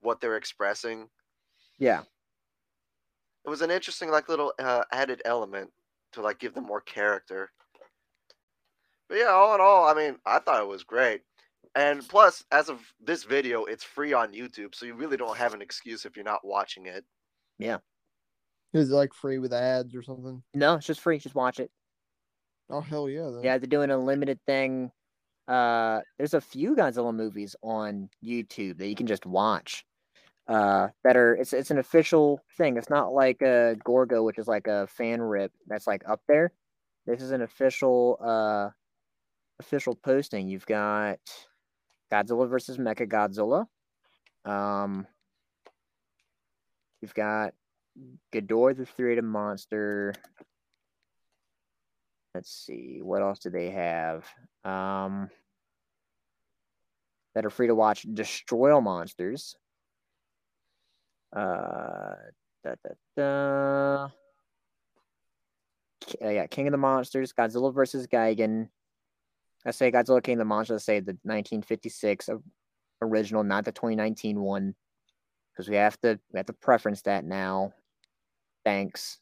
what 0.00 0.20
they're 0.20 0.36
expressing. 0.36 1.08
Yeah. 1.78 2.02
It 3.44 3.50
was 3.50 3.60
an 3.60 3.72
interesting 3.72 4.10
like 4.10 4.28
little 4.28 4.52
uh, 4.60 4.84
added 4.92 5.22
element 5.24 5.70
to 6.12 6.22
like 6.22 6.38
give 6.38 6.54
them 6.54 6.64
more 6.64 6.80
character. 6.80 7.50
But 9.08 9.18
yeah, 9.18 9.26
all 9.26 9.54
in 9.56 9.60
all, 9.60 9.86
I 9.86 9.94
mean, 9.94 10.16
I 10.24 10.38
thought 10.38 10.62
it 10.62 10.68
was 10.68 10.84
great. 10.84 11.22
And 11.76 12.06
plus, 12.08 12.44
as 12.52 12.68
of 12.68 12.80
this 13.00 13.24
video, 13.24 13.64
it's 13.64 13.82
free 13.82 14.12
on 14.12 14.32
YouTube, 14.32 14.74
so 14.74 14.86
you 14.86 14.94
really 14.94 15.16
don't 15.16 15.36
have 15.36 15.54
an 15.54 15.62
excuse 15.62 16.04
if 16.04 16.16
you're 16.16 16.24
not 16.24 16.44
watching 16.44 16.86
it. 16.86 17.04
Yeah. 17.58 17.78
Is 18.72 18.90
it 18.90 18.94
like 18.94 19.14
free 19.14 19.38
with 19.38 19.52
ads 19.52 19.94
or 19.94 20.02
something? 20.02 20.42
No, 20.52 20.74
it's 20.74 20.86
just 20.86 21.00
free. 21.00 21.18
Just 21.18 21.34
watch 21.34 21.60
it. 21.60 21.70
Oh 22.70 22.80
hell 22.80 23.08
yeah! 23.08 23.28
Then. 23.30 23.44
Yeah, 23.44 23.58
they're 23.58 23.66
doing 23.68 23.90
a 23.90 23.98
limited 23.98 24.40
thing. 24.46 24.90
Uh 25.46 26.00
there's 26.16 26.34
a 26.34 26.40
few 26.40 26.74
Godzilla 26.74 27.14
movies 27.14 27.54
on 27.62 28.08
YouTube 28.24 28.78
that 28.78 28.88
you 28.88 28.94
can 28.94 29.06
just 29.06 29.26
watch. 29.26 29.84
Uh 30.48 30.88
that 31.04 31.16
are 31.16 31.34
it's 31.34 31.52
it's 31.52 31.70
an 31.70 31.78
official 31.78 32.40
thing. 32.56 32.76
It's 32.76 32.90
not 32.90 33.12
like 33.12 33.42
a 33.42 33.76
Gorgo, 33.84 34.22
which 34.22 34.38
is 34.38 34.48
like 34.48 34.66
a 34.66 34.86
fan 34.86 35.20
rip 35.20 35.52
that's 35.66 35.86
like 35.86 36.02
up 36.08 36.22
there. 36.28 36.52
This 37.06 37.20
is 37.20 37.30
an 37.30 37.42
official 37.42 38.18
uh 38.24 38.70
official 39.60 39.94
posting. 39.94 40.48
You've 40.48 40.66
got 40.66 41.18
Godzilla 42.12 42.48
versus 42.48 42.78
Mecha 42.78 43.08
Godzilla. 43.08 43.66
Um 44.44 45.06
you've 47.00 47.14
got 47.14 47.54
Ghidorah 48.32 48.76
the 48.76 48.86
three-headed 48.86 49.24
monster. 49.24 50.14
Let's 52.34 52.50
see, 52.50 53.00
what 53.00 53.22
else 53.22 53.38
do 53.38 53.50
they 53.50 53.70
have? 53.70 54.26
Um, 54.64 55.30
that 57.34 57.46
are 57.46 57.50
free 57.50 57.68
to 57.68 57.74
watch. 57.74 58.02
Destroy 58.02 58.80
Monsters. 58.80 59.54
Uh, 61.34 62.14
da, 62.64 62.74
da, 62.84 62.94
da. 63.16 64.08
Uh, 66.20 66.28
yeah, 66.28 66.46
King 66.46 66.66
of 66.66 66.72
the 66.72 66.78
Monsters, 66.78 67.32
Godzilla 67.32 67.72
versus 67.72 68.06
Gigan. 68.08 68.68
I 69.66 69.70
say 69.70 69.90
Godzilla 69.90 70.22
King 70.22 70.34
of 70.34 70.38
the 70.40 70.44
Monsters. 70.44 70.82
I 70.82 70.84
say 70.84 71.00
the 71.00 71.18
1956 71.22 72.30
original, 73.00 73.44
not 73.44 73.64
the 73.64 73.72
2019 73.72 74.40
one, 74.40 74.74
because 75.52 75.68
we 75.68 75.76
have 75.76 75.98
to 76.00 76.18
we 76.32 76.38
have 76.38 76.46
to 76.46 76.52
preference 76.52 77.02
that 77.02 77.24
now. 77.24 77.72
Thanks 78.64 79.18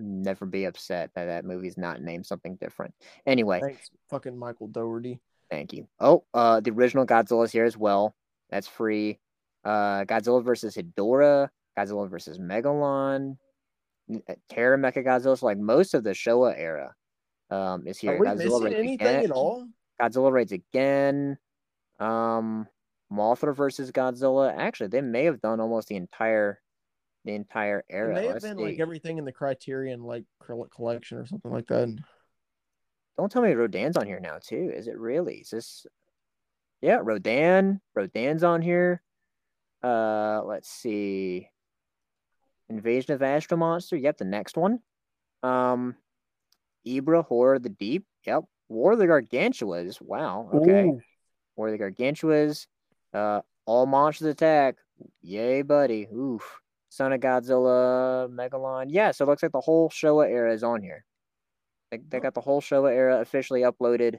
never 0.00 0.46
be 0.46 0.64
upset 0.64 1.10
that 1.14 1.26
that 1.26 1.44
movie's 1.44 1.78
not 1.78 2.02
named 2.02 2.26
something 2.26 2.56
different. 2.56 2.94
Anyway, 3.26 3.60
Thanks, 3.60 3.90
fucking 4.08 4.36
Michael 4.36 4.68
Dougherty. 4.68 5.20
thank 5.50 5.72
you. 5.72 5.86
Oh, 5.98 6.24
uh, 6.34 6.60
the 6.60 6.70
original 6.70 7.06
Godzilla's 7.06 7.52
here 7.52 7.64
as 7.64 7.76
well. 7.76 8.14
That's 8.50 8.66
free. 8.66 9.18
Uh, 9.64 10.04
Godzilla 10.04 10.42
versus 10.42 10.76
Hedorah, 10.76 11.48
Godzilla 11.78 12.08
versus 12.08 12.38
Megalon, 12.38 13.36
uh, 14.12 14.34
Terra 14.48 14.78
Mecha 14.78 15.04
Godzilla. 15.04 15.38
So 15.38 15.46
like 15.46 15.58
most 15.58 15.94
of 15.94 16.02
the 16.02 16.10
Showa 16.10 16.54
era, 16.56 16.94
um, 17.50 17.86
is 17.86 17.98
here. 17.98 18.12
Are 18.14 18.18
we 18.18 18.26
Godzilla 18.26 18.36
missing 18.38 18.62
raids 18.62 18.74
anything 18.76 19.06
again. 19.06 19.24
at 19.24 19.30
all? 19.30 19.66
Godzilla 20.00 20.32
raids 20.32 20.52
again. 20.52 21.38
Um, 21.98 22.66
Mothra 23.12 23.54
versus 23.54 23.90
Godzilla. 23.92 24.54
Actually, 24.56 24.88
they 24.88 25.00
may 25.00 25.24
have 25.24 25.40
done 25.40 25.60
almost 25.60 25.88
the 25.88 25.96
entire 25.96 26.60
the 27.24 27.32
entire 27.34 27.80
It 27.80 27.84
era. 27.90 28.14
may 28.14 28.24
have 28.24 28.32
Let's 28.34 28.44
been 28.46 28.56
see. 28.56 28.64
like 28.64 28.80
everything 28.80 29.18
in 29.18 29.24
the 29.26 29.32
Criterion 29.32 30.02
like 30.02 30.24
col- 30.42 30.68
collection 30.74 31.18
or 31.18 31.26
something 31.26 31.50
like 31.50 31.66
that. 31.66 31.94
Don't 33.18 33.30
tell 33.30 33.42
me 33.42 33.52
Rodan's 33.52 33.98
on 33.98 34.06
here 34.06 34.20
now 34.20 34.38
too. 34.42 34.72
Is 34.74 34.86
it 34.88 34.96
really? 34.98 35.36
Is 35.36 35.50
this? 35.50 35.86
Yeah, 36.80 37.00
Rodan. 37.02 37.82
Rodan's 37.94 38.42
on 38.42 38.62
here. 38.62 39.02
Uh, 39.82 40.42
let's 40.44 40.70
see. 40.70 41.48
Invasion 42.70 43.12
of 43.14 43.22
Astro 43.22 43.58
Monster. 43.58 43.96
Yep, 43.96 44.16
the 44.18 44.24
next 44.24 44.56
one. 44.56 44.78
Um, 45.42 45.96
Ebirah 46.86 47.24
Horror 47.26 47.54
of 47.54 47.62
the 47.62 47.68
Deep. 47.68 48.04
Yep. 48.26 48.44
War 48.68 48.92
of 48.92 48.98
the 48.98 49.06
Gargantuas. 49.06 50.00
Wow. 50.00 50.48
Okay. 50.54 50.84
Ooh. 50.84 51.00
War 51.56 51.68
of 51.68 51.72
the 51.72 51.78
Gargantuas. 51.78 52.66
Uh, 53.12 53.40
All 53.66 53.86
Monsters 53.86 54.28
Attack. 54.28 54.76
Yay, 55.22 55.62
buddy. 55.62 56.06
Oof. 56.14 56.60
Son 56.88 57.12
of 57.12 57.20
Godzilla, 57.20 58.28
Megalon. 58.28 58.86
Yeah, 58.88 59.12
so 59.12 59.24
it 59.24 59.28
looks 59.28 59.42
like 59.42 59.52
the 59.52 59.60
whole 59.60 59.90
Showa 59.90 60.28
era 60.28 60.52
is 60.52 60.62
on 60.64 60.82
here. 60.82 61.04
They, 61.90 61.98
they 62.08 62.20
got 62.20 62.34
the 62.34 62.40
whole 62.40 62.60
Showa 62.60 62.92
era 62.92 63.20
officially 63.20 63.62
uploaded 63.62 64.18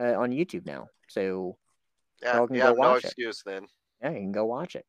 uh, 0.00 0.14
on 0.18 0.30
YouTube 0.30 0.66
now. 0.66 0.88
So 1.08 1.56
Yeah, 2.22 2.36
Y'all 2.38 2.46
can 2.46 2.56
you 2.56 2.62
go 2.62 2.66
have 2.68 2.76
no 2.76 2.80
watch 2.90 3.04
it. 3.04 3.06
excuse 3.06 3.42
then. 3.46 3.66
yeah, 4.00 4.10
you 4.10 4.16
can 4.18 4.32
go 4.32 4.44
watch 4.46 4.74
it. 4.76 4.84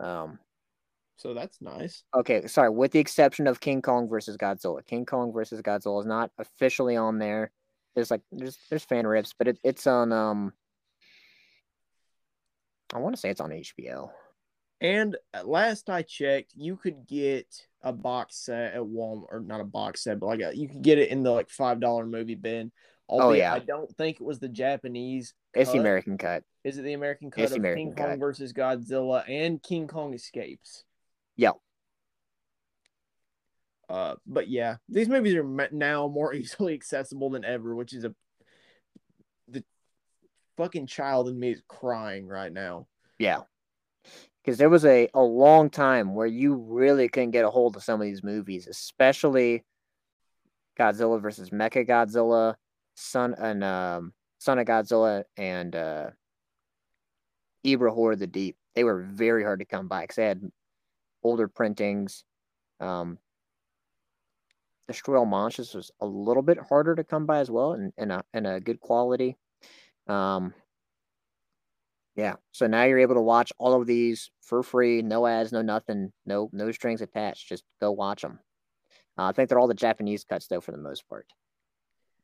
Um. 0.00 0.38
So 1.22 1.34
that's 1.34 1.62
nice. 1.62 2.02
Okay, 2.16 2.48
sorry. 2.48 2.70
With 2.70 2.90
the 2.90 2.98
exception 2.98 3.46
of 3.46 3.60
King 3.60 3.80
Kong 3.80 4.08
versus 4.08 4.36
Godzilla, 4.36 4.84
King 4.84 5.06
Kong 5.06 5.32
versus 5.32 5.62
Godzilla 5.62 6.00
is 6.00 6.06
not 6.06 6.32
officially 6.36 6.96
on 6.96 7.20
there. 7.20 7.52
There's 7.94 8.10
like 8.10 8.22
there's 8.32 8.58
there's 8.68 8.82
fan 8.82 9.06
rips, 9.06 9.32
but 9.38 9.46
it, 9.46 9.58
it's 9.62 9.86
on 9.86 10.12
um. 10.12 10.52
I 12.92 12.98
want 12.98 13.14
to 13.14 13.20
say 13.20 13.30
it's 13.30 13.40
on 13.40 13.50
HBO. 13.50 14.10
And 14.80 15.16
at 15.32 15.46
last 15.46 15.88
I 15.88 16.02
checked, 16.02 16.54
you 16.56 16.76
could 16.76 17.06
get 17.06 17.46
a 17.82 17.92
box 17.92 18.44
set 18.44 18.74
at 18.74 18.80
Walmart, 18.80 19.26
or 19.30 19.44
not 19.46 19.60
a 19.60 19.64
box 19.64 20.02
set, 20.02 20.18
but 20.18 20.26
like 20.26 20.40
a, 20.40 20.50
you 20.56 20.68
could 20.68 20.82
get 20.82 20.98
it 20.98 21.10
in 21.10 21.22
the 21.22 21.30
like 21.30 21.50
five 21.50 21.78
dollar 21.78 22.04
movie 22.04 22.34
bin. 22.34 22.72
Albeit, 23.08 23.38
yeah. 23.38 23.54
I 23.54 23.60
don't 23.60 23.90
think 23.96 24.16
it 24.16 24.24
was 24.24 24.40
the 24.40 24.48
Japanese. 24.48 25.34
It's 25.54 25.70
the. 25.70 25.78
American 25.78 26.18
cut. 26.18 26.42
Is 26.64 26.78
it 26.78 26.82
the 26.82 26.94
American 26.94 27.30
cut 27.30 27.44
It's 27.44 27.52
of 27.52 27.58
American 27.58 27.94
King 27.94 27.94
Kong 27.94 28.18
versus 28.18 28.52
Godzilla 28.52 29.22
and 29.28 29.62
King 29.62 29.86
Kong 29.86 30.14
Escapes? 30.14 30.84
Yeah. 31.36 31.52
Uh, 33.88 34.14
but 34.26 34.48
yeah, 34.48 34.76
these 34.88 35.08
movies 35.08 35.34
are 35.34 35.68
now 35.70 36.08
more 36.08 36.32
easily 36.34 36.74
accessible 36.74 37.30
than 37.30 37.44
ever, 37.44 37.74
which 37.74 37.92
is 37.92 38.04
a 38.04 38.14
the 39.48 39.62
fucking 40.56 40.86
child 40.86 41.28
in 41.28 41.38
me 41.38 41.50
is 41.50 41.62
crying 41.68 42.26
right 42.26 42.52
now. 42.52 42.86
Yeah. 43.18 43.40
Because 44.42 44.58
there 44.58 44.70
was 44.70 44.84
a, 44.84 45.08
a 45.14 45.20
long 45.20 45.70
time 45.70 46.14
where 46.14 46.26
you 46.26 46.54
really 46.54 47.08
couldn't 47.08 47.30
get 47.30 47.44
a 47.44 47.50
hold 47.50 47.76
of 47.76 47.84
some 47.84 48.00
of 48.00 48.06
these 48.06 48.24
movies, 48.24 48.66
especially 48.66 49.62
Godzilla 50.78 51.20
versus 51.20 51.50
Mecha 51.50 51.86
Godzilla, 51.86 52.54
Son 52.94 53.34
and 53.38 53.62
um 53.62 54.12
Son 54.38 54.58
of 54.58 54.66
Godzilla 54.66 55.24
and 55.36 55.76
uh 55.76 56.10
Ebirah 57.64 57.94
Horror 57.94 58.12
of 58.12 58.18
the 58.18 58.26
Deep. 58.26 58.56
They 58.74 58.84
were 58.84 59.02
very 59.02 59.44
hard 59.44 59.60
to 59.60 59.66
come 59.66 59.86
by 59.86 60.02
because 60.02 60.16
they 60.16 60.26
had 60.26 60.50
older 61.22 61.48
printings. 61.48 62.24
Um 62.80 63.18
Destroy 64.88 65.18
All 65.18 65.26
Monsters 65.26 65.74
was 65.74 65.90
a 66.00 66.06
little 66.06 66.42
bit 66.42 66.58
harder 66.58 66.94
to 66.96 67.04
come 67.04 67.24
by 67.24 67.38
as 67.38 67.50
well 67.50 67.72
and, 67.72 67.92
and 67.96 68.12
a 68.12 68.24
and 68.32 68.46
a 68.46 68.60
good 68.60 68.80
quality. 68.80 69.36
Um 70.06 70.54
yeah. 72.14 72.34
So 72.50 72.66
now 72.66 72.84
you're 72.84 72.98
able 72.98 73.14
to 73.14 73.22
watch 73.22 73.52
all 73.58 73.80
of 73.80 73.86
these 73.86 74.30
for 74.42 74.62
free, 74.62 75.00
no 75.00 75.26
ads, 75.26 75.52
no 75.52 75.62
nothing, 75.62 76.12
no 76.26 76.50
no 76.52 76.70
strings 76.72 77.00
attached. 77.00 77.48
Just 77.48 77.64
go 77.80 77.90
watch 77.90 78.22
them. 78.22 78.38
Uh, 79.18 79.24
I 79.24 79.32
think 79.32 79.48
they're 79.48 79.58
all 79.58 79.68
the 79.68 79.74
Japanese 79.74 80.24
cuts 80.24 80.46
though, 80.46 80.60
for 80.60 80.72
the 80.72 80.78
most 80.78 81.08
part. 81.08 81.26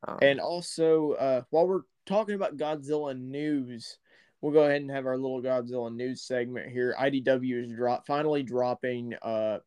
Um, 0.07 0.19
And 0.23 0.41
also, 0.41 1.13
uh, 1.13 1.43
while 1.51 1.67
we're 1.67 1.83
talking 2.07 2.35
about 2.35 2.57
Godzilla 2.57 3.19
news, 3.19 3.99
we'll 4.41 4.53
go 4.53 4.65
ahead 4.65 4.81
and 4.81 4.91
have 4.91 5.07
our 5.07 5.17
little 5.17 5.43
Godzilla 5.43 5.95
news 5.95 6.23
segment 6.23 6.71
here. 6.71 6.95
IDW 6.99 7.65
is 7.65 7.77
drop 7.77 8.07
finally 8.07 8.43
dropping 8.43 9.15
uh 9.23 9.59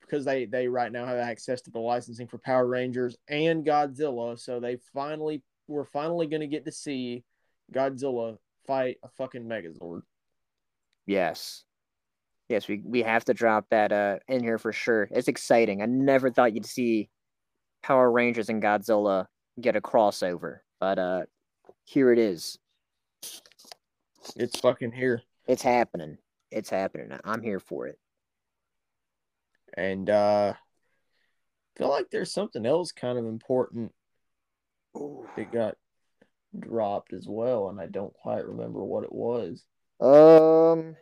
because 0.00 0.24
they 0.24 0.44
they 0.46 0.66
right 0.66 0.90
now 0.90 1.06
have 1.06 1.18
access 1.18 1.62
to 1.62 1.70
the 1.70 1.78
licensing 1.78 2.26
for 2.26 2.38
Power 2.38 2.66
Rangers 2.66 3.16
and 3.28 3.64
Godzilla, 3.64 4.38
so 4.38 4.60
they 4.60 4.78
finally 4.92 5.42
we're 5.68 5.84
finally 5.84 6.26
going 6.26 6.40
to 6.40 6.48
get 6.48 6.64
to 6.64 6.72
see 6.72 7.24
Godzilla 7.72 8.36
fight 8.66 8.96
a 9.04 9.08
fucking 9.08 9.44
Megazord. 9.44 10.02
yes, 11.06 11.64
yes, 12.48 12.66
we 12.66 12.82
we 12.84 13.02
have 13.02 13.24
to 13.26 13.34
drop 13.34 13.66
that 13.70 13.92
uh 13.92 14.18
in 14.28 14.42
here 14.42 14.58
for 14.58 14.72
sure. 14.72 15.08
It's 15.10 15.28
exciting. 15.28 15.82
I 15.82 15.86
never 15.86 16.30
thought 16.30 16.54
you'd 16.54 16.66
see 16.66 17.08
Power 17.82 18.10
Rangers 18.10 18.48
and 18.48 18.62
Godzilla 18.62 19.26
get 19.60 19.76
a 19.76 19.80
crossover, 19.80 20.58
but 20.78 20.98
uh, 20.98 21.22
here 21.84 22.12
it 22.12 22.18
is. 22.18 22.58
It's 24.36 24.58
fucking 24.60 24.92
here. 24.92 25.22
It's 25.46 25.62
happening. 25.62 26.18
It's 26.50 26.70
happening. 26.70 27.16
I'm 27.24 27.42
here 27.42 27.60
for 27.60 27.86
it. 27.86 27.98
And 29.74 30.10
uh 30.10 30.54
I 30.56 31.78
feel 31.78 31.88
like 31.88 32.10
there's 32.10 32.32
something 32.32 32.66
else 32.66 32.92
kind 32.92 33.18
of 33.18 33.26
important 33.26 33.92
that 35.36 35.52
got 35.52 35.76
dropped 36.58 37.12
as 37.12 37.26
well, 37.28 37.68
and 37.68 37.80
I 37.80 37.86
don't 37.86 38.12
quite 38.12 38.44
remember 38.44 38.82
what 38.84 39.04
it 39.04 39.12
was. 39.12 39.64
Um, 40.00 40.96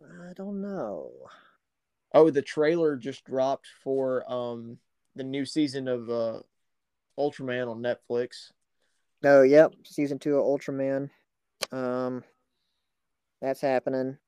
I 0.00 0.32
don't 0.34 0.62
know. 0.62 1.10
Oh, 2.14 2.30
the 2.30 2.42
trailer 2.42 2.96
just 2.96 3.24
dropped 3.24 3.66
for 3.82 4.30
um 4.30 4.78
the 5.14 5.24
new 5.24 5.44
season 5.44 5.88
of 5.88 6.08
uh 6.08 6.40
Ultraman 7.18 7.70
on 7.70 7.82
Netflix. 7.82 8.50
Oh, 9.24 9.42
yep, 9.42 9.72
season 9.84 10.18
two 10.18 10.36
of 10.36 10.44
Ultraman. 10.44 11.08
Um, 11.70 12.24
that's 13.40 13.60
happening. 13.60 14.18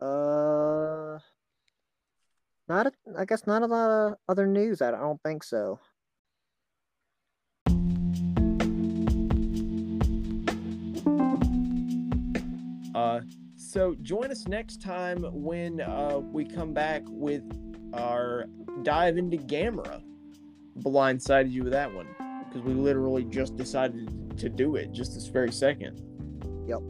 Uh, 0.00 1.18
not. 2.68 2.86
A, 2.86 2.92
I 3.18 3.24
guess 3.24 3.46
not 3.46 3.62
a 3.62 3.66
lot 3.66 3.90
of 3.90 4.14
other 4.28 4.46
news. 4.46 4.80
I 4.80 4.92
don't 4.92 5.20
think 5.24 5.42
so. 5.42 5.80
Uh 12.94 13.20
so 13.56 13.94
join 14.02 14.30
us 14.30 14.48
next 14.48 14.82
time 14.82 15.22
when 15.22 15.80
uh 15.80 16.18
we 16.18 16.44
come 16.44 16.72
back 16.72 17.02
with 17.06 17.42
our 17.94 18.46
dive 18.82 19.18
into 19.18 19.36
Gamera. 19.36 20.02
Blindsided 20.80 21.52
you 21.52 21.64
with 21.64 21.72
that 21.72 21.92
one 21.94 22.08
because 22.48 22.62
we 22.62 22.74
literally 22.74 23.24
just 23.24 23.56
decided 23.56 24.38
to 24.38 24.48
do 24.48 24.76
it 24.76 24.92
just 24.92 25.14
this 25.14 25.26
very 25.26 25.52
second. 25.52 26.00
Yep. 26.66 26.80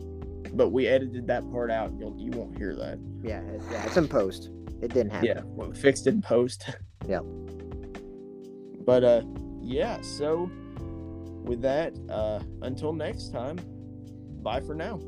But 0.55 0.71
we 0.71 0.87
edited 0.87 1.27
that 1.27 1.51
part 1.51 1.71
out. 1.71 1.93
You'll 1.99 2.17
you 2.19 2.31
won't 2.31 2.57
hear 2.57 2.75
that. 2.77 2.99
Yeah, 3.23 3.41
it, 3.41 3.63
yeah, 3.71 3.85
it's 3.85 3.97
in 3.97 4.09
post. 4.09 4.51
It 4.81 4.95
didn't 4.95 5.11
happen. 5.11 5.27
Yeah, 5.27 5.41
well, 5.45 5.73
fixed 5.73 6.07
in 6.07 6.23
post. 6.23 6.69
Yep. 7.07 7.23
But 8.85 9.05
uh 9.05 9.23
yeah, 9.63 10.01
so 10.03 10.51
with 11.45 11.63
that, 11.63 11.95
uh 12.11 12.41
until 12.61 12.93
next 12.93 13.33
time, 13.33 13.59
bye 14.43 14.61
for 14.61 14.75
now. 14.75 15.01